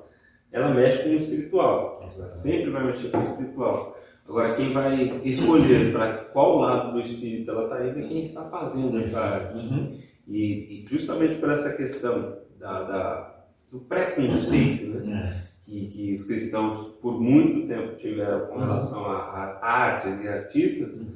ela 0.51 0.73
mexe 0.73 1.03
com 1.03 1.09
o 1.09 1.13
espiritual. 1.13 1.99
Sempre 2.31 2.69
vai 2.69 2.85
mexer 2.85 3.09
com 3.11 3.17
o 3.17 3.21
espiritual. 3.21 3.95
Agora, 4.29 4.53
quem 4.53 4.71
vai 4.71 5.19
escolher 5.23 5.91
para 5.91 6.13
qual 6.25 6.59
lado 6.59 6.93
do 6.93 6.99
espírito 7.01 7.49
ela 7.49 7.63
está 7.63 7.83
indo 7.87 7.99
é 7.99 8.07
quem 8.07 8.21
está 8.21 8.43
fazendo 8.45 8.97
essa 8.99 9.19
arte. 9.21 9.57
Uhum. 9.57 9.91
E, 10.27 10.83
e 10.83 10.85
justamente 10.87 11.35
por 11.37 11.49
essa 11.49 11.73
questão 11.73 12.37
da, 12.59 12.83
da- 12.83 13.35
do 13.71 13.79
preconceito, 13.79 14.99
né? 15.05 15.33
É. 15.45 15.49
que, 15.65 15.87
que 15.87 16.13
os 16.13 16.23
cristãos 16.25 16.95
por 17.01 17.19
muito 17.21 17.67
tempo 17.67 17.95
tiveram 17.97 18.45
com 18.47 18.59
relação 18.59 19.05
a, 19.05 19.17
a 19.61 19.67
artes 19.67 20.23
e 20.23 20.27
artistas, 20.27 21.11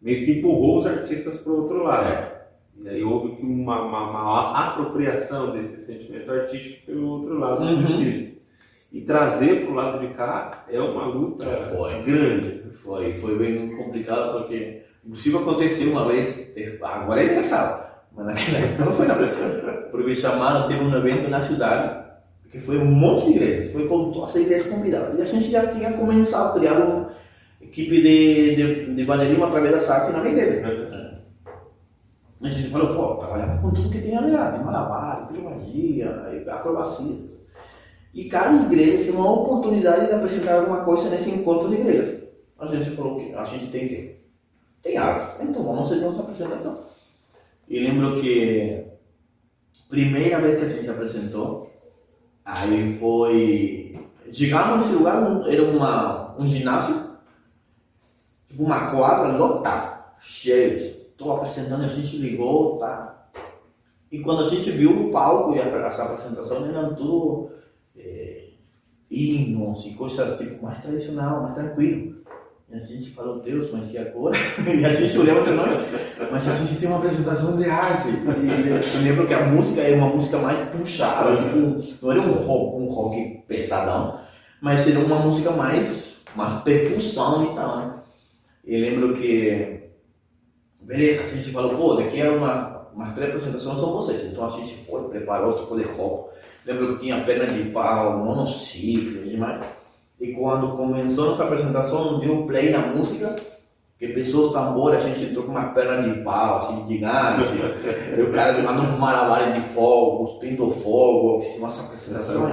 meio 0.00 0.24
que 0.24 0.38
empurrou 0.38 0.78
os 0.78 0.86
artistas 0.86 1.38
para 1.38 1.52
o 1.52 1.60
outro 1.62 1.82
lado. 1.82 2.32
E 2.82 2.88
aí 2.88 3.02
houve 3.02 3.40
uma, 3.42 3.82
uma 3.82 4.12
maior 4.12 4.54
apropriação 4.56 5.52
desse 5.52 5.76
sentimento 5.86 6.30
artístico 6.30 6.84
pelo 6.86 7.06
outro 7.08 7.38
lado 7.38 7.62
Uhum. 7.64 7.76
do 7.82 7.90
espírito. 7.90 8.31
E 8.92 9.00
trazer 9.00 9.62
para 9.62 9.70
o 9.72 9.74
lado 9.74 10.06
de 10.06 10.12
cá 10.12 10.66
é 10.70 10.78
uma 10.78 11.06
luta 11.06 11.46
Foi. 11.46 12.02
grande. 12.02 12.62
Foi, 12.74 13.12
foi 13.14 13.38
bem 13.38 13.74
complicado 13.74 14.38
porque, 14.38 14.82
inclusive 15.02 15.36
aconteceu 15.38 15.90
uma 15.90 16.06
vez, 16.06 16.52
agora 16.82 17.22
é 17.22 17.24
engraçado, 17.24 17.90
mas 18.14 18.26
naquela 18.26 18.58
época 18.58 18.84
não 18.84 18.92
foi 18.92 19.06
não. 19.06 19.90
Porque 19.90 20.14
chamaram, 20.14 20.68
teve 20.68 20.84
um 20.84 20.94
evento 20.94 21.28
na 21.30 21.40
cidade, 21.40 22.04
que 22.50 22.60
foi 22.60 22.76
um 22.76 22.84
monte 22.84 23.26
de 23.26 23.30
igrejas, 23.30 23.72
foi 23.72 23.88
com 23.88 24.10
todas 24.10 24.30
as 24.30 24.42
igrejas 24.42 24.66
convidadas. 24.66 25.18
E 25.18 25.22
a 25.22 25.24
gente 25.24 25.50
já 25.50 25.66
tinha 25.68 25.92
começado 25.94 26.50
a 26.50 26.60
criar 26.60 26.74
uma 26.74 27.08
equipe 27.62 28.02
de, 28.02 28.56
de, 28.56 28.94
de 28.94 29.04
bandeirismo 29.04 29.46
através 29.46 29.72
das 29.72 29.88
artes 29.88 30.12
na 30.12 30.20
minha 30.20 30.34
igreja. 30.34 31.18
A 32.42 32.48
gente 32.48 32.68
falou, 32.68 32.94
pô, 32.94 33.14
trabalhava 33.24 33.62
com 33.62 33.70
tudo 33.70 33.88
que 33.88 34.02
tem 34.02 34.14
lá, 34.14 34.50
tem 34.50 34.62
malabar, 34.62 35.22
acrobacia, 35.22 36.44
acrobacia. 36.48 37.31
E 38.14 38.24
cada 38.28 38.64
igreja 38.64 39.04
tinha 39.04 39.14
uma 39.14 39.32
oportunidade 39.32 40.06
de 40.06 40.12
apresentar 40.12 40.60
alguma 40.60 40.84
coisa 40.84 41.08
nesse 41.08 41.30
encontro 41.30 41.68
de 41.68 41.76
igrejas. 41.76 42.22
A 42.58 42.66
gente 42.66 42.90
falou 42.90 43.18
que 43.18 43.34
a 43.34 43.44
gente 43.44 43.66
tem 43.68 43.88
que 43.88 44.22
tem 44.82 44.98
arte, 44.98 45.42
então 45.42 45.62
vamos 45.62 45.88
fazer 45.88 46.00
nossa 46.00 46.22
apresentação. 46.22 46.78
E 47.68 47.78
lembro 47.78 48.20
que 48.20 48.84
primeira 49.88 50.40
vez 50.40 50.58
que 50.58 50.64
a 50.64 50.68
gente 50.68 50.90
apresentou, 50.90 51.70
aí 52.44 52.98
foi 52.98 53.98
chegamos 54.32 54.86
nesse 54.86 54.98
lugar, 54.98 55.46
era 55.46 55.62
uma, 55.62 56.36
um 56.38 56.46
ginásio, 56.46 56.94
tipo 58.46 58.64
uma 58.64 58.90
quadra 58.90 59.36
lotada, 59.36 60.14
cheio. 60.18 60.76
Estou 60.76 61.36
apresentando, 61.36 61.84
a 61.84 61.88
gente 61.88 62.16
ligou, 62.16 62.78
tá? 62.78 63.28
E 64.10 64.18
quando 64.18 64.42
a 64.42 64.48
gente 64.48 64.70
viu 64.70 65.08
o 65.08 65.10
palco 65.10 65.54
e 65.54 65.58
essa 65.58 66.02
apresentação, 66.02 66.66
eram 66.66 66.94
tudo 66.94 67.50
é, 67.96 68.44
hinos 69.10 69.86
e 69.86 69.90
coisas 69.94 70.38
tipo 70.38 70.64
mais 70.64 70.80
tradicional, 70.80 71.42
mais 71.42 71.54
tranquilo. 71.54 72.22
E 72.70 72.74
a 72.74 72.78
gente 72.78 73.10
falou, 73.10 73.40
Deus, 73.40 73.70
mas 73.70 73.92
e 73.92 73.98
agora? 73.98 74.34
E 74.66 74.84
a 74.84 74.92
gente 74.92 75.18
olhava 75.18 75.42
para 75.42 75.52
nós, 75.52 75.70
mas 76.30 76.48
a 76.48 76.54
gente 76.54 76.80
tem 76.80 76.88
uma 76.88 76.96
apresentação 76.98 77.56
de 77.58 77.68
arte. 77.68 78.08
E 78.08 78.70
eu 78.70 79.02
lembro 79.02 79.26
que 79.26 79.34
a 79.34 79.46
música 79.46 79.82
é 79.82 79.94
uma 79.94 80.08
música 80.08 80.38
mais 80.38 80.68
puxada, 80.70 81.36
tipo, 81.36 81.84
não 82.00 82.12
era 82.12 82.20
um 82.22 82.32
rock, 82.32 82.76
um 82.82 82.86
rock 82.86 83.44
pesadão, 83.46 84.18
mas 84.60 84.88
era 84.88 84.98
uma 85.00 85.18
música 85.18 85.50
mais, 85.50 86.22
mais 86.34 86.62
percussão 86.62 87.52
e 87.52 87.54
tal, 87.54 87.76
né? 87.76 87.94
E 88.64 88.76
lembro 88.78 89.16
que, 89.16 89.90
beleza, 90.80 91.24
a 91.24 91.26
gente 91.26 91.50
falou, 91.50 91.74
pô, 91.74 91.94
daqui 91.96 92.22
a 92.22 92.32
uma, 92.32 92.88
umas 92.94 93.12
três 93.14 93.30
apresentações 93.30 93.78
são 93.78 93.92
vocês. 93.92 94.32
Então 94.32 94.46
a 94.46 94.50
gente 94.50 94.76
foi, 94.86 95.08
preparou 95.10 95.58
tipo 95.58 95.76
de 95.76 95.82
roupa. 95.82 96.32
Lembro 96.64 96.94
que 96.94 97.04
tinha 97.04 97.20
perna 97.22 97.46
de 97.46 97.70
pau, 97.70 98.18
monociclo 98.18 99.24
e 99.26 99.30
demais. 99.30 99.60
E 100.20 100.32
quando 100.34 100.76
começou 100.76 101.30
nossa 101.30 101.44
apresentação, 101.44 102.20
deu 102.20 102.46
play 102.46 102.70
na 102.70 102.78
música, 102.78 103.34
que 103.98 104.08
pensou 104.08 104.46
os 104.46 104.52
tambores, 104.52 105.04
a 105.04 105.08
gente 105.08 105.30
entrou 105.30 105.44
com 105.44 105.50
uma 105.50 105.70
perna 105.70 106.02
de 106.08 106.20
pau, 106.22 106.58
assim, 106.58 106.86
gigante. 106.86 107.52
e 108.16 108.20
o 108.22 108.32
cara 108.32 108.54
jogando 108.54 108.94
um 108.94 108.98
malabar 108.98 109.52
de 109.52 109.60
fogo, 109.60 110.26
cuspindo 110.26 110.70
fogo, 110.70 111.40
fiz 111.40 111.60
nossa 111.60 111.82
apresentação. 111.82 112.48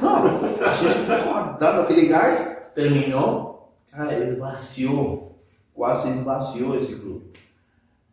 Não, 0.00 0.24
a 0.66 0.72
gente 0.72 1.58
dando 1.58 1.80
aquele 1.82 2.06
gás, 2.06 2.70
terminou, 2.74 3.72
cara, 3.90 4.18
esvaziou, 4.18 5.36
quase 5.74 6.08
esvaziou 6.08 6.76
esse 6.76 6.94
grupo. 6.94 7.26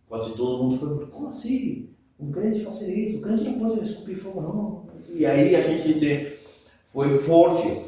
Quase 0.09 0.31
todo 0.31 0.63
mundo 0.63 0.77
foi, 0.77 1.05
como 1.07 1.29
assim? 1.29 1.92
Um 2.19 2.31
crente 2.31 2.63
fazer 2.63 2.93
isso, 2.93 3.17
o 3.17 3.21
crente 3.21 3.43
não 3.43 3.53
pode 3.53 3.83
esculpir 3.83 4.17
fogo, 4.17 4.41
não. 4.41 4.85
E 5.09 5.25
aí 5.25 5.55
a 5.55 5.61
gente 5.61 6.37
foi 6.85 7.13
forte 7.15 7.85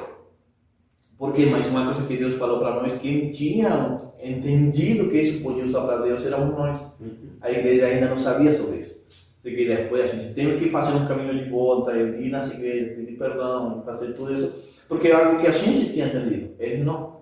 porque, 1.18 1.46
mais 1.46 1.68
uma 1.68 1.86
coisa 1.86 2.06
que 2.08 2.18
Deus 2.18 2.36
falou 2.36 2.60
para 2.60 2.76
nós, 2.76 2.94
quem 3.00 3.30
tinha 3.30 4.02
entendido 4.22 5.10
que 5.10 5.20
isso 5.20 5.42
podia 5.42 5.64
usar 5.64 5.82
para 5.82 6.02
Deus 6.02 6.26
éramos 6.26 6.56
nós. 6.56 6.80
A 7.42 7.52
igreja 7.52 7.86
ainda 7.86 8.10
não 8.10 8.18
sabia 8.18 8.54
sobre 8.54 8.80
isso. 8.80 8.96
Que 9.42 9.68
depois 9.68 10.04
a 10.04 10.08
gente 10.08 10.34
tem 10.34 10.58
que 10.58 10.70
fazer 10.70 10.94
um 10.94 11.06
caminho 11.06 11.38
de 11.38 11.50
volta, 11.50 11.96
ir 11.96 12.30
nas 12.30 12.52
igrejas, 12.52 12.98
pedir 12.98 13.18
perdão, 13.18 13.82
fazer 13.86 14.14
tudo 14.14 14.34
isso, 14.34 14.52
porque 14.90 15.08
é 15.08 15.14
algo 15.14 15.40
que 15.40 15.48
a 15.48 15.52
gente 15.52 15.94
tinha 15.94 16.08
entendido, 16.08 16.56
eles 16.58 16.84
não. 16.84 17.22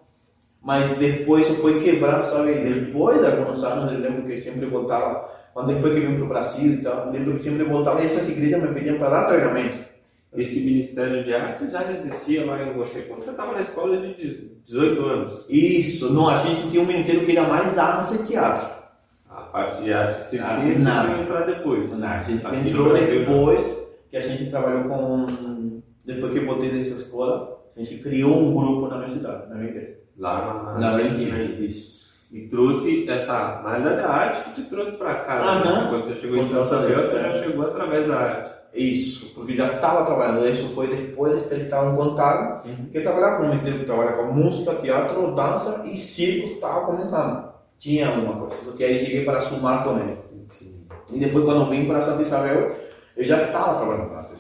Mas 0.62 0.98
depois 0.98 1.46
isso 1.46 1.60
foi 1.60 1.84
quebrado, 1.84 2.26
sabe? 2.26 2.54
Depois 2.54 3.20
de 3.20 3.26
alguns 3.26 3.62
anos, 3.66 3.92
eu 3.92 4.00
lembro 4.00 4.26
que 4.26 4.40
sempre 4.40 4.66
voltava, 4.68 5.30
quando 5.54 5.74
depois 5.74 5.94
que 5.94 6.00
vim 6.00 6.16
para 6.16 6.26
o 6.26 6.28
Brasil 6.28 6.74
e 6.74 6.78
tal, 6.78 7.06
eu 7.06 7.12
lembro 7.12 7.34
que 7.34 7.44
sempre 7.44 7.64
voltava 7.64 8.02
e 8.02 8.06
essas 8.06 8.28
igrejas 8.30 8.62
me 8.62 8.74
pediam 8.74 8.98
para 8.98 9.10
dar 9.10 9.28
treinamento 9.28 9.94
esse 10.36 10.62
Ministério 10.62 11.24
de 11.24 11.34
Arte 11.34 11.70
já 11.70 11.92
existia 11.92 12.46
lá 12.46 12.62
em 12.64 12.74
você 12.74 13.02
quando 13.02 13.24
você 13.24 13.32
estava 13.32 13.54
na 13.54 13.62
escola 13.62 13.98
de 13.98 14.52
18 14.66 15.06
anos. 15.06 15.46
Isso, 15.50 16.12
não, 16.12 16.28
a 16.28 16.38
gente 16.38 16.70
tinha 16.72 16.82
um 16.82 16.88
ministério 16.88 17.26
que 17.26 17.38
era 17.38 17.48
mais 17.48 17.74
dança 17.76 18.16
e 18.16 18.26
teatro. 18.26 18.74
A 19.30 19.42
parte 19.42 19.84
de 19.84 19.94
arte 19.94 20.24
circense 20.24 20.88
ah, 20.88 21.22
entrar 21.22 21.46
depois. 21.46 21.98
Não, 21.98 22.08
a 22.08 22.18
gente 22.20 22.46
Aqui 22.46 22.56
entrou 22.68 22.94
depois 22.94 23.88
que 24.10 24.18
a 24.18 24.22
gente 24.22 24.50
trabalhou 24.50 24.84
com. 24.86 25.82
Depois 26.06 26.34
que 26.34 26.40
eu 26.40 26.46
voltei 26.46 26.70
dessa 26.70 26.96
escola, 26.96 27.64
a 27.76 27.80
gente 27.80 28.02
criou 28.02 28.36
um 28.36 28.54
grupo 28.54 28.88
na 28.88 28.98
minha 28.98 29.10
cidade, 29.10 29.50
na 29.50 29.56
minha 29.56 29.70
igreja. 29.70 29.98
Lá 30.18 30.64
na, 30.64 30.80
na 30.80 30.92
Argentina. 30.94 31.42
Isso. 31.44 32.03
E 32.34 32.48
trouxe 32.48 33.08
essa, 33.08 33.62
na 33.64 33.78
realidade, 33.78 34.02
a 34.02 34.10
arte 34.10 34.44
que 34.46 34.54
te 34.54 34.64
trouxe 34.64 34.94
para 34.94 35.14
cá. 35.20 35.36
Ah, 35.36 35.64
né? 35.64 35.88
Quando 35.88 36.02
você 36.02 36.16
chegou 36.16 36.38
em 36.38 36.50
São 36.50 36.64
Isabel, 36.64 37.08
você 37.08 37.20
já 37.20 37.34
chegou 37.34 37.68
através 37.68 38.08
da 38.08 38.16
arte. 38.16 38.52
Isso, 38.74 39.36
porque 39.36 39.56
já 39.56 39.68
estava 39.68 40.04
trabalhando. 40.04 40.48
Isso 40.48 40.68
foi 40.74 40.88
depois 40.88 41.48
de 41.48 41.54
eles 41.54 41.66
estavam 41.66 41.96
contando 41.96 42.66
uhum. 42.66 42.90
que 42.92 43.02
trabalhava 43.02 43.38
com 43.38 43.44
o 43.44 43.50
Ministério 43.50 43.80
que 43.80 43.86
trabalha 43.86 44.14
com 44.14 44.34
música, 44.34 44.74
teatro, 44.74 45.36
dança 45.36 45.84
e 45.86 45.96
circo 45.96 46.56
estava 46.56 46.88
começando. 46.88 47.54
Tinha 47.78 48.08
alguma 48.10 48.36
coisa, 48.36 48.56
porque 48.66 48.84
aí 48.84 48.98
cheguei 48.98 49.24
para 49.24 49.42
sumar 49.42 49.84
com 49.84 50.00
ele. 50.00 50.18
Uhum. 50.32 50.86
E 51.12 51.20
depois, 51.20 51.46
quando 51.46 51.70
vim 51.70 51.86
para 51.86 52.02
Santa 52.02 52.24
Isabel, 52.24 52.76
eu 53.16 53.24
já 53.26 53.44
estava 53.44 53.76
trabalhando 53.76 54.10
com 54.10 54.16
arte 54.16 54.32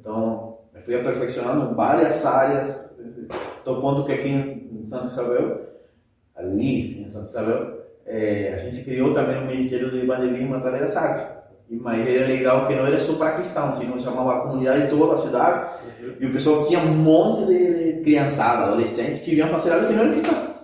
Então, 0.00 0.58
eu 0.74 0.80
fui 0.80 0.98
aperfeiçoando 0.98 1.74
várias 1.74 2.24
áreas, 2.24 2.88
do 3.66 3.80
ponto 3.82 4.04
que 4.04 4.12
aqui 4.12 4.30
em 4.30 4.86
Santa 4.86 5.08
Isabel, 5.08 5.73
ali 6.36 7.02
em 7.02 7.08
Santa 7.08 7.28
Isabel, 7.28 7.84
é, 8.06 8.54
a 8.54 8.58
gente 8.58 8.84
criou 8.84 9.14
também 9.14 9.38
um 9.38 9.46
Ministério 9.46 9.90
de 9.90 10.00
Evangelismo 10.00 10.56
através 10.56 10.82
das 10.82 10.96
artes. 10.96 11.34
Mas 11.70 12.06
era 12.06 12.26
legal 12.26 12.66
que 12.66 12.74
não 12.74 12.86
era 12.86 13.00
só 13.00 13.14
para 13.14 13.32
cristão, 13.32 13.74
senão 13.76 13.98
chamava 13.98 14.36
a 14.36 14.40
comunidade 14.42 14.90
toda 14.90 15.14
a 15.14 15.18
cidade. 15.18 15.66
Uhum. 16.02 16.14
E 16.20 16.26
o 16.26 16.32
pessoal 16.32 16.64
tinha 16.66 16.78
um 16.80 16.92
monte 16.94 17.46
de 17.46 18.02
criançada, 18.02 18.64
adolescentes 18.64 19.20
que 19.20 19.30
vinham 19.30 19.48
fazer 19.48 19.72
algo 19.72 19.86
que 19.86 19.94
não 19.94 20.02
era 20.04 20.12
cristão. 20.12 20.54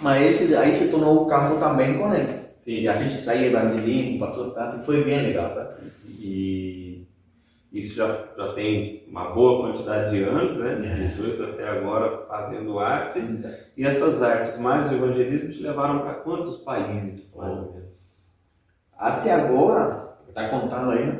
Mas 0.00 0.26
esse, 0.26 0.54
aí 0.54 0.72
se 0.72 0.88
tornou 0.88 1.22
o 1.22 1.26
campo 1.26 1.58
também 1.58 1.98
com 1.98 2.14
eles. 2.14 2.44
Sim. 2.56 2.80
E 2.80 2.88
a 2.88 2.94
gente 2.94 3.20
saía 3.20 3.48
evangelismo 3.48 4.18
para 4.18 4.32
todo 4.32 4.54
canto 4.54 4.76
e 4.76 4.86
foi 4.86 5.02
bem 5.02 5.22
legal, 5.22 5.52
sabe? 5.52 5.74
E 6.20 6.83
isso 7.74 7.96
já, 7.96 8.28
já 8.36 8.52
tem 8.52 9.04
uma 9.08 9.32
boa 9.32 9.62
quantidade 9.62 10.12
de 10.12 10.22
anos, 10.22 10.56
né? 10.56 10.76
18 11.08 11.42
é. 11.42 11.50
até 11.50 11.68
agora 11.68 12.24
fazendo 12.28 12.78
artes. 12.78 13.44
E 13.76 13.84
essas 13.84 14.22
artes 14.22 14.60
mais 14.60 14.88
o 14.92 14.94
evangelismo 14.94 15.50
te 15.50 15.60
levaram 15.60 15.98
para 15.98 16.14
quantos 16.14 16.58
países, 16.58 17.28
mais 17.34 17.52
ou 17.52 17.72
menos? 17.72 18.04
Até 18.96 19.32
agora, 19.32 20.16
está 20.28 20.48
contando 20.50 20.92
aí, 20.92 21.04
né? 21.04 21.18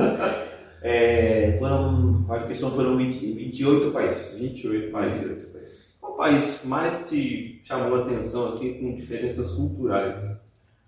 é, 0.80 1.56
foram, 1.58 2.24
acho 2.30 2.46
que 2.46 2.54
são, 2.54 2.70
foram 2.70 2.96
20, 2.96 3.32
28 3.32 3.90
países. 3.90 4.40
28 4.40 4.90
países. 4.90 5.52
Qual 6.00 6.16
país 6.16 6.60
mais 6.64 7.06
te 7.06 7.60
chamou 7.62 7.98
a 7.98 8.02
atenção, 8.02 8.46
assim, 8.46 8.80
com 8.80 8.94
diferenças 8.94 9.50
culturais? 9.50 10.42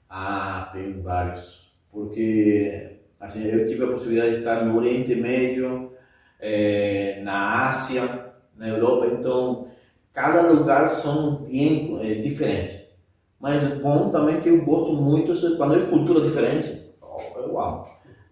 Ah, 0.08 0.70
tem 0.72 1.02
vários. 1.02 1.76
Porque 1.92 2.97
assim, 3.20 3.44
eu 3.46 3.66
tive 3.66 3.84
a 3.84 3.88
possibilidade 3.88 4.32
de 4.32 4.38
estar 4.38 4.64
no 4.64 4.76
Oriente 4.76 5.14
Médio, 5.14 5.92
é, 6.40 7.20
na 7.22 7.68
Ásia, 7.68 8.32
na 8.56 8.68
Europa, 8.68 9.06
então 9.06 9.66
cada 10.12 10.50
lugar 10.50 10.88
são 10.88 11.36
bem 11.36 11.98
é, 12.02 12.14
diferentes. 12.14 12.88
Mas 13.40 13.62
o 13.62 13.76
bom 13.76 14.10
também 14.10 14.36
é 14.36 14.40
que 14.40 14.48
eu 14.48 14.64
gosto 14.64 14.92
muito 14.94 15.56
quando 15.56 15.76
é 15.76 15.86
cultura 15.86 16.20
diferente 16.20 16.88
eu 17.36 17.58
amo. 17.60 17.84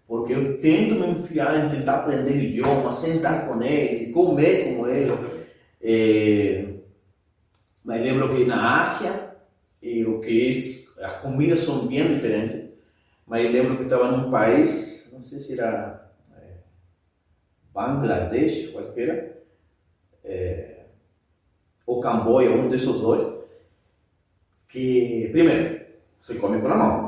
Porque 0.07 0.33
eu 0.33 0.59
tento 0.59 0.95
me 0.95 1.07
enfiar 1.07 1.65
em 1.65 1.69
tentar 1.69 1.99
aprender 1.99 2.31
o 2.31 2.41
idioma, 2.41 2.93
sentar 2.93 3.47
com 3.47 3.61
ele, 3.61 4.11
comer 4.13 4.75
com 4.75 4.87
ele. 4.87 5.11
É, 5.81 6.65
mas 7.83 8.01
lembro 8.01 8.33
que 8.33 8.45
na 8.45 8.81
Ásia, 8.81 9.35
e 9.81 10.05
o 10.05 10.21
que 10.21 10.81
é, 10.97 11.05
as 11.05 11.13
comidas 11.19 11.59
são 11.59 11.87
bem 11.87 12.13
diferentes. 12.13 12.66
Mas 13.27 13.51
lembro 13.51 13.77
que 13.77 13.83
estava 13.83 14.09
num 14.09 14.31
país, 14.31 15.09
não 15.11 15.21
sei 15.21 15.37
se 15.39 15.59
era 15.59 16.11
é, 16.35 16.53
Bangladesh, 17.73 18.69
qualquer, 18.69 19.43
é, 20.23 20.85
ou 21.85 22.01
Camboja, 22.01 22.49
um 22.49 22.69
desses 22.69 22.99
dois, 22.99 23.45
que, 24.69 25.29
primeiro, 25.31 25.85
você 26.21 26.35
come 26.35 26.59
com 26.61 26.67
a 26.67 26.75
mão 26.75 27.07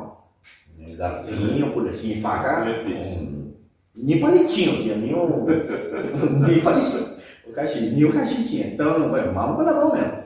garfinho, 0.99 1.71
colherzinha 1.71 2.17
e 2.17 2.21
faca. 2.21 2.69
Um, 2.87 3.53
nem 3.95 4.19
palitinho 4.19 4.81
tinha, 4.83 4.95
nem 4.95 5.15
um. 5.15 5.45
nem 6.45 6.61
palitinho. 6.61 7.19
O 7.47 7.51
cachimbo, 7.51 7.95
nem 7.95 8.05
o 8.05 8.13
cachimbo 8.13 8.47
tinha. 8.47 8.67
Então, 8.67 8.93
vamos 8.93 9.11
para 9.11 9.71
a 9.71 9.73
mão 9.73 9.93
mesmo. 9.93 10.23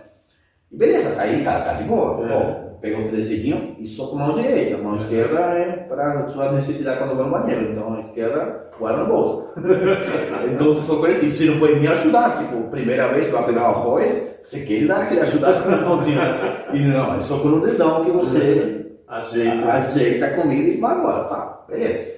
E 0.72 0.76
beleza, 0.76 1.12
tá 1.12 1.22
aí, 1.22 1.44
tá, 1.44 1.62
tá 1.62 1.74
de 1.74 1.84
boa. 1.84 2.26
É. 2.26 2.30
Bom, 2.30 2.73
pegou 2.84 3.00
o 3.00 3.08
trezeguinho 3.08 3.78
e 3.80 3.88
só 3.88 4.08
com 4.08 4.20
a 4.20 4.28
mão 4.28 4.42
direita. 4.42 4.76
A 4.76 4.80
mão 4.80 4.98
esquerda 4.98 5.40
é 5.40 5.72
para 5.88 6.28
sua 6.28 6.52
necessidade 6.52 7.00
quando 7.00 7.16
vai 7.16 7.26
no 7.26 7.32
banheiro. 7.32 7.72
Então 7.72 7.94
a 7.94 8.02
esquerda 8.02 8.70
guarda 8.78 9.04
no 9.04 9.08
bolso. 9.08 9.54
então 10.54 10.76
só 10.76 10.98
coletivo. 10.98 11.32
Você 11.32 11.46
não 11.46 11.60
pode 11.60 11.80
me 11.80 11.88
ajudar. 11.88 12.38
Tipo, 12.38 12.70
primeira 12.70 13.08
vez 13.08 13.28
você 13.28 13.32
vai 13.32 13.46
pegar 13.46 13.62
o 13.62 13.66
arroz, 13.76 14.24
você 14.42 14.66
quer 14.66 14.86
dar 14.86 15.04
aquele 15.04 15.22
ajudar 15.22 15.64
com 15.64 15.70
a 15.70 15.78
mãozinha. 15.78 16.38
E 16.74 16.80
não, 16.80 17.16
é 17.16 17.22
só 17.22 17.40
com 17.40 17.48
o 17.48 17.62
dedão 17.62 18.04
que 18.04 18.12
você 18.12 18.86
Ajeita. 19.08 19.72
ajeita 19.72 20.26
a 20.26 20.34
comida 20.34 20.70
e 20.70 20.78
vai 20.78 20.98
embora. 20.98 21.24
Tá, 21.24 21.66
beleza. 21.70 22.12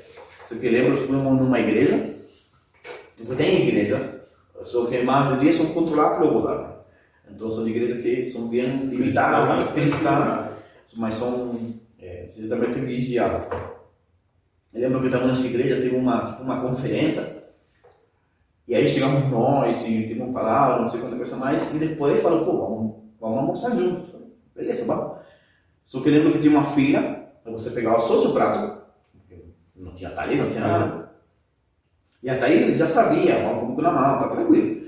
Só 0.50 0.56
que 0.56 0.68
lembro, 0.68 0.98
fomos 0.98 1.42
numa 1.42 1.60
igreja, 1.60 2.10
tem 3.38 3.68
igrejas, 3.68 4.04
só 4.64 4.86
que 4.86 4.98
a 4.98 5.04
maioria 5.04 5.54
são 5.54 5.66
controladas 5.68 6.20
pelo 6.20 6.40
governo. 6.40 6.76
Então 7.30 7.52
são 7.52 7.68
igrejas 7.68 8.02
que 8.04 8.32
são 8.32 8.48
bem 8.48 8.86
limitadas, 8.86 9.72
cristãs, 9.72 10.55
mas 10.96 11.16
são 11.16 11.58
é, 12.00 12.28
diretamente 12.34 12.80
vigiadas. 12.80 13.48
Eu 14.74 14.82
lembro 14.82 15.00
que 15.00 15.06
estava 15.08 15.28
nessa 15.28 15.48
igreja, 15.48 15.82
teve 15.82 15.96
uma, 15.96 16.26
tipo, 16.26 16.44
uma 16.44 16.62
conferência, 16.62 17.44
e 18.68 18.76
aí 18.76 18.88
chegamos 18.88 19.30
nós, 19.32 19.86
e 19.88 20.08
teve 20.08 20.22
uma 20.22 20.80
não 20.80 20.90
sei 20.90 21.00
quanta 21.00 21.16
coisa 21.16 21.38
mais, 21.38 21.74
e 21.74 21.78
depois 21.78 22.22
falou, 22.22 22.44
pô, 22.44 22.58
vamos, 22.58 22.96
vamos 23.20 23.38
almoçar 23.38 23.76
juntos. 23.76 24.16
Beleza, 24.56 24.86
vamos. 24.86 25.18
Só 25.84 26.02
que 26.02 26.10
eu 26.10 26.14
lembro 26.14 26.34
que 26.34 26.40
tinha 26.40 26.58
uma 26.58 26.66
fila, 26.66 27.02
para 27.44 27.52
você 27.52 27.70
pegar 27.70 28.00
só 28.00 28.18
o 28.18 28.22
seu 28.22 28.34
prato, 28.34 28.82
não 29.76 29.94
tinha 29.94 30.10
talher, 30.10 30.38
não 30.38 30.50
tinha 30.50 30.62
nada. 30.62 31.12
E 32.24 32.30
até 32.30 32.46
aí 32.46 32.64
ele 32.64 32.78
já 32.78 32.88
sabia, 32.88 33.44
vamos 33.44 33.76
com 33.76 33.82
na 33.82 33.92
mão, 33.92 34.20
tá 34.20 34.30
tranquilo. 34.30 34.88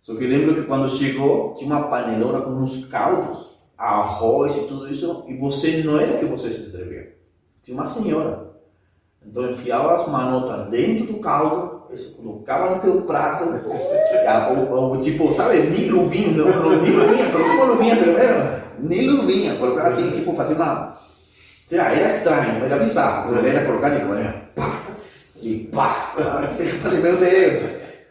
Só 0.00 0.14
que 0.14 0.24
eu 0.24 0.28
lembro 0.28 0.54
que 0.54 0.64
quando 0.64 0.86
chegou, 0.86 1.54
tinha 1.54 1.74
uma 1.74 1.88
panelona 1.88 2.42
com 2.42 2.50
uns 2.50 2.86
caldos, 2.88 3.53
arroz 3.76 4.56
e 4.56 4.60
tudo 4.66 4.88
isso, 4.90 5.24
e 5.28 5.36
você 5.36 5.82
não 5.84 5.98
era 6.00 6.18
que 6.18 6.24
você 6.26 6.50
se 6.50 6.70
servia. 6.70 7.14
Tinha 7.62 7.76
uma 7.76 7.88
senhora. 7.88 8.54
Então 9.26 9.50
enfiava 9.50 9.94
as 9.94 10.08
manotas 10.08 10.68
dentro 10.68 11.06
do 11.06 11.18
caldo, 11.18 11.82
isso 11.90 12.14
colocava 12.16 12.74
no 12.74 12.80
teu 12.80 13.02
prato, 13.02 13.44
a- 14.28 14.50
o, 14.52 14.96
tipo, 14.98 15.32
sabe, 15.32 15.58
nem 15.60 15.88
luvinha, 15.88 16.30
não, 16.32 16.62
não, 16.62 16.82
nem 16.82 16.92
luvinha, 16.92 17.30
colocou 17.30 17.54
uma 17.54 17.64
luvinha 17.64 17.96
primeiro, 17.96 18.62
nem 18.80 19.08
luvinha, 19.10 19.54
colocava 19.56 19.88
assim, 19.88 20.10
tipo, 20.10 20.34
fazia 20.34 20.56
uma. 20.56 20.96
Sei 21.66 21.78
lá, 21.78 21.90
era 21.94 22.08
estranho, 22.14 22.64
era 22.66 22.76
bizarro, 22.76 23.32
mas 23.34 23.44
era 23.46 23.64
colocar 23.64 23.88
de 23.88 24.04
manhã, 24.04 24.34
pá, 24.54 24.82
e 25.40 25.68
pá. 25.72 26.14
Eu 26.58 26.66
falei, 26.66 27.00
meu 27.00 27.16
Deus, 27.16 27.62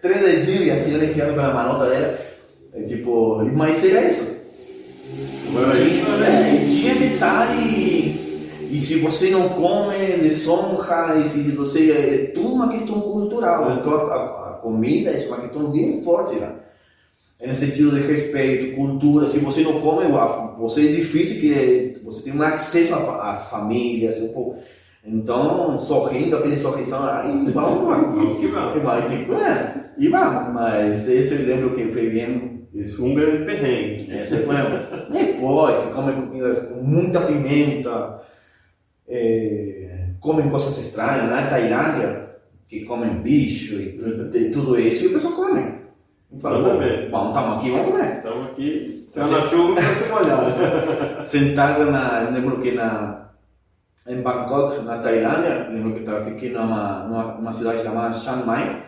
três 0.01 0.19
dedinhos 0.21 0.67
e 0.67 0.71
a 0.71 0.77
senhora 0.77 1.05
enfiando 1.05 1.35
pela 1.35 1.53
manota 1.53 1.87
dela, 1.89 2.17
tipo, 2.87 3.45
mas 3.53 3.83
era 3.85 4.01
isso. 4.01 4.32
É, 6.25 6.55
e 6.55 6.67
tinha 6.69 6.95
detalhe, 6.95 8.19
e 8.71 8.79
se 8.79 8.99
você 8.99 9.29
não 9.29 9.49
come, 9.49 9.95
desonra, 10.21 11.15
e 11.19 11.25
se 11.27 11.41
você. 11.51 11.91
É 11.91 12.31
tudo 12.33 12.53
uma 12.55 12.69
questão 12.69 12.99
cultural. 13.01 13.77
Então 13.79 13.93
a, 13.93 14.15
a- 14.15 14.43
comida 14.63 15.11
é 15.11 15.27
uma 15.27 15.37
questão 15.37 15.69
bem 15.71 16.01
forte, 16.01 16.35
né? 16.39 16.49
É 17.41 17.47
no 17.47 17.55
sentido 17.55 17.91
de 17.91 18.01
respeito, 18.07 18.75
cultura. 18.75 19.27
Se 19.27 19.37
você 19.39 19.61
não 19.61 19.81
come, 19.81 20.05
você 20.57 20.87
é 20.87 20.91
difícil 20.93 21.41
que 21.41 21.99
você 22.03 22.23
tem 22.23 22.33
um 22.33 22.41
acesso 22.41 22.95
às 22.95 23.49
famílias, 23.49 24.15
pouco. 24.31 24.55
Então, 25.05 25.77
sorrindo, 25.79 26.37
aquele 26.37 26.55
sorrisão, 26.55 27.03
aí 27.03 27.51
vamos, 27.51 27.85
vamos. 27.85 28.41
Vamos. 28.81 29.11
E 29.11 29.17
tipo, 29.17 29.33
é, 29.33 29.91
e 29.97 30.07
vamos. 30.07 30.53
Mas 30.53 31.09
esse 31.09 31.33
eu 31.33 31.45
lembro 31.45 31.75
que 31.75 31.91
foi 31.91 32.09
bem 32.09 32.52
Isso 32.73 32.97
foi 32.97 33.09
um 33.11 33.13
grande 33.13 33.45
perrengue. 33.45 34.11
essa 34.11 34.37
foi 34.37 34.55
depois 35.11 35.85
que 35.85 35.91
comem 35.93 36.15
comidas 36.25 36.59
com 36.67 36.81
muita 36.81 37.21
pimenta, 37.21 38.21
é, 39.07 40.07
comem 40.19 40.49
coisas 40.49 40.77
estranhas. 40.79 41.29
Na 41.29 41.47
Tailândia, 41.47 42.29
que 42.67 42.83
comem 42.85 43.09
bicho 43.21 43.75
e 43.75 43.99
de 44.31 44.49
tudo 44.49 44.79
isso, 44.79 45.05
e 45.05 45.07
o 45.07 45.13
pessoal 45.13 45.33
come. 45.33 45.73
E 46.31 46.39
fala, 46.39 46.59
Vamos 46.59 46.73
"Pô, 46.73 46.79
ver." 46.79 47.09
vamos, 47.11 47.27
estamos 47.29 47.57
aqui, 47.59 47.71
vamos 47.71 47.91
comer. 47.91 48.17
Estamos 48.17 48.47
aqui, 48.47 49.05
saiu 49.09 49.27
na 49.31 49.41
chuva 49.47 49.73
para 49.75 49.93
se 49.93 50.09
molhar. 50.09 51.23
Sentado 51.23 51.91
na, 51.91 52.29
lembro 52.31 52.59
que 52.59 52.71
na, 52.71 53.29
em 54.07 54.21
Bangkok, 54.21 54.81
na 54.83 54.97
Tailândia, 54.97 55.67
lembro 55.69 55.93
que 55.93 56.09
eu 56.09 56.25
fiquei 56.25 56.49
numa, 56.51 57.03
numa, 57.07 57.23
numa 57.35 57.53
cidade 57.53 57.83
chamada 57.83 58.15
Chiang 58.15 58.43
Mai, 58.47 58.83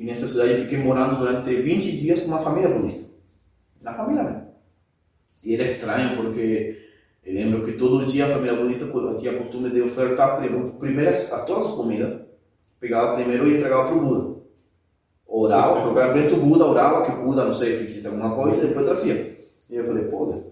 e 0.00 0.04
nessa 0.06 0.26
cidade 0.26 0.52
eu 0.52 0.56
fiquei 0.62 0.78
morando 0.78 1.18
durante 1.18 1.54
20 1.54 1.96
dias 1.98 2.20
com 2.20 2.26
uma 2.26 2.40
família 2.40 2.70
budista. 2.70 3.04
Na 3.82 3.92
família 3.92 4.22
mesmo. 4.22 4.42
E 5.44 5.54
era 5.54 5.64
estranho 5.64 6.16
porque 6.16 6.78
eu 7.24 7.34
lembro 7.34 7.64
que 7.66 7.72
todo 7.72 8.06
dia 8.06 8.24
a 8.26 8.30
família 8.30 8.56
budista 8.56 8.86
tinha 9.18 9.32
a 9.32 9.38
costume 9.38 9.68
de 9.70 9.82
ofertar 9.82 10.38
prim- 10.38 10.70
primeiro 10.78 11.16
a 11.34 11.38
todas 11.40 11.68
as 11.68 11.74
comidas, 11.74 12.20
pegava 12.80 13.14
primeiro 13.16 13.46
e 13.46 13.56
entregava 13.56 13.88
para 13.88 13.96
o 13.96 14.00
Buda. 14.00 14.40
Orava, 15.26 15.82
colocava 15.82 16.12
frente 16.12 16.34
do 16.34 16.40
Buda, 16.40 16.64
orava 16.64 17.04
que 17.04 17.12
o 17.12 17.22
Buda, 17.24 17.44
não 17.44 17.54
sei, 17.54 17.76
fizesse 17.78 18.06
alguma 18.06 18.34
coisa, 18.34 18.56
e 18.64 18.66
depois 18.68 18.86
trazia. 18.86 19.38
E 19.68 19.76
eu 19.76 19.84
falei, 19.84 20.04
pô, 20.04 20.26
Deus. 20.26 20.44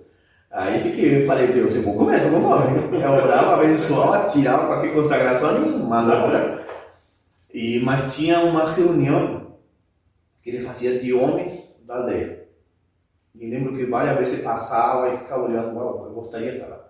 Aí 0.50 0.78
sim 0.78 0.92
que 0.92 1.04
eu 1.06 1.26
falei, 1.26 1.48
Deus, 1.48 1.74
eu 1.74 1.82
vou 1.82 1.96
comer, 1.96 2.22
eu 2.22 2.30
vou 2.30 2.40
comer. 2.42 3.02
Eu 3.02 3.10
orava, 3.10 3.54
abençoava, 3.62 4.28
tirava 4.30 4.66
qualquer 4.66 4.94
consagração 4.94 5.56
e 5.56 5.68
mandava 5.82 6.22
comer. 6.22 6.58
E, 7.52 7.80
mas 7.80 8.14
tinha 8.14 8.40
uma 8.40 8.72
reunião 8.72 9.58
que 10.42 10.50
ele 10.50 10.64
fazia 10.64 10.98
de 10.98 11.12
homens 11.12 11.80
da 11.84 11.96
aldeia. 11.96 12.46
E 13.34 13.48
lembro 13.48 13.76
que 13.76 13.86
várias 13.86 14.18
vezes 14.18 14.42
passava 14.42 15.14
e 15.14 15.18
ficava 15.18 15.44
olhando, 15.44 15.76
uau, 15.76 16.06
eu 16.06 16.12
gostaria 16.12 16.50
de 16.50 16.56
estar 16.58 16.68
lá. 16.68 16.88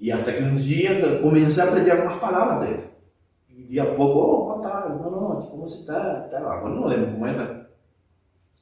E 0.00 0.10
até 0.10 0.32
que 0.32 0.42
um 0.42 0.54
dia 0.54 0.92
eu 0.92 1.22
comecei 1.22 1.62
a 1.62 1.66
aprender 1.66 1.90
algumas 1.92 2.18
palavras 2.18 2.66
deles. 2.66 2.90
E 3.48 3.62
de 3.62 3.78
a 3.78 3.86
pouco, 3.94 4.18
oh, 4.18 4.44
boa 4.46 4.68
tarde, 4.68 4.98
boa 4.98 5.10
noite, 5.10 5.48
como 5.48 5.68
você 5.68 5.80
está? 5.80 6.22
Tá, 6.22 6.38
agora 6.38 6.74
não 6.74 6.86
lembro 6.86 7.12
como 7.12 7.26
é, 7.26 7.32
né? 7.32 7.66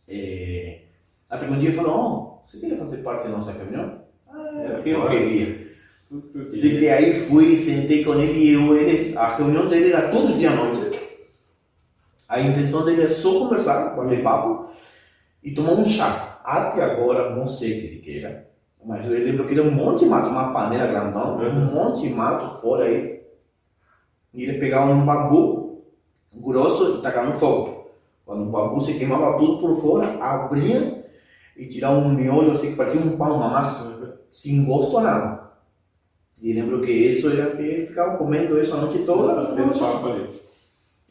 É, 0.09 0.83
até 1.31 1.47
que 1.47 1.53
um 1.53 1.59
dia 1.59 1.71
ele 1.71 1.77
falou, 1.77 2.41
oh, 2.43 2.47
você 2.47 2.59
queria 2.59 2.77
fazer 2.77 2.99
parte 2.99 3.25
da 3.25 3.31
nossa 3.31 3.53
reunião? 3.53 4.03
Ah, 4.29 4.63
é, 4.63 4.79
o 4.79 4.83
que 4.83 4.91
eu 4.91 5.09
queria. 5.09 5.62
Que 6.13 6.89
aí 6.91 7.15
fui, 7.27 7.57
sentei 7.57 8.05
com 8.05 8.15
ele 8.15 8.39
e 8.39 8.53
eu, 8.53 8.77
ele, 8.77 9.17
a 9.17 9.29
reunião 9.29 9.67
dele 9.67 9.93
era 9.93 10.09
todo 10.09 10.37
dia 10.37 10.51
à 10.51 10.57
noite. 10.57 11.01
A 12.29 12.41
intenção 12.41 12.85
dele 12.85 13.03
é 13.03 13.09
só 13.09 13.39
conversar, 13.39 13.97
bater 13.97 14.23
papo 14.23 14.69
e 15.43 15.55
tomar 15.55 15.73
um 15.73 15.87
chá. 15.87 16.41
Até 16.45 16.83
agora, 16.83 17.35
não 17.35 17.49
sei 17.49 17.71
o 17.71 17.81
que 17.81 17.87
ele 17.87 17.99
queira, 18.01 18.49
mas 18.85 19.07
eu 19.07 19.13
lembro 19.13 19.47
que 19.47 19.53
ele 19.53 19.63
um 19.63 19.71
monte 19.71 20.01
de 20.01 20.07
mato, 20.07 20.29
uma 20.29 20.53
panela 20.53 20.87
grandão, 20.87 21.39
um 21.39 21.73
monte 21.73 22.03
de 22.03 22.11
mato 22.11 22.61
fora 22.61 22.85
aí. 22.85 23.23
E 24.35 24.43
ele 24.43 24.59
pegava 24.59 24.91
um 24.91 25.07
bambu 25.07 25.85
grosso 26.35 26.99
e 26.99 27.03
tacava 27.03 27.29
no 27.29 27.39
fogo. 27.39 27.91
Quando 28.27 28.43
o 28.43 28.51
bambu 28.51 28.81
se 28.81 28.95
queimava 28.95 29.39
tudo 29.39 29.61
por 29.61 29.81
fora, 29.81 30.19
abria 30.21 31.07
e 31.57 31.67
tirava 31.67 31.97
um 31.97 32.11
miolo 32.11 32.53
assim 32.53 32.71
que 32.71 32.77
parecia 32.77 33.01
um 33.01 33.17
pão, 33.17 33.37
uma 33.37 33.49
massa, 33.49 34.19
sem 34.31 34.65
gosto 34.65 34.99
a 34.99 35.03
nada. 35.03 35.42
E 36.43 36.53
lembro 36.53 36.83
que 36.83 36.91
isso 36.91 37.31
era 37.31 37.55
que 37.55 37.63
ele 37.63 37.87
ficava 37.87 38.19
comendo 38.19 38.61
isso 38.61 38.75
a 38.75 38.79
noite 38.79 39.05
toda. 39.05 39.43
Batendo 39.43 39.79
papo 39.79 40.09
ali. 40.09 40.27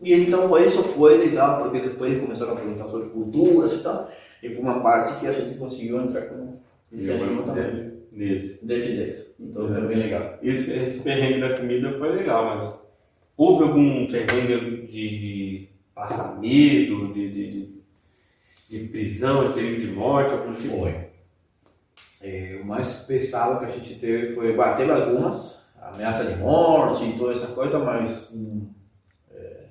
E 0.01 0.13
então 0.13 0.57
isso 0.57 0.83
foi 0.83 1.17
legal, 1.17 1.61
porque 1.61 1.79
depois 1.79 2.11
eles 2.11 2.23
começaram 2.23 2.51
a 2.51 2.55
perguntar 2.55 2.89
sobre 2.89 3.09
culturas 3.09 3.79
e 3.79 3.83
tal. 3.83 4.11
E 4.43 4.49
foi 4.49 4.61
uma 4.61 4.81
parte 4.81 5.19
que 5.19 5.27
a 5.27 5.31
gente 5.31 5.57
conseguiu 5.57 6.01
entrar 6.01 6.23
com 6.23 6.59
cristianismo 6.89 7.43
também. 7.43 7.91
Neles. 8.11 8.61
Desse 8.63 8.87
deles. 8.89 9.33
Então 9.39 9.69
foi 9.69 9.87
bem 9.87 9.99
legal. 9.99 10.37
Esse, 10.43 10.73
esse 10.73 11.01
perrengue 11.01 11.39
da 11.39 11.57
comida 11.57 11.91
foi 11.93 12.13
legal, 12.13 12.55
mas 12.55 12.91
houve 13.37 13.63
algum 13.63 14.07
perrengue 14.07 14.85
de, 14.87 15.19
de 15.19 15.69
passar 15.95 16.41
medo, 16.41 17.13
de, 17.13 17.31
de, 17.31 17.51
de, 17.51 18.79
de 18.79 18.87
prisão, 18.89 19.47
de 19.47 19.53
perigo 19.53 19.79
de 19.79 19.87
morte, 19.87 20.33
algum 20.33 20.53
tipo? 20.53 20.79
Foi. 20.79 21.10
É, 22.21 22.59
o 22.61 22.65
mais 22.65 22.97
pesado 23.07 23.59
que 23.59 23.65
a 23.65 23.75
gente 23.75 23.95
teve 23.95 24.33
foi. 24.35 24.55
Bah, 24.55 24.75
teve 24.75 24.91
algumas, 24.91 25.59
ameaça 25.81 26.25
de 26.25 26.35
morte 26.35 27.03
e 27.03 27.17
toda 27.17 27.33
essa 27.33 27.47
coisa, 27.47 27.79
mas. 27.79 28.29
hum, 28.31 28.69
é, 29.31 29.65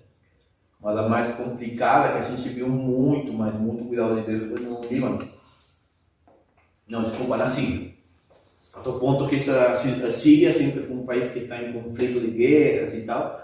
mas 0.80 0.96
a 0.96 1.08
mais 1.08 1.34
complicada 1.34 2.12
que 2.12 2.18
a 2.18 2.36
gente 2.36 2.48
viu 2.48 2.68
muito, 2.68 3.32
mas 3.32 3.54
muito 3.54 3.84
cuidado 3.84 4.16
de 4.16 4.22
Deus 4.22 4.48
foi 4.48 4.60
no 4.60 4.80
Líbano. 4.80 5.28
Não, 6.88 7.04
desculpa, 7.04 7.36
na 7.36 7.48
Síria. 7.48 7.90
A 8.74 8.80
tal 8.80 8.98
ponto 8.98 9.28
que 9.28 9.36
essa, 9.36 9.74
a 9.74 10.10
Síria 10.10 10.52
sempre 10.52 10.82
foi 10.82 10.96
um 10.96 11.04
país 11.04 11.30
que 11.32 11.40
está 11.40 11.62
em 11.62 11.72
conflito 11.72 12.20
de 12.20 12.30
guerras 12.30 12.94
e 12.94 13.02
tal. 13.02 13.40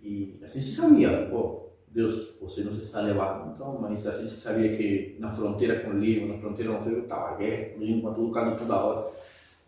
E 0.00 0.38
a 0.42 0.46
gente 0.46 0.66
sabia, 0.66 1.28
pô, 1.30 1.63
Deus, 1.94 2.34
você 2.40 2.62
nos 2.62 2.82
está 2.82 3.00
levando. 3.00 3.52
Então, 3.54 3.78
mas 3.80 4.04
a 4.04 4.18
gente 4.18 4.32
sabia 4.32 4.76
que 4.76 5.16
na 5.20 5.30
fronteira 5.30 5.78
com 5.78 5.90
o 5.90 5.98
Líbano, 5.98 6.34
na 6.34 6.40
fronteira 6.40 6.72
com 6.72 6.80
o 6.80 6.84
Líbano, 6.84 7.04
estava 7.04 7.36
guerra, 7.36 7.62
explodindo, 7.62 8.14
tudo 8.14 8.32
caindo 8.32 8.58
toda 8.58 8.84
hora. 8.84 9.10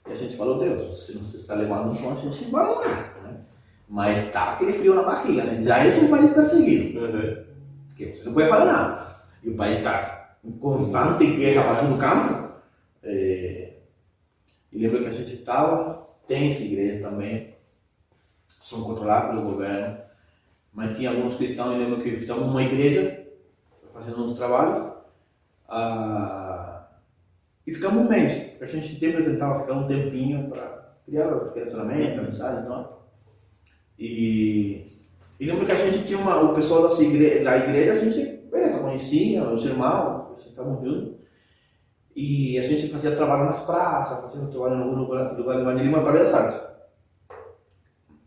E 0.09 0.11
a 0.11 0.15
gente 0.15 0.37
falou, 0.37 0.59
Deus, 0.59 0.89
você 0.89 1.13
nos 1.13 1.33
está 1.35 1.55
levando, 1.55 1.95
então 1.95 2.13
a 2.13 2.17
gente 2.17 2.51
vai 2.51 2.67
morar. 2.67 3.23
Né? 3.23 3.41
Mas 3.89 4.33
tá 4.33 4.55
aquele 4.55 4.73
frio 4.73 4.97
na 4.97 5.05
barriga, 5.05 5.45
né? 5.45 5.63
Já 5.63 5.85
é 5.85 5.99
um 6.01 6.09
país 6.09 6.35
perseguido. 6.35 6.99
Uhum. 6.99 7.45
Porque 7.87 8.07
você 8.07 8.25
não 8.25 8.35
pode 8.35 8.49
falar 8.49 8.65
nada. 8.65 9.17
E 9.45 9.51
o 9.51 9.57
país 9.57 9.79
está 9.79 10.37
em 10.45 10.51
constante 10.53 11.27
guerra 11.37 11.63
para 11.63 11.77
todo 11.77 11.99
canto. 11.99 12.53
É... 13.05 13.73
E 14.73 14.79
lembro 14.79 14.99
que 14.99 15.07
a 15.07 15.13
gente 15.13 15.33
estava, 15.33 16.05
tem 16.27 16.51
essa 16.51 16.63
igreja 16.65 17.09
também, 17.09 17.55
são 18.61 18.83
controlados 18.83 19.31
pelo 19.31 19.53
governo, 19.53 19.97
mas 20.77 20.95
tinha 20.95 21.09
alguns 21.09 21.37
cristãos, 21.37 21.73
eu 21.73 21.79
lembro 21.79 22.03
que 22.03 22.11
estávamos 22.11 22.49
numa 22.49 22.63
igreja, 22.63 23.27
fazendo 23.95 24.23
uns 24.23 24.37
trabalhos, 24.37 24.93
ah, 25.67 26.87
e 27.67 27.73
ficamos 27.73 28.05
um 28.05 28.09
mês. 28.09 28.61
A 28.61 28.67
gente 28.67 28.87
sempre 28.87 29.25
tentava 29.25 29.61
ficar 29.61 29.73
um 29.73 29.89
tempinho 29.89 30.51
para 30.51 30.99
criar 31.07 31.31
relacionamento, 31.55 32.21
amizade, 32.21 32.69
não. 32.69 32.95
E, 33.99 34.87
e 35.41 35.47
lembro 35.47 35.65
que 35.65 35.73
a 35.73 35.77
gente 35.77 36.05
tinha 36.05 36.19
uma, 36.19 36.43
o 36.43 36.55
pessoal 36.55 36.95
da 36.95 37.03
igreja, 37.03 37.43
da 37.43 37.57
igreja, 37.57 37.93
a 37.93 37.95
gente 37.97 38.37
beleza, 38.51 38.81
conhecia, 38.81 39.45
os 39.45 39.65
irmãos, 39.65 40.45
estavam 40.45 40.77
juntos. 40.77 41.25
E 42.15 42.59
a 42.59 42.63
gente 42.63 42.89
fazia 42.89 43.17
trabalho 43.17 43.47
nas 43.47 43.65
praças, 43.65 44.31
fazia 44.31 44.47
trabalho 44.49 44.75
em 44.75 44.83
algum 44.83 44.97
lugar, 44.97 45.33
lugar 45.39 45.57
de 45.57 45.63
evangelismo 45.63 45.97
através 45.97 46.33
da 46.33 46.39
arte. 46.39 46.67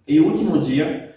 E 0.08 0.20
o 0.20 0.32
último 0.32 0.60
dia, 0.62 1.09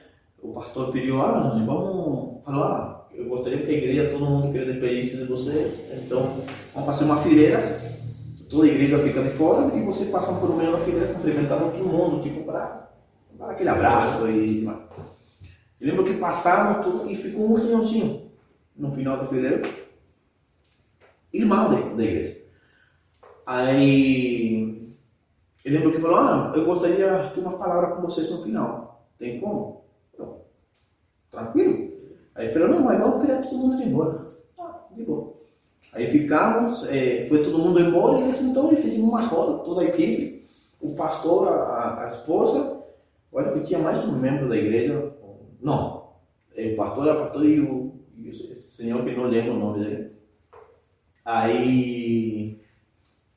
o 0.52 0.54
pastor 0.54 0.92
pediu, 0.92 1.22
ah, 1.22 1.58
vamos 1.64 2.44
falar, 2.44 3.08
eu 3.14 3.26
gostaria 3.26 3.62
que 3.62 3.70
a 3.70 3.72
igreja, 3.72 4.10
todo 4.10 4.26
mundo 4.26 4.52
queria 4.52 4.70
despedir-se 4.70 5.16
de 5.16 5.24
vocês, 5.24 5.80
então 5.96 6.42
vamos 6.74 6.86
fazer 6.86 7.04
uma 7.06 7.16
fileira, 7.16 7.80
toda 8.50 8.66
a 8.66 8.68
igreja 8.68 8.98
fica 8.98 9.22
de 9.22 9.30
fora 9.30 9.74
e 9.74 9.82
você 9.82 10.04
passa 10.06 10.30
por 10.34 10.54
meio 10.54 10.72
da 10.72 10.78
fileira 10.78 11.14
cumprimentando 11.14 11.70
todo 11.70 11.88
mundo, 11.88 12.22
tipo, 12.22 12.44
para 12.44 12.90
dar 13.38 13.50
aquele 13.50 13.70
abraço 13.70 14.28
e... 14.28 14.64
Eu 15.80 15.88
lembro 15.88 16.04
que 16.04 16.18
passaram 16.18 16.82
tudo 16.82 17.10
e 17.10 17.16
ficou 17.16 17.50
um 17.50 17.58
senhorzinho 17.58 18.30
no 18.76 18.92
final 18.92 19.16
da 19.16 19.24
fileira, 19.24 19.62
irmão 21.32 21.70
da, 21.96 22.04
igreja. 22.04 22.40
Aí 23.46 24.96
eu 25.64 25.72
lembro 25.72 25.92
que 25.92 25.98
falou, 25.98 26.18
ah, 26.18 26.52
eu 26.54 26.66
gostaria 26.66 27.32
de 27.34 27.40
uma 27.40 27.56
palavra 27.56 27.96
com 27.96 28.02
vocês 28.02 28.30
no 28.30 28.42
final. 28.42 29.08
Tem 29.18 29.40
como? 29.40 29.81
Tranquilo. 31.32 31.90
Aí 32.34 32.54
não, 32.54 32.80
mas 32.82 33.00
vamos 33.00 33.22
esperar 33.22 33.42
todo 33.42 33.58
mundo 33.58 33.76
de 33.76 33.84
embora. 33.84 34.26
Ah, 34.58 34.80
de 34.94 35.02
boa. 35.02 35.32
Aí 35.94 36.06
ficamos, 36.06 36.86
é, 36.88 37.26
foi 37.26 37.42
todo 37.42 37.58
mundo 37.58 37.80
embora 37.80 38.18
e 38.18 38.22
eles 38.22 38.40
então 38.40 38.68
eles 38.68 38.80
fizeram 38.80 39.08
uma 39.08 39.22
roda, 39.22 39.64
toda 39.64 39.80
a 39.82 39.84
equipe, 39.84 40.46
o 40.80 40.94
pastor, 40.94 41.48
a, 41.48 42.04
a 42.04 42.08
esposa, 42.08 42.82
olha 43.32 43.52
que 43.52 43.60
tinha 43.60 43.78
mais 43.78 44.04
um 44.04 44.12
membro 44.12 44.48
da 44.48 44.56
igreja, 44.56 45.12
não, 45.60 46.12
o 46.56 46.76
pastor, 46.76 47.08
a 47.08 47.16
pastor 47.16 47.44
e 47.44 47.60
o, 47.60 47.94
e 48.16 48.28
esse 48.28 48.54
senhor 48.54 49.04
que 49.04 49.16
não 49.16 49.24
lembro 49.24 49.54
o 49.54 49.58
nome 49.58 49.84
dele. 49.84 50.12
Aí 51.24 52.60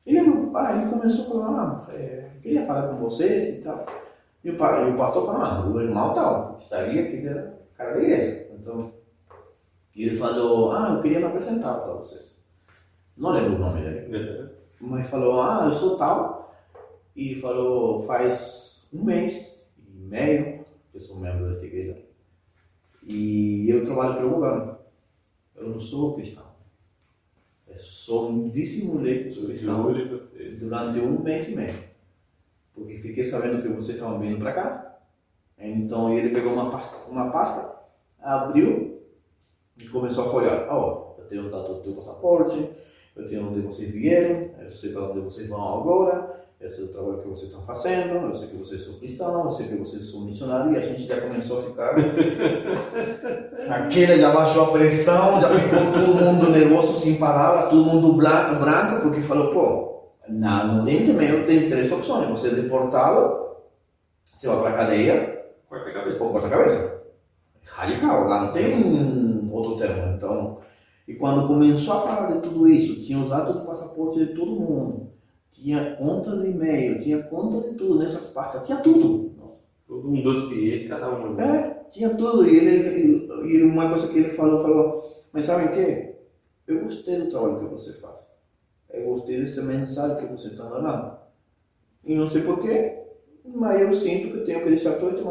ele, 0.05 0.51
ah, 0.53 0.75
ele 0.75 0.91
começou 0.91 1.25
a 1.25 1.29
falar, 1.29 1.87
ah, 1.89 1.93
é, 1.93 2.29
queria 2.41 2.65
falar 2.65 2.87
com 2.89 2.97
vocês 2.97 3.57
e 3.57 3.61
tal. 3.61 3.85
E 4.43 4.49
o, 4.49 4.53
e 4.53 4.91
o 4.91 4.97
pastor 4.97 5.25
falou, 5.25 5.41
ah, 5.41 5.67
o 5.67 5.81
irmão 5.81 6.13
tal, 6.13 6.57
estaria 6.59 7.01
ele 7.01 7.27
era 7.27 7.54
cara 7.77 7.93
da 7.93 8.03
igreja. 8.03 8.47
Então, 8.53 8.93
ele 9.95 10.17
falou, 10.17 10.71
ah, 10.71 10.95
eu 10.95 11.01
queria 11.01 11.19
me 11.19 11.25
apresentar 11.25 11.75
para 11.75 11.93
vocês. 11.93 12.43
Não 13.15 13.31
lembro 13.31 13.55
o 13.55 13.59
nome 13.59 13.81
dele. 13.81 14.49
Mas 14.81 15.07
falou, 15.07 15.41
ah, 15.41 15.65
eu 15.65 15.73
sou 15.73 15.97
tal. 15.97 16.53
E 17.15 17.35
falou, 17.35 18.03
faz 18.03 18.87
um 18.93 19.03
mês 19.03 19.69
e 19.77 19.89
meio 19.91 20.63
que 20.91 20.97
eu 20.97 21.01
sou 21.01 21.19
membro 21.19 21.47
desta 21.49 21.65
igreja. 21.65 21.97
E 23.03 23.69
eu 23.69 23.85
trabalho 23.85 24.15
para 24.15 24.25
o 24.25 24.29
governo. 24.31 24.77
Eu 25.55 25.69
não 25.69 25.79
sou 25.79 26.15
cristão. 26.15 26.45
Eu 27.67 27.77
só 27.77 28.31
dissimulei 28.51 29.23
que 29.23 29.31
sou 29.31 29.45
cristão 29.45 29.93
durante 30.59 30.99
um 30.99 31.21
mês 31.21 31.47
e 31.49 31.55
meio. 31.55 31.83
Porque 32.73 32.97
fiquei 32.97 33.23
sabendo 33.23 33.61
que 33.61 33.69
vocês 33.69 33.97
estavam 33.97 34.19
vindo 34.19 34.37
para 34.37 34.53
cá. 34.53 34.84
Então 35.59 36.13
ele 36.13 36.29
pegou 36.29 36.53
uma 36.53 36.69
pasta, 36.69 36.95
uma 37.09 37.31
pasta 37.31 37.75
abriu 38.21 39.01
e 39.77 39.87
começou 39.87 40.25
a 40.25 40.29
folhear. 40.29 40.67
Ó, 40.69 41.15
oh, 41.17 41.21
eu 41.21 41.27
tenho 41.27 41.47
o 41.47 41.49
dado 41.49 41.75
do 41.75 41.81
teu 41.81 41.93
passaporte, 41.93 42.69
eu 43.15 43.27
tenho 43.27 43.49
onde 43.49 43.61
vocês 43.61 43.91
vieram, 43.91 44.49
eu 44.61 44.69
sei 44.69 44.91
para 44.91 45.03
onde 45.03 45.21
vocês 45.21 45.47
vão 45.47 45.79
agora, 45.79 46.45
eu 46.59 46.69
sei 46.69 46.85
o 46.85 46.87
trabalho 46.87 47.21
que 47.21 47.27
vocês 47.27 47.51
estão 47.51 47.61
fazendo, 47.61 48.15
eu 48.15 48.33
sei 48.33 48.47
que 48.47 48.55
vocês 48.57 48.83
são 48.83 48.93
cristãos, 48.95 49.45
eu 49.45 49.51
sei 49.51 49.67
que 49.67 49.75
vocês 49.75 50.09
são 50.09 50.21
missionários, 50.21 50.75
e 50.75 50.77
a 50.79 50.81
gente 50.81 51.05
já 51.05 51.21
começou 51.21 51.59
a 51.59 51.63
ficar. 51.63 51.95
Aquele 53.69 54.17
já 54.17 54.33
baixou 54.33 54.63
a 54.63 54.71
pressão, 54.71 55.41
já 55.41 55.49
ficou 55.49 55.79
todo 55.93 56.15
mundo 56.15 56.49
nervoso, 56.49 56.99
sem 56.99 57.15
palavras, 57.15 57.69
todo 57.69 57.85
mundo 57.85 58.13
branco, 58.13 58.55
branco 58.59 59.01
porque 59.03 59.21
falou, 59.21 59.51
pô, 59.51 59.95
na, 60.27 60.65
no 60.65 60.83
Oriente 60.83 61.11
Médio 61.11 61.45
tem 61.45 61.69
três 61.69 61.91
opções: 61.91 62.29
você 62.29 62.47
é 62.47 62.51
deportado, 62.51 63.45
você 64.23 64.47
vai 64.47 64.59
para 64.61 64.69
a 64.69 64.73
cadeia, 64.73 65.34
cabeça. 66.05 66.31
corta 66.31 66.47
a 66.47 66.49
cabeça. 66.49 67.05
Radical, 67.63 68.27
lá 68.27 68.45
não 68.45 68.51
tem 68.51 69.49
outro 69.51 69.77
termo. 69.77 70.15
Então, 70.15 70.59
e 71.07 71.13
quando 71.15 71.47
começou 71.47 71.95
a 71.95 72.01
falar 72.01 72.31
de 72.31 72.41
tudo 72.41 72.67
isso, 72.67 73.01
tinha 73.01 73.19
os 73.19 73.29
dados 73.29 73.55
do 73.55 73.65
passaporte 73.65 74.19
de 74.19 74.33
todo 74.33 74.59
mundo, 74.59 75.11
tinha 75.51 75.95
conta 75.95 76.35
de 76.37 76.49
e-mail, 76.49 76.99
tinha 76.99 77.23
conta 77.23 77.69
de 77.69 77.77
tudo 77.77 77.99
nessas 77.99 78.27
partes, 78.27 78.65
tinha 78.65 78.79
tudo. 78.79 79.35
Nossa. 79.37 79.61
Todo 79.87 80.09
um 80.09 80.21
dossiê 80.21 80.79
de 80.79 80.87
cada 80.87 81.09
um. 81.09 81.33
né? 81.33 81.43
É, 81.45 81.89
tinha 81.89 82.09
tudo. 82.09 82.47
E 82.47 82.57
ele, 82.57 83.27
e 83.45 83.63
uma 83.63 83.89
coisa 83.89 84.07
que 84.07 84.17
ele 84.19 84.29
falou, 84.29 84.61
falou, 84.61 85.23
mas 85.31 85.45
sabem 85.45 85.67
o 85.67 85.71
que? 85.71 86.15
Eu 86.67 86.83
gostei 86.83 87.21
do 87.21 87.29
trabalho 87.29 87.59
que 87.59 87.65
você 87.65 87.93
faz. 87.93 88.31
Eu 88.89 89.05
gostei 89.05 89.39
dessa 89.39 89.61
mensagem 89.61 90.17
que 90.17 90.33
você 90.33 90.47
está 90.49 90.63
dando. 90.65 91.17
E 92.03 92.15
não 92.15 92.27
sei 92.27 92.41
porquê, 92.41 93.04
mas 93.45 93.81
eu 93.81 93.93
sinto 93.93 94.31
que 94.31 94.37
eu 94.39 94.45
tenho 94.45 94.63
que 94.63 94.69
deixar 94.69 94.99
todo 94.99 95.15
esse 95.15 95.23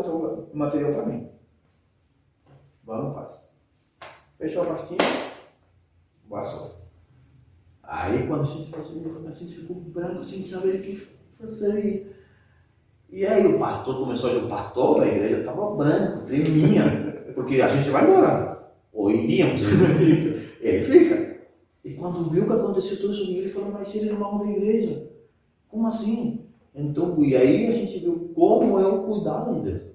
material- 0.55 0.95
para 0.95 1.07
mim. 1.07 1.29
No 2.87 3.15
paz. 3.15 3.55
Fechou 4.39 4.63
a 4.63 4.67
pastinha, 4.67 4.99
boa 6.29 6.45
sorte. 6.45 6.77
Aí 7.83 8.27
quando 8.27 8.43
a 8.43 8.45
gente 8.45 8.71
passou 8.71 9.03
a 9.27 9.31
gente 9.31 9.55
ficou 9.55 9.77
branco 9.77 10.25
sem 10.25 10.43
saber 10.43 10.77
o 10.77 10.83
que 10.83 10.97
fazer. 11.39 12.15
E 13.11 13.27
aí 13.27 13.47
o 13.47 13.59
pastor 13.59 13.99
começou 13.99 14.31
a 14.31 14.45
o 14.45 14.49
pastor 14.49 15.01
da 15.01 15.07
igreja 15.07 15.39
estava 15.39 15.75
branco, 15.75 16.27
tremia, 16.27 17.33
porque 17.35 17.61
a 17.61 17.69
gente 17.69 17.91
vai 17.91 18.05
embora. 18.05 18.73
Ou 18.93 19.11
iríamos. 19.11 19.61
ele 20.61 20.83
fica. 20.83 21.35
E 21.85 21.95
quando 21.95 22.31
viu 22.31 22.47
que 22.47 22.53
aconteceu 22.53 22.99
tudo 22.99 23.13
isso, 23.13 23.31
ele 23.31 23.51
falou, 23.51 23.71
mas 23.71 23.95
ele 23.95 24.09
é 24.09 24.13
irmão 24.13 24.39
da 24.39 24.47
igreja. 24.47 25.11
Como 25.69 25.87
assim? 25.87 26.44
Então, 26.75 27.23
e 27.23 27.37
aí 27.37 27.69
a 27.69 27.73
gente 27.73 27.99
viu 28.01 28.33
como 28.35 28.81
é 28.81 28.87
o 28.87 29.05
cuidado 29.05 29.55
de 29.55 29.71
Deus. 29.71 29.95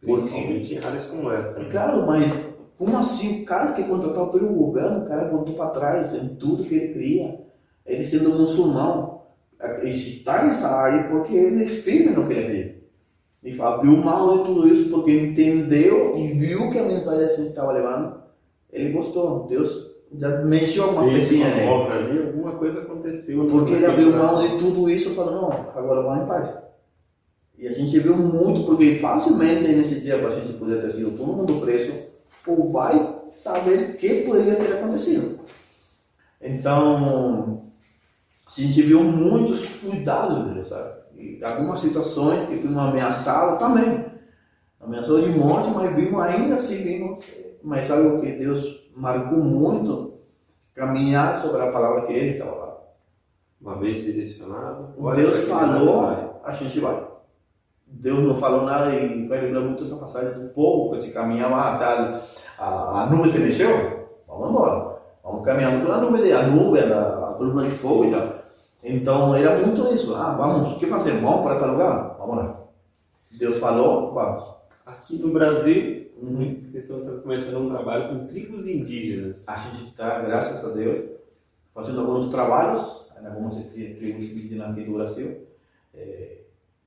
Principalmente 0.00 0.74
em 0.74 0.78
áreas 0.78 1.06
como 1.06 1.30
essa. 1.30 1.58
né? 1.58 1.68
Claro, 1.70 2.06
mas 2.06 2.32
como 2.76 2.98
assim? 2.98 3.42
O 3.42 3.44
cara 3.46 3.72
que 3.72 3.82
é 3.82 3.86
contratado 3.88 4.30
pelo 4.30 4.52
governo, 4.52 5.04
o 5.04 5.08
cara 5.08 5.30
botou 5.30 5.54
para 5.54 5.70
trás 5.70 6.14
em 6.14 6.34
tudo 6.34 6.64
que 6.64 6.74
ele 6.74 6.92
queria. 6.92 7.44
Ele 7.86 8.04
sendo 8.04 8.30
muçulmano, 8.30 9.20
ele 9.80 9.90
está 9.90 10.44
nessa 10.44 10.68
área 10.68 11.08
porque 11.08 11.34
ele 11.34 11.64
é 11.64 11.68
firme 11.68 12.14
no 12.14 12.26
que 12.26 12.32
ele 12.34 12.44
acredita. 12.44 12.84
Ele 13.42 13.62
abriu 13.62 13.96
mão 13.96 14.38
de 14.38 14.44
tudo 14.44 14.68
isso 14.68 14.90
porque 14.90 15.12
entendeu 15.12 16.18
e 16.18 16.28
viu 16.28 16.70
que 16.70 16.78
a 16.78 16.84
mensagem 16.84 17.28
que 17.28 17.40
ele 17.40 17.48
estava 17.48 17.72
levando. 17.72 18.22
Ele 18.70 18.92
gostou. 18.92 19.46
Deus 19.46 19.93
já 20.18 20.42
mexeu 20.42 20.90
uma 20.90 21.04
Fez 21.04 21.28
pecinha 21.28 21.46
uma 21.46 21.54
nele. 21.56 21.68
obra 21.68 21.94
ali, 21.96 22.18
alguma 22.18 22.52
coisa 22.52 22.80
aconteceu. 22.80 23.46
Porque 23.46 23.72
ele 23.72 23.86
abriu 23.86 24.10
mão 24.10 24.40
de 24.46 24.58
tudo 24.58 24.88
isso 24.88 25.10
e 25.10 25.14
falou, 25.14 25.32
não, 25.32 25.50
agora 25.74 26.02
vamos 26.02 26.24
em 26.24 26.26
paz. 26.26 26.64
E 27.58 27.68
a 27.68 27.72
gente 27.72 27.98
viu 27.98 28.16
muito, 28.16 28.64
porque 28.64 28.98
facilmente 28.98 29.68
nesse 29.68 30.00
dia 30.00 30.16
a 30.16 30.30
gente 30.30 30.52
podia 30.54 30.80
ter 30.80 30.90
sido 30.90 31.16
todo 31.16 31.32
mundo 31.32 31.60
preso, 31.60 31.92
ou 32.46 32.70
vai 32.70 33.20
saber 33.30 33.90
o 33.90 33.94
que 33.94 34.22
poderia 34.22 34.56
ter 34.56 34.72
acontecido. 34.74 35.38
Então, 36.40 37.62
a 38.46 38.60
gente 38.60 38.82
viu 38.82 39.02
muitos 39.02 39.64
cuidados 39.76 40.44
dele, 40.44 40.64
sabe? 40.64 41.04
E 41.16 41.42
algumas 41.42 41.80
situações 41.80 42.46
que 42.48 42.56
foram 42.58 42.80
ameaçadas 42.80 43.58
também. 43.58 44.04
Ameaçou 44.80 45.22
de 45.22 45.30
morte, 45.30 45.70
mas 45.70 45.94
vimos 45.96 46.20
ainda 46.20 46.56
assim, 46.56 46.76
vimos, 46.76 47.24
mas 47.62 47.90
algo 47.90 48.20
que 48.20 48.32
Deus 48.32 48.83
marcou 48.94 49.38
muito, 49.38 50.18
caminhar 50.74 51.40
sobre 51.40 51.62
a 51.62 51.70
palavra 51.70 52.06
que 52.06 52.12
ele 52.12 52.30
estava 52.30 52.54
lá. 52.54 52.78
Uma 53.60 53.76
vez 53.76 54.04
direcionado. 54.04 54.94
Deus 55.14 55.40
falou, 55.48 56.40
a 56.44 56.52
gente 56.52 56.80
vai. 56.80 57.06
Deus 57.86 58.20
não 58.20 58.36
falou 58.36 58.62
nada 58.62 58.94
e 58.94 59.26
vai 59.28 59.40
lembrar 59.40 59.60
muito 59.60 59.84
essa 59.84 59.96
passagem 59.96 60.40
do 60.40 60.48
povo 60.48 60.94
que 60.94 61.02
se 61.02 61.12
caminhava 61.12 61.56
até 61.56 61.84
a, 61.84 62.20
a, 62.58 63.02
a 63.02 63.06
nuvem 63.10 63.30
se 63.30 63.38
mexeu, 63.38 64.06
vamos 64.26 64.50
embora. 64.50 64.94
Vamos 65.22 65.44
caminhando 65.44 65.84
pela 65.84 66.00
nuvem, 66.00 66.32
a 66.32 66.46
nuvem, 66.48 66.82
a, 66.82 67.30
a 67.30 67.34
coluna 67.34 67.64
de 67.64 67.70
fogo 67.70 68.06
e 68.06 68.10
tal. 68.10 68.28
Então 68.82 69.34
era 69.34 69.58
muito 69.58 69.94
isso. 69.94 70.14
Ah, 70.14 70.34
vamos, 70.36 70.72
o 70.72 70.78
que 70.78 70.86
fazer? 70.86 71.12
Vamos 71.12 71.42
para 71.42 71.58
tal 71.58 71.70
lugar? 71.70 72.16
Vamos 72.18 72.36
lá. 72.36 72.56
Deus 73.38 73.56
falou, 73.56 74.12
vamos. 74.12 74.44
Aqui 74.84 75.16
no 75.16 75.32
Brasil, 75.32 76.03
Uhum. 76.16 76.60
vocês 76.60 76.88
estão 76.88 77.20
começando 77.20 77.64
um 77.64 77.68
trabalho 77.68 78.08
com 78.08 78.26
tribos 78.26 78.66
indígenas. 78.66 79.48
A 79.48 79.56
gente 79.56 79.88
está, 79.88 80.20
graças 80.22 80.64
a 80.64 80.72
Deus, 80.74 81.10
fazendo 81.74 82.00
alguns 82.00 82.30
trabalhos 82.30 83.10
em 83.20 83.26
algumas 83.26 83.54
tri- 83.72 83.94
tribos 83.94 84.24
indígenas 84.24 84.70
aqui 84.70 84.84
do 84.84 84.94
Brasil. 84.94 85.46
É, 85.92 86.38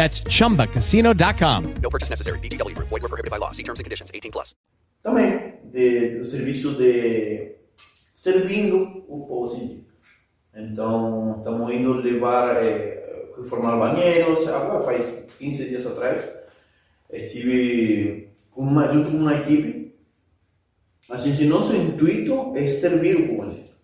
That's 0.00 0.22
chumbacasino.com. 0.22 1.74
No 1.82 1.90
purchase 1.90 2.08
necessary. 2.08 2.38
VGW 2.38 2.74
Group. 2.74 2.88
Void 2.88 3.02
were 3.02 3.08
prohibited 3.10 3.30
by 3.30 3.36
law. 3.36 3.50
See 3.50 3.62
terms 3.62 3.80
and 3.80 3.84
conditions. 3.84 4.10
18 4.14 4.32
plus. 4.32 4.54
Também 5.02 5.60
de, 5.70 6.18
do 6.18 6.24
serviço 6.24 6.74
de 6.74 7.56
servindo 8.14 9.04
o 9.08 9.26
povo. 9.26 9.84
Então, 10.54 11.36
estamos 11.36 11.70
indo 11.72 12.00
levar, 12.00 12.56
eh, 12.64 13.30
reformar 13.36 13.76
banheiros. 13.76 14.48
Agora, 14.48 14.84
faz 14.84 15.04
15 15.38 15.68
dias 15.68 15.86
atrás, 15.86 16.26
estive 17.12 18.30
com 18.50 18.62
uma, 18.62 18.90
junto 18.90 19.10
com 19.10 19.18
uma 19.18 19.34
equipe. 19.34 19.94
A 21.10 21.16
gente, 21.18 21.44
nosso 21.44 21.76
intuito 21.76 22.52
é 22.56 22.66
servir 22.66 23.16
o 23.16 23.28
povo 23.28 23.44
indígena. 23.44 23.76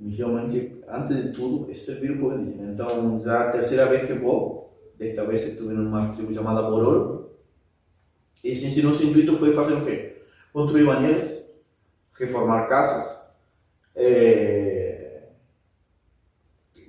Inicialmente, 0.00 0.82
antes 0.88 1.14
de 1.14 1.32
tudo, 1.32 1.70
é 1.70 1.74
servir 1.74 2.12
o 2.12 2.18
povo 2.18 2.36
indígena. 2.36 2.72
Então, 2.72 3.20
já 3.22 3.44
é 3.44 3.48
a 3.48 3.52
terceira 3.52 3.86
vez 3.86 4.06
que 4.06 4.14
vou. 4.14 4.65
Desta 4.98 5.24
vez 5.24 5.42
estive 5.42 5.74
numa 5.74 6.08
tribo 6.08 6.32
chamada 6.32 6.62
Bororo. 6.62 7.30
E 8.42 8.54
gente, 8.54 8.82
nosso 8.82 9.02
intuito 9.02 9.36
foi 9.36 9.52
fazer 9.52 9.74
o 9.74 9.84
quê? 9.84 10.22
Construir 10.52 10.86
banheiros, 10.86 11.44
reformar 12.12 12.66
casas, 12.66 13.18
eh, 13.94 14.96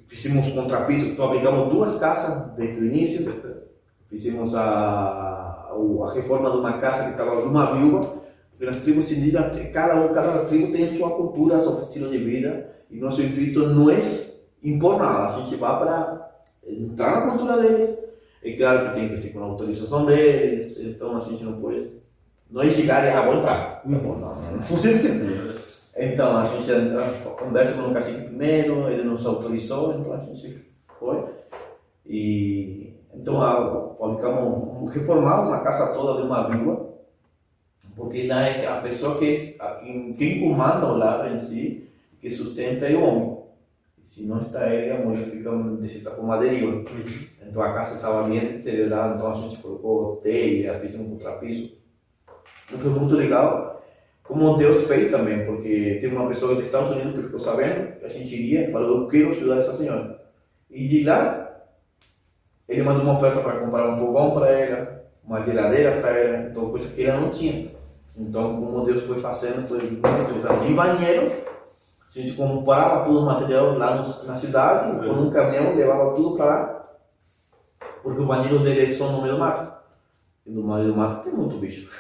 fizemos 0.08 0.50
contrapiso, 0.54 1.16
fabricamos 1.16 1.74
duas 1.74 2.00
casas 2.00 2.54
desde 2.56 2.82
o 2.82 2.86
início, 2.86 3.32
fizemos 4.08 4.56
a, 4.56 4.62
a 4.62 6.14
reforma 6.14 6.50
de 6.50 6.58
uma 6.58 6.80
casa 6.80 7.06
que 7.06 7.12
estava 7.12 7.42
de 7.42 7.48
uma 7.48 7.76
viúva, 7.76 8.24
porque 8.50 8.66
nas 8.66 8.82
tribos 8.82 9.12
indígenas, 9.12 9.72
cada, 9.72 10.08
cada 10.14 10.46
tribo 10.46 10.72
tem 10.72 10.98
sua 10.98 11.12
cultura, 11.12 11.62
seu 11.62 11.82
estilo 11.84 12.10
de 12.10 12.18
vida, 12.20 12.74
e 12.90 13.00
nosso 13.00 13.22
intuito 13.22 13.68
não 13.68 13.90
é 13.90 14.02
impor 14.64 14.98
nada, 14.98 15.36
a 15.36 15.40
gente 15.40 15.56
vai 15.56 15.78
para 15.78 16.28
entrar 16.68 17.26
na 17.26 17.32
cultura 17.32 17.62
deles, 17.62 17.98
é 18.44 18.52
claro 18.54 18.90
que 18.90 19.00
tem 19.00 19.10
que 19.10 19.18
ser 19.18 19.30
com 19.30 19.40
a 19.40 19.44
autorização 19.44 20.06
deles, 20.06 20.80
então 20.80 21.18
a 21.18 21.20
gente 21.20 21.44
não 21.44 21.54
pode, 21.54 21.88
não 22.50 22.62
é 22.62 22.70
chegar 22.70 23.06
e, 23.06 23.10
ah, 23.10 23.22
vou 23.22 23.36
entrar, 23.36 23.82
não, 23.86 24.00
não, 24.00 24.20
não, 24.20 24.52
não 24.52 24.62
funciona 24.62 24.98
assim. 24.98 25.58
Então 25.98 26.38
a 26.38 26.46
gente 26.46 26.70
entra, 26.70 27.04
conversa 27.40 27.74
com 27.74 27.90
o 27.90 27.94
cacique 27.94 28.22
primeiro, 28.26 28.88
ele 28.88 29.04
nos 29.04 29.26
autorizou, 29.26 29.96
então 29.96 30.14
a 30.14 30.18
gente 30.20 30.64
foi. 31.00 31.26
E 32.06 32.94
então 33.14 33.42
a, 33.42 33.96
fabricamos, 33.98 34.94
reformamos 34.94 35.48
uma 35.48 35.60
casa 35.62 35.94
toda 35.94 36.22
de 36.22 36.28
uma 36.28 36.50
vila, 36.50 36.88
porque 37.96 38.28
na, 38.28 38.46
a 38.78 38.82
pessoa 38.82 39.18
que 39.18 39.56
a, 39.60 39.76
quem, 39.76 40.14
quem 40.14 40.40
comanda 40.40 40.86
o 40.86 40.98
lar 40.98 41.34
em 41.34 41.40
si, 41.40 41.90
que 42.22 42.30
sustenta 42.30 42.86
é 42.86 42.96
o 42.96 43.04
homem. 43.04 43.37
Se 44.08 44.26
não 44.26 44.38
está 44.38 44.74
ele, 44.74 44.92
a 44.92 45.00
mulher 45.00 45.26
fica 45.26 45.52
desse 45.82 46.00
tá 46.00 46.12
com 46.12 46.22
uma 46.22 46.38
deriva. 46.38 46.82
Então 47.46 47.62
a 47.62 47.74
casa 47.74 47.96
estava 47.96 48.24
bem 48.24 48.40
deteriorada, 48.40 49.22
a 49.22 49.34
gente 49.34 49.58
colocou 49.58 50.16
telha, 50.16 50.80
fizemos 50.80 51.08
um 51.08 51.10
contrapiso. 51.10 51.74
Então 52.68 52.80
foi 52.80 52.90
muito 52.90 53.16
legal 53.16 53.86
como 54.24 54.56
Deus 54.56 54.88
fez 54.88 55.12
também, 55.12 55.46
porque 55.46 55.98
teve 56.00 56.16
uma 56.16 56.26
pessoa 56.30 56.56
dos 56.56 56.64
Estados 56.64 56.92
Unidos 56.92 57.18
que 57.18 57.24
ficou 57.24 57.40
sabendo 57.42 58.00
que 58.00 58.06
a 58.06 58.10
gente 58.10 58.34
iria 58.34 58.72
falou: 58.72 59.02
Eu 59.02 59.08
quero 59.10 59.28
ajudar 59.28 59.58
essa 59.58 59.76
senhora. 59.76 60.22
E 60.72 60.88
de 60.88 61.04
lá, 61.04 61.66
ele 62.70 62.84
mandou 62.84 63.04
uma 63.04 63.18
oferta 63.18 63.42
para 63.42 63.60
comprar 63.60 63.90
um 63.90 63.98
fogão 63.98 64.32
para 64.32 64.50
ela, 64.50 65.04
uma 65.22 65.44
geladeira 65.44 66.00
para 66.00 66.18
ela, 66.18 66.50
então 66.50 66.70
coisa 66.70 66.88
que 66.88 67.04
ela 67.04 67.20
não 67.20 67.30
tinha. 67.30 67.72
Então, 68.18 68.56
como 68.56 68.86
Deus 68.86 69.04
foi 69.04 69.20
fazendo, 69.20 69.68
foi 69.68 69.80
muito 69.80 70.08
interessante. 70.08 70.72
E 70.72 70.74
banheiros, 70.74 71.47
a 72.22 72.24
gente 72.24 72.36
comprava 72.36 73.06
todo 73.06 73.20
o 73.20 73.26
material 73.26 73.78
lá 73.78 73.96
no, 73.96 74.26
na 74.26 74.36
cidade, 74.36 75.06
com 75.06 75.14
um 75.14 75.30
caminhão, 75.30 75.76
levava 75.76 76.16
tudo 76.16 76.36
para 76.36 76.46
lá, 76.46 76.88
porque 78.02 78.22
o 78.22 78.26
banheiro 78.26 78.60
dele 78.60 78.84
é 78.84 78.88
só 78.88 79.12
no 79.12 79.22
meio 79.22 79.36
do 79.36 79.40
mato. 79.40 79.78
E 80.46 80.52
no 80.52 80.64
meio 80.64 80.88
do 80.88 80.96
mato 80.96 81.24
tem 81.24 81.34
muito 81.34 81.58
bicho. 81.58 81.90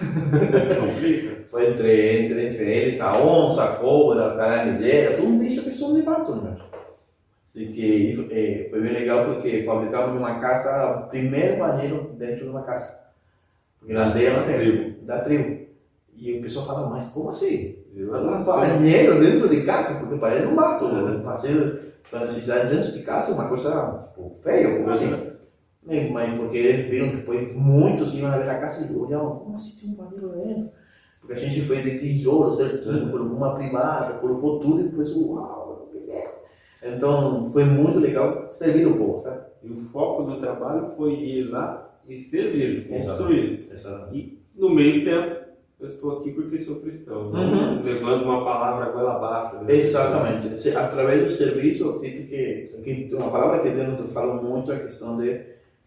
Complica. 0.80 1.44
Foi 1.50 1.70
entre, 1.70 2.24
entre, 2.24 2.48
entre 2.48 2.64
eles 2.64 3.02
a 3.02 3.18
onça, 3.18 3.64
a 3.64 3.76
cobra, 3.76 4.34
a 4.34 4.38
caranguejeira, 4.38 5.18
tudo 5.18 5.28
um 5.28 5.40
bicho 5.40 5.64
que 5.64 5.74
são 5.74 5.94
de 5.94 6.04
mato, 6.04 6.36
né? 6.36 6.56
Assim 7.46 7.72
que 7.72 8.28
eh, 8.32 8.68
foi 8.70 8.82
bem 8.82 8.94
legal 8.94 9.26
porque 9.26 9.64
fabricamos 9.64 10.18
uma 10.18 10.40
casa, 10.40 10.98
o 10.98 11.10
primeiro 11.10 11.58
banheiro 11.58 12.16
dentro 12.18 12.46
de 12.46 12.50
uma 12.50 12.64
casa. 12.64 12.98
Porque 13.80 13.94
na 13.94 14.06
aldeia 14.06 14.38
não 14.38 14.44
tem. 14.44 14.58
tribo. 14.58 15.06
Da 15.06 15.20
tribo. 15.20 15.67
E 16.18 16.40
o 16.40 16.42
pessoal 16.42 16.66
fala, 16.66 16.90
mas 16.90 17.10
como 17.12 17.30
assim? 17.30 17.76
Viu? 17.94 18.14
Um 18.14 18.44
banheiro 18.44 19.20
dentro 19.20 19.48
de 19.50 19.62
casa? 19.64 20.00
Porque 20.00 20.18
para 20.18 20.36
ele 20.36 20.46
não 20.46 20.56
mato. 20.56 20.86
Uhum. 20.86 21.24
Fazer 21.24 21.94
a 22.12 22.20
necessidade 22.22 22.76
dentro 22.76 22.92
de 22.92 23.04
casa 23.04 23.32
é 23.32 23.34
uma 23.36 23.48
coisa 23.48 24.00
tipo, 24.08 24.32
feia, 24.42 24.78
como 24.78 24.90
assim? 24.90 25.12
Né, 25.84 26.10
Mas 26.12 26.38
porque 26.38 26.58
eles 26.58 26.90
viram 26.90 27.08
depois, 27.08 27.56
muitos 27.56 28.14
iam 28.16 28.32
ver 28.32 28.50
a 28.50 28.60
casa 28.60 28.92
e 28.92 28.96
olhavam, 28.96 29.38
como 29.40 29.56
assim 29.56 29.78
tem 29.80 29.90
um 29.92 29.94
banheiro 29.94 30.30
dentro? 30.30 30.72
Porque 31.22 31.34
a 31.34 31.36
gente 31.36 31.62
fez 31.62 31.84
de 31.84 32.00
tijolo 32.00 32.56
certinho, 32.56 33.10
colocou 33.12 33.38
uma 33.38 33.56
privada, 33.56 34.14
colocou 34.20 34.60
tudo 34.60 34.82
e 34.82 34.84
depois, 34.84 35.16
uau, 35.16 35.88
que 35.92 36.00
legal. 36.00 36.44
Então 36.84 37.50
foi 37.52 37.64
muito 37.64 38.00
legal 38.00 38.50
servir 38.54 38.86
o 38.88 38.98
povo, 38.98 39.20
sabe? 39.20 39.42
E 39.64 39.70
o 39.70 39.78
foco 39.78 40.24
do 40.24 40.38
trabalho 40.38 40.86
foi 40.88 41.14
ir 41.14 41.44
lá 41.50 42.00
e 42.08 42.18
servir, 42.18 42.88
construir. 42.90 43.68
Essa- 43.72 44.10
E 44.14 44.42
no 44.56 44.70
meio 44.70 45.04
tempo, 45.04 45.37
eu 45.80 45.88
estou 45.88 46.18
aqui 46.18 46.32
porque 46.32 46.58
sou 46.60 46.82
cristão? 46.82 47.32
Uhum. 47.32 47.84
levando 47.84 48.24
uma 48.24 48.44
palavra 48.44 48.92
goela 48.92 49.16
abaixo. 49.16 49.64
né? 49.64 49.76
Exatamente. 49.76 50.50
Se- 50.56 50.76
Através 50.76 51.24
do 51.24 51.30
serviço, 51.36 51.90
acredito 51.90 52.30
que, 52.84 53.08
que 53.08 53.16
uma 53.16 53.30
palavra 53.30 53.60
que 53.62 53.76
Deus 53.76 54.00
nos 54.00 54.12
fala 54.12 54.42
muito 54.42 54.72
é 54.72 54.76
a 54.78 54.80
questão 54.80 55.18
de 55.18 55.42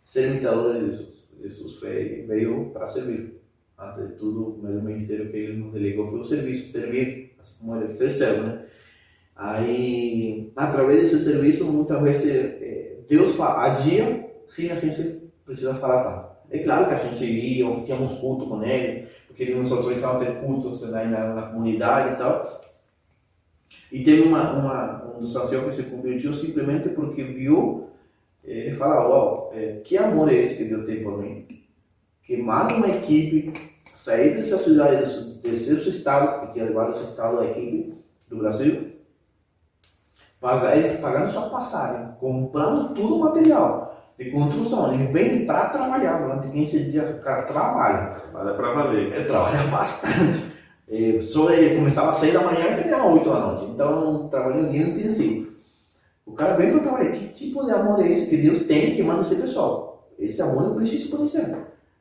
ser 0.05 0.31
imitador 0.31 0.75
de 0.75 0.87
Jesus. 0.87 1.21
Jesus 1.43 1.81
veio, 1.81 2.27
veio 2.29 2.71
para 2.71 2.87
servir. 2.87 3.41
Antes 3.79 4.09
de 4.09 4.15
tudo, 4.15 4.57
o 4.57 4.63
meu 4.63 4.83
ministério 4.83 5.31
que 5.31 5.37
ele 5.39 5.57
nos 5.59 5.73
delegou 5.73 6.07
foi 6.07 6.21
o 6.21 6.25
serviço, 6.25 6.71
servir, 6.71 7.35
assim 7.41 7.55
como 7.61 7.77
ele 7.77 7.89
ser 7.95 8.11
servo, 8.11 8.43
né? 8.43 8.67
Aí, 9.35 10.53
através 10.55 11.01
desse 11.01 11.19
serviço, 11.25 11.65
muitas 11.65 12.01
vezes 12.03 12.27
eh, 12.61 12.99
Deus 13.09 13.35
fa- 13.37 13.63
agia 13.65 14.29
sem 14.47 14.71
a 14.71 14.75
gente 14.75 15.31
precisar 15.47 15.75
falar 15.75 16.03
tanto. 16.03 16.31
É 16.51 16.59
claro 16.59 16.87
que 16.89 16.95
a 16.95 16.99
gente 16.99 17.25
ia, 17.25 17.65
tínhamos 17.83 18.13
culto 18.19 18.47
com 18.47 18.63
eles, 18.63 19.09
porque 19.31 19.45
eles 19.45 19.57
nos 19.57 19.71
autorizavam 19.71 20.21
a 20.21 20.25
ter 20.25 20.41
cultos 20.41 20.83
na, 20.91 21.05
na, 21.05 21.35
na 21.35 21.43
comunidade 21.43 22.15
e 22.15 22.17
tal. 22.19 22.61
E 23.93 24.03
teve 24.03 24.23
uma, 24.23 24.53
uma, 24.53 25.05
um 25.17 25.21
dos 25.21 25.35
anciãos 25.37 25.65
que 25.67 25.83
se 25.83 25.89
convertiu 25.89 26.35
simplesmente 26.35 26.89
porque 26.91 27.23
viu, 27.23 27.89
eh, 28.45 28.67
ele 28.67 28.75
fala, 28.75 29.09
uau, 29.09 29.53
eh, 29.55 29.81
que 29.85 29.97
amor 29.97 30.29
é 30.29 30.35
esse 30.35 30.57
que 30.57 30.65
Deus 30.65 30.85
tem 30.85 31.05
por 31.05 31.23
mim? 31.23 31.47
Que 32.25 32.37
manda 32.37 32.75
uma 32.75 32.89
equipe 32.89 33.53
sair 33.95 34.35
dessa 34.35 34.59
cidade, 34.59 34.97
desse, 34.97 35.25
desse 35.41 35.89
estado, 35.89 36.47
que 36.47 36.55
tinha 36.55 36.73
vários 36.73 37.01
estados 37.01 37.39
da 37.39 37.47
equipe 37.47 37.95
do 38.29 38.37
Brasil, 38.37 38.93
pagar, 40.41 40.73
pagando 41.01 41.33
sua 41.33 41.51
passagem, 41.51 42.15
comprando 42.19 42.95
todo 42.95 43.17
o 43.17 43.21
material 43.21 44.00
de 44.21 44.31
construção. 44.31 44.93
Ele 44.93 45.07
vem 45.07 45.47
para 45.47 45.71
trabalhar 45.71 46.19
durante 46.19 46.49
15 46.49 46.91
dias, 46.91 47.17
o 47.17 47.21
cara 47.21 47.43
trabalha. 47.43 48.15
Trabalha 48.31 48.55
para 48.55 48.73
valer. 48.73 49.13
Ele 49.13 49.25
trabalha 49.25 49.63
bastante. 49.73 50.43
Eh, 50.89 51.21
Só 51.23 51.51
ele 51.51 51.77
começava 51.77 52.11
às 52.11 52.17
6 52.17 52.35
da 52.35 52.43
manhã 52.43 52.67
e 52.67 52.75
terminava 52.75 53.09
às 53.09 53.15
8 53.15 53.31
da 53.31 53.41
noite. 53.41 53.65
Então, 53.65 54.29
trabalhando 54.29 54.69
um 54.69 54.71
dia 54.71 54.83
intensivo. 54.83 55.51
O 56.27 56.33
cara 56.33 56.55
vem 56.55 56.71
para 56.71 56.81
trabalhar. 56.81 57.13
Que 57.13 57.29
tipo 57.29 57.65
de 57.65 57.71
amor 57.73 58.01
é 58.01 58.09
esse 58.13 58.27
que 58.27 58.37
Deus 58.37 58.65
tem 58.65 58.95
que 58.95 59.03
manda 59.03 59.23
esse 59.23 59.37
pessoal? 59.37 60.11
Esse 60.19 60.43
amor 60.43 60.65
eu 60.65 60.75
preciso 60.75 61.09
conhecer. 61.09 61.57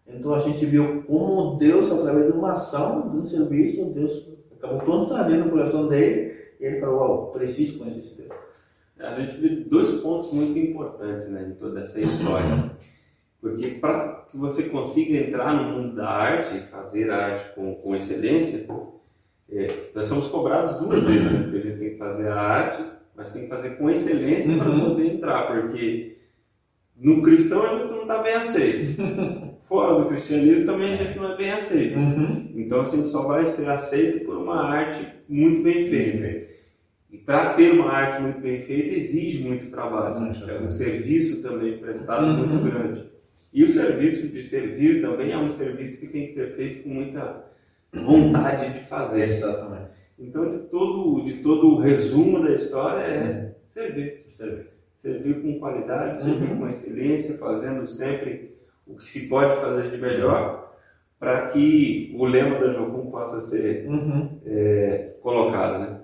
Então, 0.05 0.33
a 0.33 0.39
gente 0.39 0.65
viu 0.65 1.03
como 1.07 1.55
Deus, 1.57 1.89
através 1.89 2.25
de 2.25 2.37
uma 2.37 2.51
ação, 2.51 3.09
de 3.09 3.17
um 3.17 3.25
serviço, 3.25 3.85
Deus 3.93 4.27
acabou 4.57 4.81
constrangendo 4.81 5.47
o 5.47 5.51
coração 5.51 5.87
dele. 5.87 6.37
E 6.59 6.65
ele 6.65 6.79
falou: 6.81 6.97
Uau, 6.97 7.31
preciso 7.31 7.77
conhecer 7.77 7.99
esse 7.99 8.17
Deus. 8.17 8.38
A 8.99 9.19
gente 9.19 9.37
vê 9.37 9.49
dois 9.63 9.91
pontos 10.01 10.31
muito 10.33 10.57
importantes 10.59 11.29
né, 11.29 11.47
em 11.49 11.55
toda 11.55 11.81
essa 11.81 11.99
história. 12.01 12.71
Porque 13.41 13.67
para 13.69 14.25
que 14.29 14.37
você 14.37 14.63
consiga 14.63 15.17
entrar 15.17 15.53
no 15.53 15.71
mundo 15.71 15.95
da 15.95 16.09
arte 16.09 16.57
e 16.57 16.61
fazer 16.61 17.09
arte 17.09 17.55
com, 17.55 17.75
com 17.75 17.95
excelência, 17.95 18.65
é, 19.49 19.67
nós 19.95 20.05
somos 20.07 20.27
cobrados 20.27 20.77
duas 20.77 21.03
vezes. 21.03 21.31
Né? 21.31 21.43
Porque 21.43 21.57
a 21.57 21.61
gente 21.61 21.79
tem 21.79 21.89
que 21.91 21.97
fazer 21.97 22.27
a 22.27 22.35
arte, 22.41 22.83
mas 23.15 23.31
tem 23.31 23.43
que 23.43 23.47
fazer 23.49 23.77
com 23.77 23.89
excelência 23.89 24.57
para 24.57 24.69
Uhum. 24.69 24.89
poder 24.89 25.05
entrar. 25.13 25.47
Porque 25.47 26.17
no 26.97 27.21
cristão 27.21 27.63
a 27.63 27.77
gente 27.77 27.89
não 27.91 28.01
está 28.01 28.21
bem 28.21 28.33
aceito. 28.35 29.01
fora 29.61 30.01
do 30.01 30.09
cristianismo 30.09 30.65
também 30.65 30.93
a 30.93 30.97
gente 30.97 31.17
não 31.17 31.31
é 31.31 31.37
bem 31.37 31.51
aceito. 31.51 31.97
Uhum. 31.97 32.51
Então 32.57 32.81
assim, 32.81 32.93
a 32.93 32.97
gente 32.97 33.07
só 33.09 33.25
vai 33.27 33.45
ser 33.45 33.69
aceito 33.69 34.25
por 34.25 34.35
uma 34.35 34.61
arte 34.65 35.07
muito 35.29 35.63
bem 35.63 35.87
feita. 35.87 36.45
E 37.11 37.17
para 37.17 37.53
ter 37.53 37.71
uma 37.71 37.89
arte 37.91 38.21
muito 38.21 38.39
bem 38.39 38.59
feita 38.61 38.95
exige 38.95 39.43
muito 39.43 39.71
trabalho. 39.71 40.19
Muito 40.21 40.49
É 40.49 40.59
um 40.59 40.69
serviço 40.69 41.41
também 41.41 41.77
prestado 41.79 42.25
Uhum. 42.25 42.37
muito 42.47 42.63
grande. 42.63 43.09
E 43.51 43.63
o 43.63 43.67
serviço 43.67 44.27
de 44.27 44.43
servir 44.43 45.01
também 45.01 45.31
é 45.31 45.37
um 45.37 45.49
serviço 45.49 45.99
que 46.01 46.07
tem 46.07 46.27
que 46.27 46.33
ser 46.33 46.55
feito 46.55 46.83
com 46.83 46.89
muita 46.89 47.43
vontade 47.91 48.73
de 48.73 48.85
fazer. 48.85 49.29
Exatamente. 49.29 49.93
Então, 50.19 50.51
de 50.51 50.59
todo, 50.69 51.23
de 51.23 51.33
todo 51.35 51.67
o 51.71 51.79
resumo 51.79 52.41
da 52.43 52.51
história 52.51 53.01
é 53.01 53.55
servir. 53.63 54.23
Servir. 54.27 54.67
Servir 54.95 55.41
com 55.41 55.57
qualidade, 55.59 56.19
servir 56.21 56.51
Uhum. 56.51 56.57
com 56.59 56.69
excelência, 56.69 57.37
fazendo 57.37 57.87
sempre 57.87 58.53
o 58.85 58.95
que 58.95 59.05
se 59.09 59.27
pode 59.29 59.59
fazer 59.61 59.89
de 59.89 59.97
melhor 59.97 60.73
para 61.17 61.47
que 61.47 62.13
o 62.17 62.25
lema 62.25 62.59
da 62.59 62.69
Jocum 62.69 63.09
possa 63.09 63.39
ser 63.41 63.87
Uhum. 63.87 64.39
é, 64.45 65.15
colocado, 65.21 65.79
né? 65.79 65.98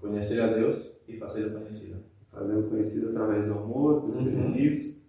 Conhecer 0.00 0.40
a 0.40 0.46
Deus 0.48 1.00
e 1.08 1.16
fazer 1.16 1.52
conhecido. 1.52 1.98
Fazendo 2.28 2.68
conhecido 2.68 3.08
através 3.10 3.44
do 3.46 3.52
amor, 3.54 4.00
do 4.02 4.06
Uhum. 4.06 4.14
serviço. 4.14 5.00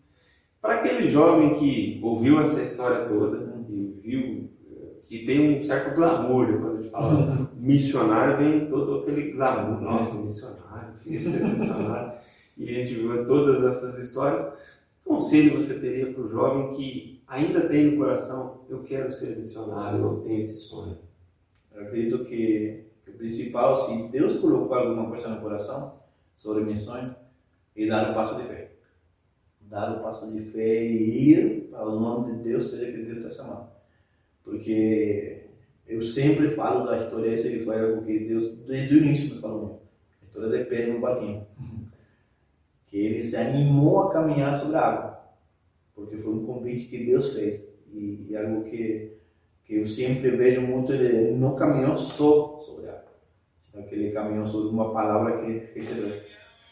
Para 0.61 0.75
aquele 0.75 1.07
jovem 1.07 1.53
que 1.55 1.99
ouviu 2.03 2.39
essa 2.41 2.61
história 2.61 3.07
toda, 3.07 3.37
que 3.65 3.95
viu, 4.01 4.49
eh, 4.69 4.99
que 5.03 5.23
tem 5.25 5.57
um 5.57 5.63
certo 5.63 5.95
glamour, 5.95 6.47
né? 6.47 6.57
quando 6.59 6.77
a 6.77 6.81
gente 6.81 6.91
fala 6.91 7.49
missionário, 7.55 8.37
vem 8.37 8.67
todo 8.67 8.95
aquele 8.99 9.31
glamour. 9.31 9.81
Nossa, 9.81 10.15
missionário, 10.15 10.93
filho 10.99 11.47
missionário. 11.47 12.11
e 12.57 12.69
a 12.69 12.73
gente 12.73 12.93
viu 12.95 13.25
todas 13.25 13.63
essas 13.63 13.97
histórias. 13.97 14.43
Que 14.43 15.09
conselho 15.09 15.59
você 15.59 15.79
teria 15.79 16.11
para 16.13 16.21
o 16.23 16.27
jovem 16.27 16.69
que 16.75 17.21
ainda 17.27 17.67
tem 17.67 17.91
no 17.91 17.97
coração, 17.97 18.61
eu 18.69 18.81
quero 18.81 19.11
ser 19.11 19.37
missionário, 19.37 20.03
eu 20.03 20.17
tenho 20.21 20.39
esse 20.39 20.57
sonho? 20.57 20.97
Eu 21.73 21.83
acredito 21.83 22.23
que, 22.25 22.85
o 22.87 22.90
principal, 23.21 23.85
se 23.85 24.07
Deus 24.07 24.39
colocou 24.39 24.75
alguma 24.75 25.07
coisa 25.07 25.29
no 25.29 25.41
coração 25.41 25.99
sobre 26.35 26.63
missões, 26.63 27.11
é 27.75 27.85
dar 27.85 28.11
o 28.11 28.15
passo 28.15 28.35
de 28.35 28.47
fé. 28.47 28.71
Dar 29.61 29.95
o 29.95 30.01
passo 30.01 30.31
de 30.31 30.41
fé 30.41 30.83
e 30.83 31.29
ir 31.29 31.69
para 31.69 31.87
o 31.87 31.99
nome 31.99 32.33
de 32.33 32.43
Deus, 32.43 32.71
seja 32.71 32.91
que 32.91 33.03
Deus 33.03 33.19
está 33.19 33.29
chamando. 33.29 33.69
Porque 34.43 35.45
eu 35.87 36.01
sempre 36.01 36.49
falo 36.49 36.83
da 36.83 36.97
história 36.97 37.31
essa 37.31 37.47
que 37.47 37.59
foi 37.59 37.79
algo 37.79 38.03
que 38.03 38.19
Deus, 38.19 38.57
desde 38.65 38.95
o 38.95 38.97
início, 38.97 39.35
me 39.35 39.41
falou. 39.41 39.83
A 40.19 40.25
história 40.25 40.57
de 40.57 40.65
Pedro 40.65 40.93
no 40.93 40.99
barquinho. 40.99 41.45
Que 42.87 42.97
ele 42.97 43.21
se 43.21 43.37
animou 43.37 44.01
a 44.01 44.11
caminhar 44.11 44.59
sobre 44.59 44.75
a 44.75 44.81
água. 44.81 45.23
Porque 45.95 46.17
foi 46.17 46.33
um 46.33 46.45
convite 46.45 46.87
que 46.87 47.05
Deus 47.05 47.31
fez. 47.33 47.73
E, 47.93 48.27
e 48.29 48.35
algo 48.35 48.65
que 48.65 49.21
que 49.71 49.77
eu 49.77 49.85
sempre 49.85 50.31
vejo 50.31 50.59
muito, 50.59 50.91
ele 50.91 51.31
não 51.31 51.55
caminhou 51.55 51.95
só 51.95 52.57
sobre 52.59 52.80
a 53.73 53.77
água, 53.77 53.83
sino 53.83 53.83
que 53.87 53.95
ele 53.95 54.11
caminhou 54.11 54.45
sobre 54.45 54.69
uma 54.69 54.93
palavra 54.93 55.41
que 55.41 55.71
recebeu, 55.73 56.21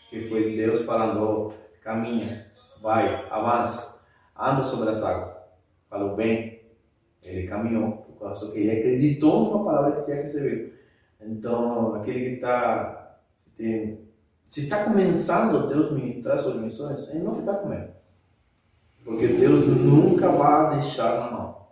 que 0.10 0.28
foi 0.28 0.56
Deus 0.56 0.82
falando, 0.82 1.24
"Oh, 1.24 1.54
caminha, 1.82 2.52
vai, 2.82 3.26
avança, 3.30 4.00
anda 4.38 4.64
sobre 4.64 4.90
as 4.90 5.02
águas. 5.04 5.36
Falou 5.90 6.16
bem, 6.16 6.62
ele 7.22 7.48
caminhou, 7.48 7.98
por 7.98 8.20
causa 8.20 8.52
que 8.52 8.60
ele 8.60 8.80
acreditou 8.80 9.46
numa 9.46 9.66
palavra 9.66 9.98
que 9.98 10.06
tinha 10.06 10.18
recebido. 10.18 10.74
Então, 11.22 11.96
aquele 11.96 12.22
que 12.22 12.36
está, 12.36 13.18
se 13.38 14.62
está 14.62 14.86
começando 14.86 15.68
Deus 15.68 15.92
ministrar 15.92 16.40
sobre 16.40 16.60
missões, 16.60 17.10
ele 17.10 17.24
não 17.24 17.36
fica 17.36 17.54
com 17.56 17.70
medo. 17.70 17.92
Porque 19.04 19.28
Deus 19.28 19.68
nunca 19.68 20.30
vai 20.30 20.76
deixar 20.76 21.20
na 21.20 21.32
mão 21.32 21.69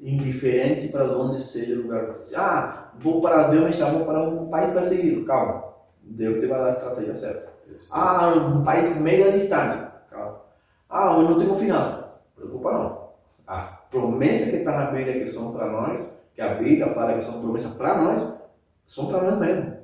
indiferente 0.00 0.88
para 0.88 1.04
onde 1.16 1.42
seja 1.42 1.74
o 1.74 1.82
lugar. 1.82 2.12
Ah, 2.36 2.92
vou 2.98 3.20
para 3.20 3.48
Deus 3.48 3.64
me 3.64 3.72
chamou 3.72 4.04
para 4.04 4.22
um 4.22 4.48
país 4.48 4.72
perseguido. 4.72 5.24
Calma, 5.24 5.64
Deus 6.02 6.40
te 6.40 6.46
vai 6.46 6.58
dar 6.58 6.66
a 6.66 6.72
estratégia 6.72 7.14
certa. 7.14 7.52
Ah, 7.90 8.28
um 8.28 8.62
país 8.62 8.96
mega 8.96 9.32
distante. 9.32 9.78
Calma. 10.10 10.40
Ah, 10.88 11.14
eu 11.16 11.22
não 11.22 11.38
tenho 11.38 11.54
finança. 11.54 12.20
Preocupa 12.34 12.72
não. 12.72 13.08
A 13.46 13.60
promessa 13.90 14.50
que 14.50 14.56
está 14.56 14.72
na 14.72 14.90
Bíblia 14.90 15.18
que 15.18 15.26
são 15.26 15.52
para 15.52 15.66
nós, 15.66 16.08
que 16.34 16.40
a 16.40 16.54
Bíblia 16.54 16.88
fala 16.88 17.14
que 17.14 17.24
são 17.24 17.40
promessas 17.40 17.72
para 17.72 17.98
nós, 17.98 18.38
são 18.86 19.06
para 19.06 19.22
nós 19.22 19.38
mesmo. 19.38 19.76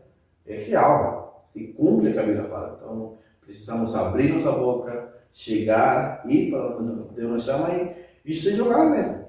É 0.47 0.57
real. 0.57 1.47
Se 1.49 1.69
cumpre 1.69 2.11
o 2.11 2.13
que 2.13 2.19
a 2.19 2.23
Bíblia 2.23 2.45
fala. 2.45 2.79
Então, 2.81 3.15
precisamos 3.41 3.95
abrir 3.95 4.33
nossa 4.33 4.53
boca, 4.53 5.15
chegar, 5.33 6.23
ir 6.27 6.51
para 6.51 6.79
onde 6.79 7.15
Deus 7.15 7.31
nos 7.31 7.45
chama 7.45 7.71
e, 7.71 7.95
e 8.25 8.35
se 8.35 8.57
jogar 8.57 8.91
mesmo. 8.91 9.24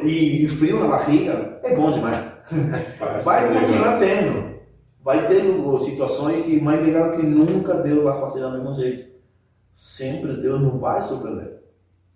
E, 0.00 0.44
e 0.44 0.48
frio 0.48 0.80
na 0.80 0.88
barriga 0.88 1.60
é 1.62 1.76
bom 1.76 1.92
demais. 1.92 2.16
Vai 3.24 3.52
continuar 3.52 3.98
tendo. 3.98 4.52
Vai 5.04 5.26
ter 5.28 5.42
situações 5.84 6.48
e 6.48 6.60
mais 6.60 6.84
legal 6.84 7.16
que 7.16 7.22
nunca 7.22 7.74
Deus 7.74 8.04
vai 8.04 8.20
fazer 8.20 8.40
do 8.40 8.52
mesmo 8.52 8.74
jeito. 8.74 9.10
Sempre 9.74 10.34
Deus 10.40 10.60
não 10.60 10.78
vai 10.78 11.02
surpreender. 11.02 11.60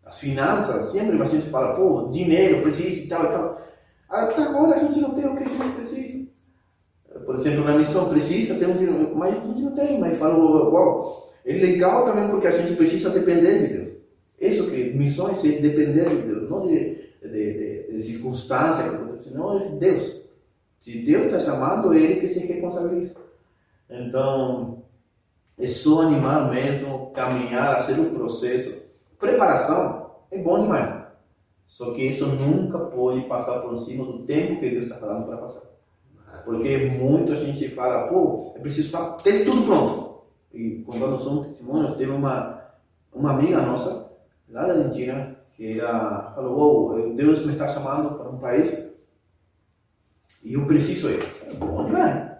As 0.05 0.19
finanças, 0.19 0.91
sempre 0.91 1.21
a 1.21 1.25
gente 1.25 1.49
fala, 1.49 1.75
pô, 1.75 2.09
dinheiro, 2.09 2.63
preciso 2.63 3.05
e 3.05 3.09
tal 3.09 3.25
e 3.25 3.29
tal. 3.29 3.61
Até 4.09 4.43
agora 4.43 4.77
a 4.77 4.79
gente 4.79 5.01
não 5.01 5.11
tem 5.11 5.27
o 5.27 5.37
que 5.37 5.43
a 5.43 5.49
gente 5.49 5.75
precisa. 5.75 6.29
Por 7.25 7.35
exemplo, 7.35 7.65
na 7.65 7.77
missão 7.77 8.09
precisa 8.09 8.55
ter 8.55 8.69
um 8.69 8.77
dinheiro, 8.77 9.17
mas 9.17 9.37
a 9.37 9.41
gente 9.41 9.63
não 9.63 9.75
tem. 9.75 9.99
Mas 9.99 10.17
fala, 10.17 10.37
uau, 10.37 11.33
é 11.45 11.53
legal 11.53 12.05
também 12.05 12.29
porque 12.29 12.47
a 12.47 12.53
gente 12.53 12.77
precisa 12.77 13.11
depender 13.11 13.59
de 13.59 13.75
Deus. 13.75 13.89
Isso 14.41 14.71
que 14.71 14.93
missões 14.93 15.45
é 15.45 15.59
depender 15.59 16.09
de 16.09 16.23
Deus, 16.23 16.51
não 16.51 16.67
de, 16.67 17.06
de, 17.29 17.87
de, 17.89 17.93
de 17.93 18.03
circunstância 18.03 18.89
que 18.89 18.95
acontece, 18.95 19.35
não 19.35 19.59
é 19.59 19.65
de 19.65 19.77
Deus. 19.77 20.27
Se 20.79 20.99
Deus 20.99 21.27
está 21.27 21.41
chamando, 21.41 21.93
é 21.93 21.99
Ele 21.99 22.21
que 22.21 22.29
se 22.29 22.41
responsabiliza. 22.41 23.17
Então, 23.89 24.83
é 25.59 25.67
só 25.67 26.03
animar 26.03 26.51
mesmo, 26.51 27.11
caminhar, 27.13 27.83
fazer 27.83 28.01
o 28.01 28.11
processo. 28.11 28.83
Preparação 29.19 30.11
é 30.31 30.43
bom 30.43 30.63
demais. 30.63 31.07
Só 31.67 31.93
que 31.93 32.07
isso 32.07 32.27
nunca 32.27 32.79
pode 32.79 33.23
passar 33.23 33.61
por 33.61 33.77
cima 33.79 34.05
do 34.05 34.21
tempo 34.25 34.61
que 34.61 34.71
Deus 34.71 34.85
está 34.85 34.97
falando 34.97 35.27
para 35.27 35.39
passar. 35.39 35.63
Porque 36.45 36.77
muita 36.99 37.35
gente 37.37 37.69
fala, 37.71 38.07
pô, 38.07 38.53
eu 38.55 38.61
preciso 38.61 38.87
estar, 38.87 39.17
ter 39.23 39.45
tudo 39.45 39.63
pronto. 39.65 40.23
E 40.53 40.83
contando 40.87 41.21
só 41.21 41.31
um 41.31 41.43
testemunho, 41.43 41.95
teve 41.97 42.13
uma, 42.13 42.63
uma 43.13 43.33
amiga 43.33 43.61
nossa, 43.61 44.13
lá 44.49 44.67
da 44.67 44.75
Argentina, 44.75 45.37
que 45.55 45.81
ela 45.81 46.26
falou, 46.37 47.15
Deus 47.15 47.47
me 47.47 47.55
está 47.55 47.67
chamando 47.67 48.19
para 48.19 48.29
um 48.29 48.39
país 48.39 48.71
e 50.43 50.53
eu 50.53 50.67
preciso 50.67 51.09
ir. 51.09 51.23
É 51.47 51.55
bom 51.55 51.83
demais. 51.87 52.31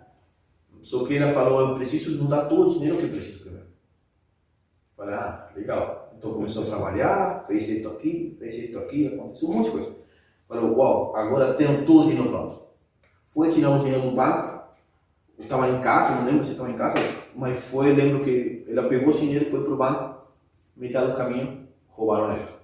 Só 0.83 1.07
que 1.07 1.17
ela 1.17 1.33
falou, 1.33 1.71
eu 1.71 1.75
preciso 1.75 2.23
não 2.23 2.29
dar 2.29 2.45
todo 2.45 2.69
o 2.69 2.73
dinheiro 2.75 2.99
que 2.99 3.05
eu 3.05 3.09
preciso 3.09 3.41
primeiro. 3.41 3.69
Falei, 4.95 5.15
ah, 5.15 5.49
legal. 5.57 6.15
Então 6.17 6.35
começou 6.35 6.65
a 6.65 6.67
trabalhar, 6.67 7.45
fez 7.47 7.69
isso 7.69 7.89
aqui, 7.89 8.37
fez 8.39 8.55
isso 8.55 8.79
aqui, 8.79 9.07
aconteceu 9.07 9.49
um 9.49 9.55
monte 9.55 9.65
de 9.65 9.71
coisa. 9.71 9.97
Falou, 10.47 10.77
uau, 10.77 11.17
agora 11.17 11.55
tenho 11.55 11.87
todo 11.87 12.01
o 12.01 12.11
dinheiro 12.11 12.29
pronto. 12.29 12.67
Foi 13.25 13.51
tirar 13.51 13.71
o 13.71 13.79
dinheiro 13.79 14.03
do 14.03 14.15
banco, 14.15 14.63
estava 15.39 15.69
em 15.71 15.81
casa, 15.81 16.17
não 16.17 16.27
lembro 16.27 16.45
se 16.45 16.53
estava 16.53 16.71
em 16.71 16.77
casa, 16.77 16.97
mas 17.35 17.57
foi, 17.57 17.93
lembro 17.95 18.25
que 18.25 18.65
ela 18.69 18.89
pegou 18.89 19.13
o 19.13 19.17
dinheiro, 19.17 19.47
foi 19.47 19.65
para 19.65 19.73
o 19.73 19.77
banco, 19.77 20.27
metade 20.77 21.11
do 21.11 21.17
caminho, 21.17 21.67
roubaram 21.89 22.37
ele. 22.37 22.57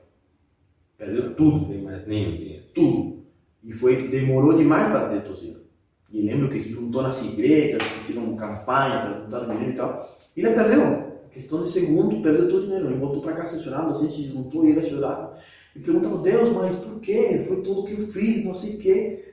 Perdeu 1.03 1.35
tudo. 1.35 1.57
Não 1.57 1.65
tem 1.65 1.83
mais 1.83 2.07
nenhum 2.07 2.37
dinheiro. 2.37 2.63
Tudo. 2.73 3.25
E 3.65 3.73
foi, 3.73 4.07
demorou 4.07 4.57
demais 4.57 4.89
para 4.89 5.09
ter 5.09 5.23
torcida. 5.23 5.61
E 6.09 6.23
lembro 6.23 6.49
que 6.49 6.61
se 6.61 6.69
juntou 6.69 7.03
nas 7.03 7.25
igrejas, 7.25 7.83
fizeram 7.83 8.37
campanha 8.37 9.01
para 9.01 9.21
juntar 9.21 9.53
dinheiro 9.53 9.73
e 9.73 9.75
tal. 9.75 10.19
E 10.37 10.41
ele 10.41 10.51
perdeu. 10.51 11.13
Questão 11.31 11.65
de 11.65 11.71
segundo, 11.71 12.23
perdeu 12.23 12.49
todo 12.49 12.63
o 12.63 12.67
dinheiro. 12.67 12.87
Ele 12.87 13.01
voltou 13.01 13.21
para 13.21 13.33
casa 13.33 13.61
chorando, 13.61 13.93
assim, 13.93 14.09
se 14.09 14.25
juntou 14.25 14.65
e 14.65 14.71
ele 14.71 14.87
chorava. 14.87 15.37
E 15.75 15.81
perguntava, 15.81 16.19
Deus, 16.19 16.51
mas 16.51 16.77
por 16.77 17.01
quê? 17.01 17.45
Foi 17.49 17.63
tudo 17.63 17.85
que 17.85 17.95
eu 17.95 18.01
fiz, 18.01 18.45
não 18.45 18.55
sei 18.55 18.77
o 18.77 18.79
quê. 18.79 19.33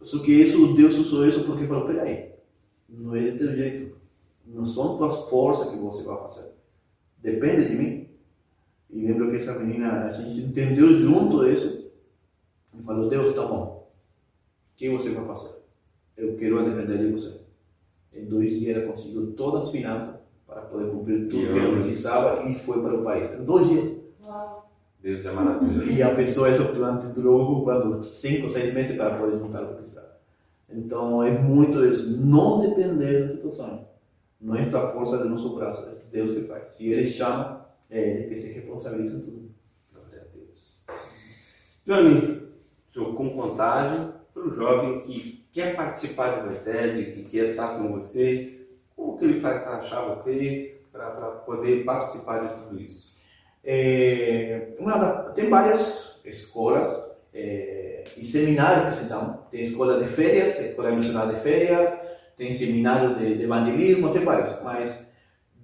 Só 0.00 0.20
que 0.20 0.32
isso, 0.32 0.74
Deus 0.74 0.94
usou 0.96 1.28
isso 1.28 1.44
porque 1.44 1.66
falou, 1.66 1.86
peraí, 1.86 2.30
não 2.88 3.14
é 3.14 3.20
de 3.20 3.38
teu 3.38 3.54
jeito. 3.54 3.96
Não 4.46 4.64
são 4.64 4.96
tuas 4.96 5.28
forças 5.28 5.70
que 5.70 5.76
você 5.76 6.04
vai 6.04 6.16
fazer. 6.18 6.52
Depende 7.18 7.68
de 7.68 7.74
mim. 7.74 8.05
E 8.90 9.06
lembro 9.06 9.30
que 9.30 9.36
essa 9.36 9.58
menina, 9.58 10.04
a 10.04 10.10
gente 10.10 10.40
entendeu 10.40 10.86
junto 10.86 11.46
isso. 11.46 11.90
E 12.78 12.82
falou, 12.82 13.08
Deus, 13.08 13.34
tá 13.34 13.44
bom. 13.44 13.90
O 14.74 14.76
que 14.76 14.88
você 14.90 15.10
vai 15.10 15.24
fazer? 15.26 15.56
Eu 16.16 16.36
quero 16.36 16.64
depender 16.64 16.98
de 16.98 17.12
você. 17.12 17.40
Em 18.12 18.24
dois 18.24 18.50
dias 18.50 18.76
ela 18.76 18.86
conseguiu 18.86 19.32
todas 19.32 19.64
as 19.64 19.70
finanças 19.70 20.14
para 20.46 20.62
poder 20.62 20.90
cumprir 20.90 21.28
tudo 21.28 21.52
que 21.52 21.58
ela 21.58 21.74
precisava 21.74 22.48
e 22.48 22.54
foi 22.54 22.80
para 22.80 22.94
o 22.94 23.04
país. 23.04 23.32
Em 23.34 23.44
dois 23.44 23.68
dias. 23.68 23.96
Deus 25.00 25.24
é 25.24 25.32
maravilhoso. 25.32 25.90
E 25.90 26.02
a 26.02 26.14
pessoa, 26.14 26.50
isso 26.50 26.64
durante 26.72 27.06
durou 27.08 27.62
quando, 27.62 28.02
cinco, 28.02 28.48
seis 28.48 28.72
meses 28.72 28.96
para 28.96 29.18
poder 29.18 29.38
juntar 29.38 29.62
o 29.62 29.68
que 29.68 29.74
precisava. 29.74 30.16
Então 30.68 31.22
é 31.22 31.30
muito 31.30 31.84
isso. 31.84 32.18
Não 32.24 32.60
depender 32.60 33.20
das 33.20 33.32
situações. 33.32 33.80
Não 34.40 34.54
é 34.56 34.62
a 34.62 34.88
força 34.88 35.18
do 35.18 35.28
nosso 35.28 35.54
braço, 35.54 35.86
é 35.88 35.94
Deus 36.10 36.32
que 36.32 36.42
faz. 36.42 36.68
Se 36.70 36.88
Ele 36.88 37.10
chama, 37.10 37.55
é 37.90 38.00
Ele 38.00 38.28
que 38.28 38.36
se 38.36 38.52
responsabiliza 38.52 39.20
tudo. 39.20 39.50
Glória 39.92 40.22
a 40.22 40.36
Deus. 40.36 40.84
Johnny, 41.84 42.42
Jocum 42.90 43.30
Contagem, 43.30 44.12
para 44.32 44.42
o 44.42 44.50
jovem 44.50 45.00
que 45.00 45.46
quer 45.52 45.76
participar 45.76 46.42
do 46.42 46.50
VTED, 46.50 47.12
que 47.12 47.24
quer 47.24 47.50
estar 47.50 47.78
com 47.78 47.92
vocês, 47.92 48.60
como 48.94 49.16
que 49.18 49.24
ele 49.24 49.40
faz 49.40 49.62
para 49.62 49.78
achar 49.78 50.06
vocês, 50.06 50.86
para 50.92 51.10
poder 51.46 51.84
participar 51.84 52.38
de 52.40 52.62
tudo 52.62 52.80
isso? 52.80 53.14
É, 53.64 54.74
uma 54.78 55.32
tem 55.34 55.50
várias 55.50 56.20
escolas 56.24 56.88
é, 57.34 58.04
e 58.16 58.24
seminários 58.24 58.94
que 58.94 59.02
se 59.02 59.08
dão. 59.08 59.44
Tem 59.50 59.60
escola 59.60 60.02
de 60.02 60.08
férias, 60.08 60.58
escola 60.60 60.92
missionária 60.92 61.34
de 61.34 61.40
férias, 61.40 61.98
tem 62.36 62.52
seminário 62.52 63.16
de, 63.16 63.36
de 63.36 63.42
evangelismo, 63.44 64.10
tem 64.10 64.24
vários. 64.24 64.62
Mas 64.62 65.05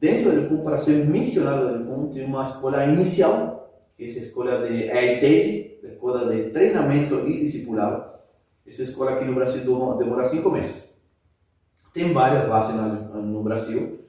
dentro 0.03 0.33
do 0.33 0.49
CUM, 0.49 0.65
para 0.65 0.81
ser 0.81 1.07
missionário 1.07 1.79
do 1.79 1.85
CUM, 1.85 2.09
tem 2.09 2.25
uma 2.25 2.43
escola 2.43 2.85
inicial, 2.87 3.71
que 3.97 4.03
é 4.03 4.07
a 4.07 4.09
escola 4.09 4.67
de 4.67 4.91
EITEG, 4.91 5.79
escola 5.85 6.27
de 6.27 6.51
treinamento 6.51 7.21
e 7.21 7.39
discipulado. 7.45 8.11
Essa 8.67 8.83
escola 8.83 9.13
aqui 9.13 9.25
no 9.25 9.37
Brasil 9.37 9.61
demora- 9.63 10.29
cinco 10.29 10.51
meses. 10.51 10.91
Tem 11.95 12.13
várias 12.13 12.49
bases 12.49 12.75
no, 12.75 13.45
Brasil. 13.45 14.01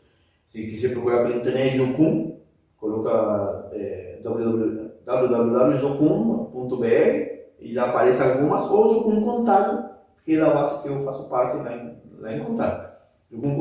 Se 0.48 0.66
quiser 0.66 0.94
procurar 0.94 1.22
pela 1.24 1.36
internet, 1.36 1.78
Jocum, 1.78 2.40
coloca 2.78 3.70
é, 3.74 4.20
www.jocum.br 4.24 4.94
e 7.60 7.72
já 7.72 7.86
aparece 7.86 8.24
algumas, 8.24 8.64
ou 8.64 8.96
Jocum 8.96 9.22
Contábil, 9.22 9.90
que 10.26 10.36
é 10.36 10.42
a 10.42 10.50
base 10.50 10.82
que 10.82 10.88
eu 10.88 11.04
faço 11.04 11.26
parte 11.26 11.58
lá 11.58 11.76
em, 11.76 11.96
lá 12.20 12.34
em. 12.34 12.40
Jocum 12.40 13.56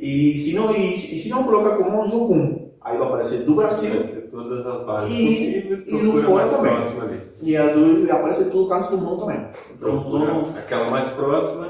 e 0.00 0.38
se 0.38 0.54
não, 0.54 0.74
e, 0.74 0.94
e 0.94 1.18
se 1.20 1.28
não 1.28 1.44
coloca 1.44 1.76
como 1.76 2.08
Jocum, 2.08 2.70
aí 2.80 2.96
vai 2.96 3.06
aparecer 3.06 3.40
do 3.40 3.54
Brasil, 3.54 3.90
todas 4.30 4.66
as 4.66 4.80
bases 4.84 5.14
E- 5.14 5.26
possíveis, 5.26 5.80
e 5.80 5.84
procura 5.84 6.22
fora 6.22 6.48
também. 6.48 6.72
ali. 6.72 7.20
e, 7.42 7.56
a 7.56 7.66
do, 7.68 8.06
e 8.06 8.10
aparece 8.10 8.44
canto 8.44 8.90
do 8.90 8.98
mundo 8.98 9.18
também. 9.18 9.44
Então, 9.74 10.00
Procura 10.00 10.26
somos 10.32 10.58
aquela 10.58 10.90
mais 10.90 11.08
próxima, 11.10 11.68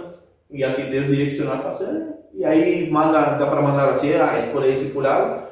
e 0.50 0.62
aqui 0.64 0.82
Deus 0.84 1.06
direcionar 1.08 1.54
a 1.54 1.58
fazer. 1.58 2.06
E 2.32 2.44
aí 2.44 2.88
manda, 2.90 3.20
dá 3.36 3.46
para 3.46 3.60
mandar 3.62 3.88
assim, 3.90 4.12
a 4.12 4.38
escolher 4.38 4.74
discipulado. 4.74 5.50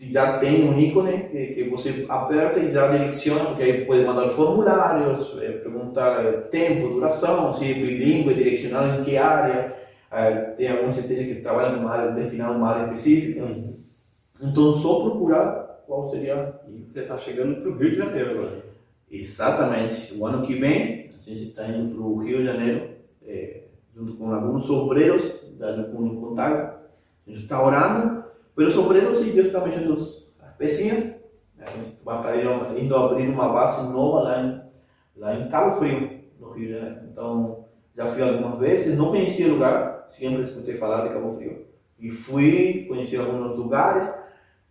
Já 0.00 0.38
tem 0.38 0.68
um 0.68 0.78
ícone 0.78 1.28
que, 1.30 1.46
que 1.54 1.64
você 1.70 2.04
aperta 2.08 2.60
e 2.60 2.72
já 2.72 2.86
direciona, 2.88 3.46
porque 3.46 3.62
aí 3.64 3.84
pode 3.84 4.04
mandar 4.04 4.28
formulários, 4.28 5.36
eh, 5.40 5.50
perguntar 5.62 6.24
eh, 6.24 6.32
tempo, 6.52 6.88
duração, 6.94 7.52
se 7.54 7.70
é 7.70 7.74
bilíngue, 7.74 8.32
direcionado 8.34 9.00
em 9.00 9.04
que 9.04 9.16
área. 9.16 9.72
Eh, 10.10 10.40
tem 10.56 10.70
alguns 10.70 10.94
CTs 10.94 11.34
que 11.34 11.42
trabalham 11.42 11.76
numa 11.76 11.90
área, 11.90 12.12
destinado 12.12 12.54
a 12.54 12.56
uma 12.56 12.68
área 12.68 12.92
específica. 12.92 13.44
Então, 14.42 14.72
só 14.72 15.00
procurar 15.00 15.82
qual 15.86 16.08
seria 16.08 16.54
e 16.66 16.86
você 16.86 17.00
está 17.00 17.18
chegando 17.18 17.60
para 17.60 17.70
o 17.70 17.76
Rio 17.76 17.90
de 17.90 17.96
Janeiro 17.96 18.30
agora. 18.30 18.62
Exatamente. 19.10 20.14
O 20.14 20.26
ano 20.26 20.46
que 20.46 20.54
vem, 20.54 21.10
a 21.14 21.18
gente 21.20 21.42
está 21.42 21.66
indo 21.66 21.94
para 21.94 22.02
o 22.02 22.18
Rio 22.18 22.38
de 22.38 22.44
Janeiro, 22.44 22.90
eh, 23.26 23.64
junto 23.94 24.14
com 24.14 24.32
alguns 24.32 24.68
obreiros 24.70 25.56
da 25.58 25.76
em 25.76 26.20
Contato. 26.20 26.78
A 27.26 27.30
gente 27.30 27.42
está 27.42 27.62
orando 27.62 28.24
pelos 28.54 28.76
obreiros 28.76 29.20
e 29.20 29.30
Deus 29.30 29.48
está 29.48 29.60
mexendo 29.60 29.92
as 29.92 30.54
pecinhas. 30.56 31.18
A 31.58 31.70
gente 31.70 32.02
vai 32.04 32.18
estar 32.18 32.36
indo, 32.36 32.78
indo 32.78 32.96
abrir 32.96 33.28
uma 33.28 33.48
base 33.48 33.82
nova 33.92 34.20
lá 34.20 34.42
em, 34.42 34.62
lá 35.16 35.34
em 35.34 35.48
Cabo 35.48 35.72
Frio, 35.72 36.20
no 36.38 36.52
Rio 36.52 36.68
de 36.68 36.72
Janeiro. 36.74 37.00
Então, 37.10 37.64
já 37.96 38.06
fui 38.06 38.22
algumas 38.22 38.58
vezes, 38.58 38.96
não 38.96 39.10
conhecia 39.10 39.48
o 39.48 39.54
lugar, 39.54 39.97
sempre 40.10 40.42
escutei 40.42 40.76
falar 40.76 41.06
de 41.06 41.14
Cabo 41.14 41.36
Frio. 41.36 41.66
E 41.98 42.10
fui, 42.10 42.84
conheci 42.88 43.16
alguns 43.16 43.56
lugares, 43.56 44.12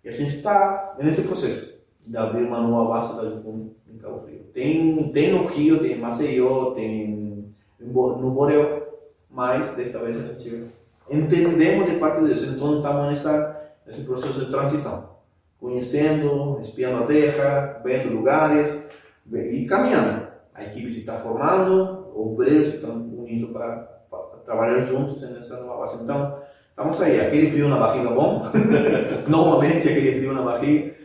e 0.04 0.10
a 0.10 0.12
gente 0.12 0.38
está 0.38 0.96
nesse 1.00 1.24
processo 1.24 1.78
de 2.06 2.16
abrir 2.16 2.44
uma 2.44 2.62
nova 2.62 2.90
base 2.90 3.16
da 3.18 3.30
Jocum 3.30 3.72
em 3.88 3.98
Cabo 3.98 4.20
Frio. 4.20 4.46
Tem, 4.54 5.12
tem 5.12 5.32
no 5.32 5.46
Rio, 5.46 5.80
tem 5.80 5.94
em 5.94 6.00
Maceió, 6.00 6.72
tem 6.72 7.54
no 7.80 8.32
Borel, 8.32 8.88
mas 9.30 9.76
desta 9.76 10.00
vez 10.00 10.18
a 10.18 10.34
gente 10.34 10.68
entendemos 11.10 11.90
de 11.90 11.98
parte 11.98 12.20
de 12.22 12.28
Deus. 12.28 12.44
Então 12.44 12.78
estamos 12.78 13.08
nessa, 13.08 13.72
nesse 13.86 14.04
processo 14.04 14.40
de 14.40 14.50
transição, 14.50 15.18
conhecendo, 15.60 16.60
espiando 16.62 17.04
a 17.04 17.08
terra, 17.08 17.82
vendo 17.84 18.14
lugares 18.14 18.88
e 19.32 19.66
caminhando. 19.66 20.28
A 20.54 20.64
equipe 20.64 20.92
se 20.92 21.00
está 21.00 21.20
formando, 21.20 22.12
obreiros 22.16 22.74
estão 22.74 22.96
unindo 22.96 23.50
para, 23.50 23.97
trabalhar 24.48 24.80
juntos 24.80 25.22
nessa 25.22 25.60
nova 25.60 25.82
base. 25.82 26.02
Então, 26.02 26.42
estamos 26.70 27.02
aí. 27.02 27.20
Aquele 27.20 27.52
frio 27.52 27.68
na 27.68 27.78
barriga 27.78 28.10
bom, 28.10 28.44
novamente 29.28 29.90
aquele 29.90 30.20
frio 30.20 30.34
na 30.34 30.42
barriga, 30.42 30.96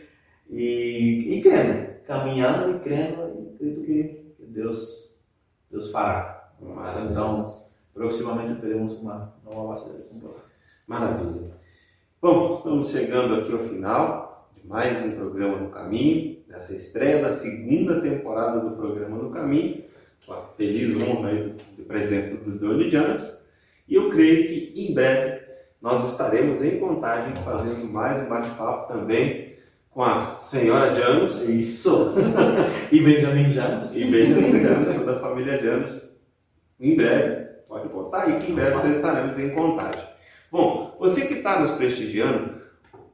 e, 0.49 1.35
e 1.37 1.41
crendo, 1.41 1.89
caminhando 2.07 2.77
e 2.77 2.79
crendo, 2.79 3.21
e 3.21 3.53
acredito 3.53 3.85
que 3.85 4.35
Deus, 4.47 5.19
Deus 5.69 5.91
fará. 5.91 6.51
Maravilha. 6.61 7.11
Então, 7.11 7.43
proximamente 7.93 8.55
teremos 8.61 9.01
uma 9.01 9.35
nova 9.43 9.73
base 9.73 9.89
de. 9.91 10.23
Maravilha. 10.87 11.51
Bom, 12.21 12.49
estamos 12.53 12.89
chegando 12.89 13.35
aqui 13.35 13.51
ao 13.51 13.59
final 13.59 14.49
de 14.55 14.65
mais 14.65 14.97
um 14.99 15.11
programa 15.11 15.57
no 15.57 15.69
Caminho, 15.69 16.41
nessa 16.47 16.73
estreia 16.73 17.21
da 17.21 17.31
segunda 17.33 17.99
temporada 17.99 18.61
do 18.61 18.75
programa 18.77 19.17
no 19.17 19.29
Caminho, 19.29 19.83
a 20.31 20.41
feliz 20.57 20.95
honra 21.01 21.29
aí 21.29 21.55
da 21.77 21.83
presença 21.85 22.37
do 22.43 22.57
Doni 22.57 22.89
Janos. 22.89 23.43
E 23.87 23.95
eu 23.95 24.09
creio 24.09 24.47
que 24.47 24.73
em 24.75 24.93
breve 24.93 25.41
nós 25.81 26.09
estaremos 26.11 26.61
em 26.61 26.79
contagem 26.79 27.35
fazendo 27.43 27.91
mais 27.91 28.17
um 28.19 28.29
bate-papo 28.29 28.87
também 28.87 29.53
com 29.89 30.03
a 30.03 30.37
senhora 30.37 30.93
Janos 30.93 31.47
Isso! 31.47 32.13
e 32.91 32.99
Benjamin 33.01 33.49
James. 33.49 33.95
e 33.95 34.05
Benjamin 34.05 34.61
Janos, 34.61 34.95
toda 34.95 35.13
a 35.13 35.19
família 35.19 35.57
Janos. 35.61 36.13
Em 36.79 36.95
breve, 36.95 37.45
pode 37.67 37.89
botar 37.89 38.23
aí 38.23 38.39
que 38.39 38.51
em 38.51 38.55
breve 38.55 38.75
nós 38.75 38.95
estaremos 38.95 39.37
em 39.37 39.49
contagem. 39.49 40.03
Bom, 40.51 40.95
você 40.99 41.25
que 41.25 41.35
está 41.35 41.59
nos 41.59 41.71
prestigiando, 41.71 42.53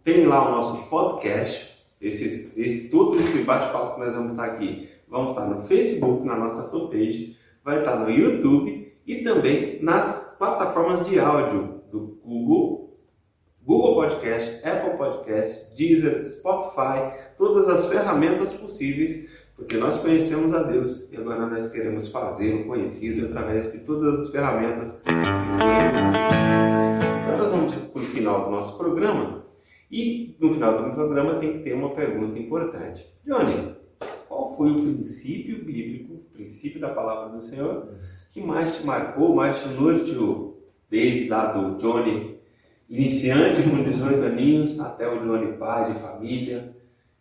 tem 0.04 0.26
lá 0.26 0.48
o 0.48 0.52
nosso 0.52 0.90
podcast, 0.90 1.70
esses, 2.00 2.58
esse, 2.58 2.90
todo 2.90 3.20
esse 3.20 3.40
bate-papo 3.40 3.96
que 3.96 4.00
nós 4.02 4.14
vamos 4.14 4.32
estar 4.32 4.46
aqui. 4.46 4.90
Vamos 5.10 5.32
estar 5.32 5.48
no 5.48 5.62
Facebook, 5.62 6.26
na 6.26 6.36
nossa 6.36 6.64
fanpage, 6.70 7.36
vai 7.64 7.80
estar 7.80 7.96
no 7.96 8.10
YouTube 8.10 8.94
e 9.08 9.24
também 9.24 9.82
nas 9.82 10.36
plataformas 10.38 11.04
de 11.08 11.20
áudio 11.20 11.82
do 11.92 12.20
Google, 12.24 12.96
Google 13.64 13.96
Podcast, 13.96 14.62
Apple 14.64 14.98
Podcast, 14.98 15.76
Deezer, 15.76 16.24
Spotify, 16.24 17.12
todas 17.38 17.68
as 17.68 17.88
ferramentas 17.88 18.54
possíveis, 18.54 19.48
porque 19.56 19.78
nós 19.78 19.98
conhecemos 19.98 20.54
a 20.54 20.62
Deus 20.62 21.12
e 21.12 21.18
agora 21.18 21.48
nós 21.48 21.68
queremos 21.68 22.08
fazê-lo 22.10 22.66
conhecido 22.66 23.26
através 23.26 23.72
de 23.72 23.80
todas 23.80 24.20
as 24.20 24.30
ferramentas 24.30 25.02
que. 25.02 25.10
Então 27.24 27.38
nós 27.38 27.52
vamos 27.52 27.76
para 27.76 28.02
o 28.02 28.06
final 28.06 28.46
do 28.46 28.52
nosso 28.52 28.78
programa 28.78 29.44
e 29.92 30.38
no 30.40 30.54
final 30.54 30.84
do 30.84 30.94
programa 30.94 31.36
tem 31.36 31.54
que 31.54 31.64
ter 31.64 31.74
uma 31.74 31.96
pergunta 31.96 32.40
importante. 32.40 33.06
Johnny, 33.26 33.79
qual 34.40 34.56
foi 34.56 34.72
o 34.72 34.76
princípio 34.76 35.66
bíblico, 35.66 36.14
o 36.14 36.18
princípio 36.34 36.80
da 36.80 36.90
palavra 36.90 37.36
do 37.36 37.42
Senhor, 37.44 37.90
que 38.32 38.40
mais 38.42 38.78
te 38.78 38.86
marcou, 38.86 39.36
mais 39.36 39.62
te 39.62 39.68
norteou, 39.70 40.58
desde 40.90 41.28
lá 41.28 41.52
do 41.52 41.76
Johnny 41.78 42.38
iniciante 42.90 43.62
com 43.64 43.84
18 43.84 44.24
aninhos 44.24 44.80
até 44.80 45.08
o 45.08 45.20
Johnny 45.20 45.58
pai 45.58 45.94
de 45.94 46.00
família 46.00 46.76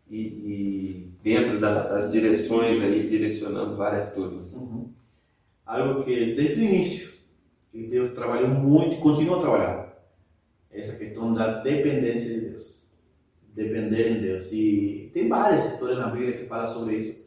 e, 0.09 0.21
e 0.21 1.13
dentro 1.23 1.59
da- 1.59 1.83
das 1.89 2.11
direções 2.13 2.81
aí, 2.81 3.09
direcionando 3.09 3.77
várias 3.77 4.13
turmas. 4.15 4.55
Uhum. 4.55 4.89
Algo 5.67 6.05
que 6.05 6.35
desde 6.35 6.61
o 6.61 6.65
início, 6.65 7.13
Deus 7.75 8.13
trabalhou 8.13 8.49
muito 8.49 8.95
e 8.97 9.01
continua 9.01 9.41
trabalhando. 9.41 9.89
Essa 10.71 10.97
questão 10.97 11.33
da 11.33 11.61
dependência 11.61 12.33
de 12.33 12.41
Deus. 12.49 12.78
Depender 13.59 14.13
em 14.13 14.21
Deus. 14.21 14.53
E 14.53 15.11
tem 15.13 15.29
várias 15.29 15.73
histórias 15.73 15.99
na 15.99 16.07
Bíblia 16.07 16.39
que 16.39 16.47
falam 16.47 16.73
sobre 16.73 16.99
isso. 16.99 17.27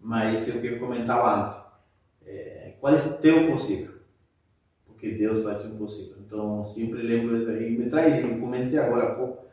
Mas 0.00 0.48
o 0.48 0.60
que 0.60 0.66
eu 0.66 0.80
comentava 0.80 1.42
antes. 1.42 1.54
É, 2.26 2.74
qual 2.80 2.92
é 2.92 2.98
o 2.98 3.12
teu 3.18 3.52
possível? 3.52 3.94
Porque 4.84 5.12
Deus 5.12 5.44
vai 5.44 5.54
ser 5.54 5.68
impossível. 5.68 6.16
Então, 6.26 6.64
sempre 6.64 7.02
lembro 7.02 7.40
isso 7.40 7.50
aí. 7.50 7.70
Me 7.70 7.88
traz, 7.88 8.24
eu 8.24 8.40
comentei 8.40 8.80
agora 8.80 9.12
há 9.12 9.14
pouco, 9.14 9.46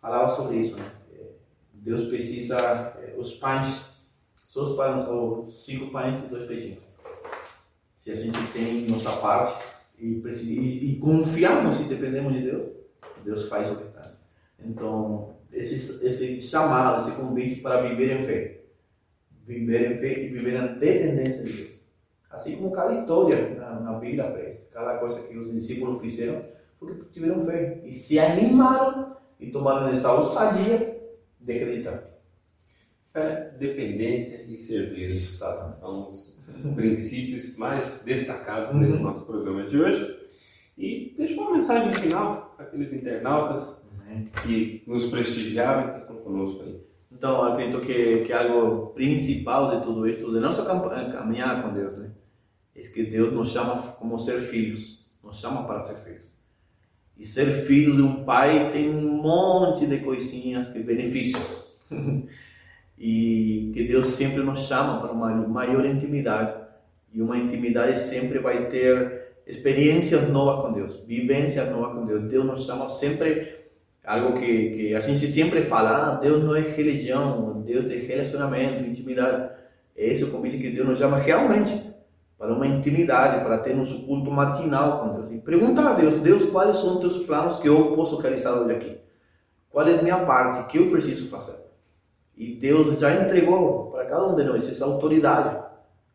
falava 0.00 0.34
sobre 0.34 0.56
isso. 0.56 0.78
Né? 0.78 0.90
É, 1.12 1.26
Deus 1.74 2.08
precisa, 2.08 2.58
é, 2.58 3.14
os 3.18 3.34
pães, 3.34 3.92
só 4.34 4.70
os 4.70 4.74
pães, 4.74 5.06
os 5.06 5.66
cinco 5.66 5.90
pães 5.90 6.16
e 6.24 6.28
dois 6.28 6.46
peixinhos. 6.46 6.82
Se 7.94 8.10
a 8.10 8.14
gente 8.14 8.38
tem 8.54 8.86
nossa 8.88 9.12
parte 9.18 9.62
e, 9.98 10.14
e, 10.14 10.92
e 10.92 10.98
confiamos 10.98 11.78
e 11.80 11.84
dependemos 11.84 12.32
de 12.32 12.40
Deus, 12.40 12.64
Deus 13.22 13.48
faz 13.48 13.70
o 13.70 13.74
restante. 13.74 14.16
Então, 14.58 15.31
esse, 15.52 16.04
esse 16.06 16.40
chamado, 16.42 17.02
esse 17.02 17.16
convite 17.16 17.60
para 17.60 17.82
viver 17.82 18.20
em 18.20 18.24
fé. 18.24 18.60
Viver 19.46 19.92
em 19.92 19.98
fé 19.98 20.24
e 20.24 20.28
viver 20.28 20.52
na 20.52 20.66
dependência 20.68 21.44
de 21.44 21.52
Deus. 21.52 21.72
Assim 22.30 22.56
como 22.56 22.72
cada 22.72 22.98
história 22.98 23.54
na, 23.56 23.80
na 23.80 23.92
Bíblia 23.98 24.32
fez, 24.32 24.68
cada 24.72 24.98
coisa 24.98 25.20
que 25.22 25.36
os 25.36 25.52
discípulos 25.52 26.00
fizeram, 26.00 26.42
porque 26.78 27.04
tiveram 27.12 27.44
fé 27.44 27.82
e 27.84 27.92
se 27.92 28.18
animaram 28.18 29.16
e 29.38 29.50
tomaram 29.50 29.88
essa 29.88 30.12
ousadia 30.12 30.98
de 31.38 31.52
acreditar. 31.52 32.04
Fé, 33.12 33.54
dependência 33.58 34.42
e 34.48 34.56
serviço. 34.56 35.38
São 35.38 36.08
os 36.08 36.40
princípios 36.74 37.56
mais 37.58 38.02
destacados 38.04 38.74
nesse 38.74 38.98
nosso 38.98 39.26
programa 39.26 39.64
de 39.64 39.78
hoje. 39.78 40.18
E 40.78 41.12
deixa 41.14 41.38
uma 41.38 41.52
mensagem 41.52 41.92
final 41.92 42.54
para 42.56 42.64
aqueles 42.64 42.94
internautas 42.94 43.81
que 44.42 44.82
nos 44.86 45.04
prestigiaram 45.06 45.88
e 45.88 45.92
que 45.92 45.98
estão 45.98 46.16
conosco 46.16 46.62
aí. 46.62 46.80
Então, 47.10 47.42
acredito 47.42 47.80
que, 47.80 48.24
que 48.24 48.32
algo 48.32 48.88
principal 48.88 49.76
de 49.76 49.84
tudo 49.84 50.08
isto, 50.08 50.32
de 50.32 50.40
nossa 50.40 50.64
caminhada 50.64 51.62
com 51.62 51.72
Deus, 51.72 51.98
né? 51.98 52.12
é 52.74 52.80
que 52.80 53.04
Deus 53.04 53.32
nos 53.32 53.50
chama 53.50 53.76
como 53.98 54.18
ser 54.18 54.38
filhos, 54.38 55.06
nos 55.22 55.38
chama 55.38 55.64
para 55.64 55.82
ser 55.82 55.96
filhos. 55.96 56.32
E 57.16 57.24
ser 57.24 57.52
filho 57.52 57.94
de 57.94 58.02
um 58.02 58.24
pai 58.24 58.72
tem 58.72 58.88
um 58.88 59.22
monte 59.22 59.86
de 59.86 59.98
coisinhas, 59.98 60.72
de 60.72 60.82
benefícios. 60.82 61.86
e 62.98 63.70
que 63.74 63.86
Deus 63.86 64.06
sempre 64.06 64.42
nos 64.42 64.60
chama 64.60 65.00
para 65.00 65.12
uma 65.12 65.30
maior 65.46 65.84
intimidade. 65.84 66.60
E 67.12 67.20
uma 67.20 67.36
intimidade 67.36 68.00
sempre 68.00 68.38
vai 68.38 68.68
ter 68.68 69.22
experiências 69.46 70.28
novas 70.30 70.62
com 70.62 70.72
Deus, 70.72 71.04
vivências 71.06 71.70
novas 71.70 71.94
com 71.94 72.06
Deus. 72.06 72.24
Deus 72.24 72.44
nos 72.44 72.64
chama 72.64 72.88
sempre 72.88 73.61
algo 74.04 74.38
que, 74.38 74.70
que 74.70 74.94
a 74.94 75.00
gente 75.00 75.26
sempre 75.28 75.62
fala, 75.62 75.90
ah, 75.90 76.14
Deus 76.16 76.42
não 76.42 76.56
é 76.56 76.60
religião, 76.60 77.62
Deus 77.62 77.90
é 77.90 77.96
relacionamento, 77.96 78.84
intimidade. 78.84 79.54
Esse 79.94 80.24
é 80.24 80.26
o 80.26 80.30
convite 80.30 80.58
que 80.58 80.70
Deus 80.70 80.88
nos 80.88 80.98
chama 80.98 81.18
realmente 81.18 81.80
para 82.36 82.52
uma 82.52 82.66
intimidade, 82.66 83.44
para 83.44 83.58
ter 83.58 83.76
nosso 83.76 84.04
culto 84.04 84.30
matinal 84.30 85.00
com 85.00 85.12
Deus. 85.12 85.30
E 85.30 85.38
perguntar 85.38 85.90
a 85.90 85.92
Deus, 85.92 86.16
Deus, 86.16 86.50
quais 86.50 86.76
são 86.76 86.94
os 86.94 87.00
teus 87.00 87.24
planos 87.24 87.56
que 87.56 87.68
eu 87.68 87.94
posso 87.94 88.16
realizar 88.16 88.54
hoje 88.54 88.72
aqui? 88.72 88.98
Qual 89.70 89.86
é 89.86 89.98
a 89.98 90.02
minha 90.02 90.18
parte, 90.24 90.68
que 90.70 90.78
eu 90.78 90.90
preciso 90.90 91.28
fazer? 91.28 91.54
E 92.36 92.56
Deus 92.56 92.98
já 92.98 93.14
entregou 93.22 93.90
para 93.90 94.06
cada 94.06 94.26
um 94.26 94.34
de 94.34 94.42
nós 94.44 94.68
essa 94.68 94.84
autoridade. 94.84 95.62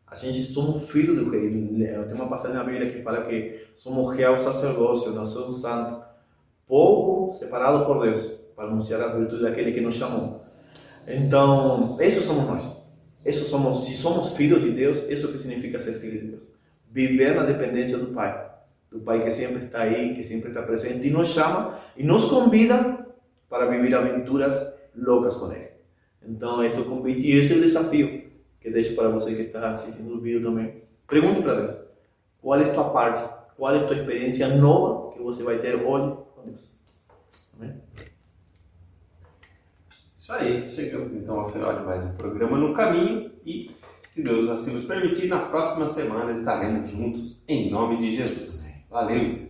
A 0.06 0.14
gente 0.16 0.42
somos 0.42 0.90
filhos 0.90 1.18
do 1.18 1.30
rei. 1.30 1.50
Tem 1.50 2.14
uma 2.14 2.28
passagem 2.28 2.56
na 2.56 2.64
Bíblia 2.64 2.90
que 2.90 3.02
fala 3.02 3.22
que 3.22 3.66
somos 3.74 4.14
real 4.14 4.38
sacerdócio, 4.38 5.12
nação 5.12 5.50
santa 5.50 6.07
povo 6.68 7.32
separado 7.32 7.84
por 7.86 8.02
Deus 8.02 8.38
para 8.54 8.66
anunciar 8.66 9.00
a 9.00 9.08
virtude 9.08 9.42
daquele 9.42 9.72
que 9.72 9.80
nos 9.80 9.94
chamou. 9.94 10.42
Então, 11.06 11.96
esses 12.00 12.24
somos 12.24 12.46
nós. 12.46 12.76
Isso 13.24 13.46
somos, 13.46 13.86
se 13.86 13.94
somos 13.94 14.32
filhos 14.32 14.62
de 14.62 14.70
Deus, 14.70 15.08
isso 15.08 15.28
que 15.28 15.38
significa 15.38 15.78
ser 15.78 15.94
filho 15.94 16.20
de 16.20 16.26
Deus. 16.28 16.44
Viver 16.90 17.34
na 17.34 17.44
dependência 17.44 17.98
do 17.98 18.08
Pai, 18.08 18.50
do 18.90 19.00
Pai 19.00 19.22
que 19.22 19.30
sempre 19.30 19.64
está 19.64 19.80
aí, 19.82 20.14
que 20.14 20.22
sempre 20.22 20.48
está 20.50 20.62
presente 20.62 21.06
e 21.06 21.10
nos 21.10 21.28
chama 21.28 21.74
e 21.96 22.02
nos 22.02 22.26
convida 22.26 23.06
para 23.48 23.66
viver 23.66 23.94
aventuras 23.94 24.78
loucas 24.94 25.34
com 25.36 25.52
Ele. 25.52 25.68
Então, 26.26 26.62
esse 26.62 26.76
é 26.76 26.80
o 26.80 26.84
convite 26.84 27.26
e 27.26 27.32
esse 27.32 27.54
é 27.54 27.56
o 27.56 27.60
desafio 27.60 28.28
que 28.60 28.70
deixo 28.70 28.94
para 28.94 29.08
você 29.08 29.34
que 29.34 29.42
está 29.42 29.70
assistindo 29.70 30.14
o 30.14 30.20
vídeo 30.20 30.42
também. 30.42 30.82
Pergunte 31.08 31.40
para 31.40 31.54
Deus: 31.54 31.76
qual 32.40 32.60
é 32.60 32.64
a 32.64 32.72
tua 32.72 32.90
parte? 32.90 33.22
Qual 33.56 33.74
é 33.74 33.78
a 33.78 33.86
tua 33.86 33.96
experiência 33.96 34.48
nova 34.48 35.12
que 35.12 35.22
você 35.22 35.42
vai 35.42 35.58
ter 35.58 35.74
hoje 35.74 36.16
Deus. 36.48 36.76
Amém? 37.56 37.74
Isso 40.16 40.32
aí, 40.32 40.68
chegamos 40.70 41.14
então 41.14 41.40
ao 41.40 41.50
final 41.50 41.78
de 41.78 41.84
mais 41.84 42.04
um 42.04 42.14
programa 42.14 42.58
no 42.58 42.74
caminho 42.74 43.32
e, 43.44 43.70
se 44.08 44.22
Deus 44.22 44.48
assim 44.48 44.72
nos 44.72 44.84
permitir, 44.84 45.26
na 45.26 45.46
próxima 45.46 45.88
semana 45.88 46.32
estaremos 46.32 46.88
juntos 46.88 47.42
em 47.48 47.70
nome 47.70 47.96
de 47.98 48.14
Jesus. 48.14 48.74
Valeu! 48.90 49.47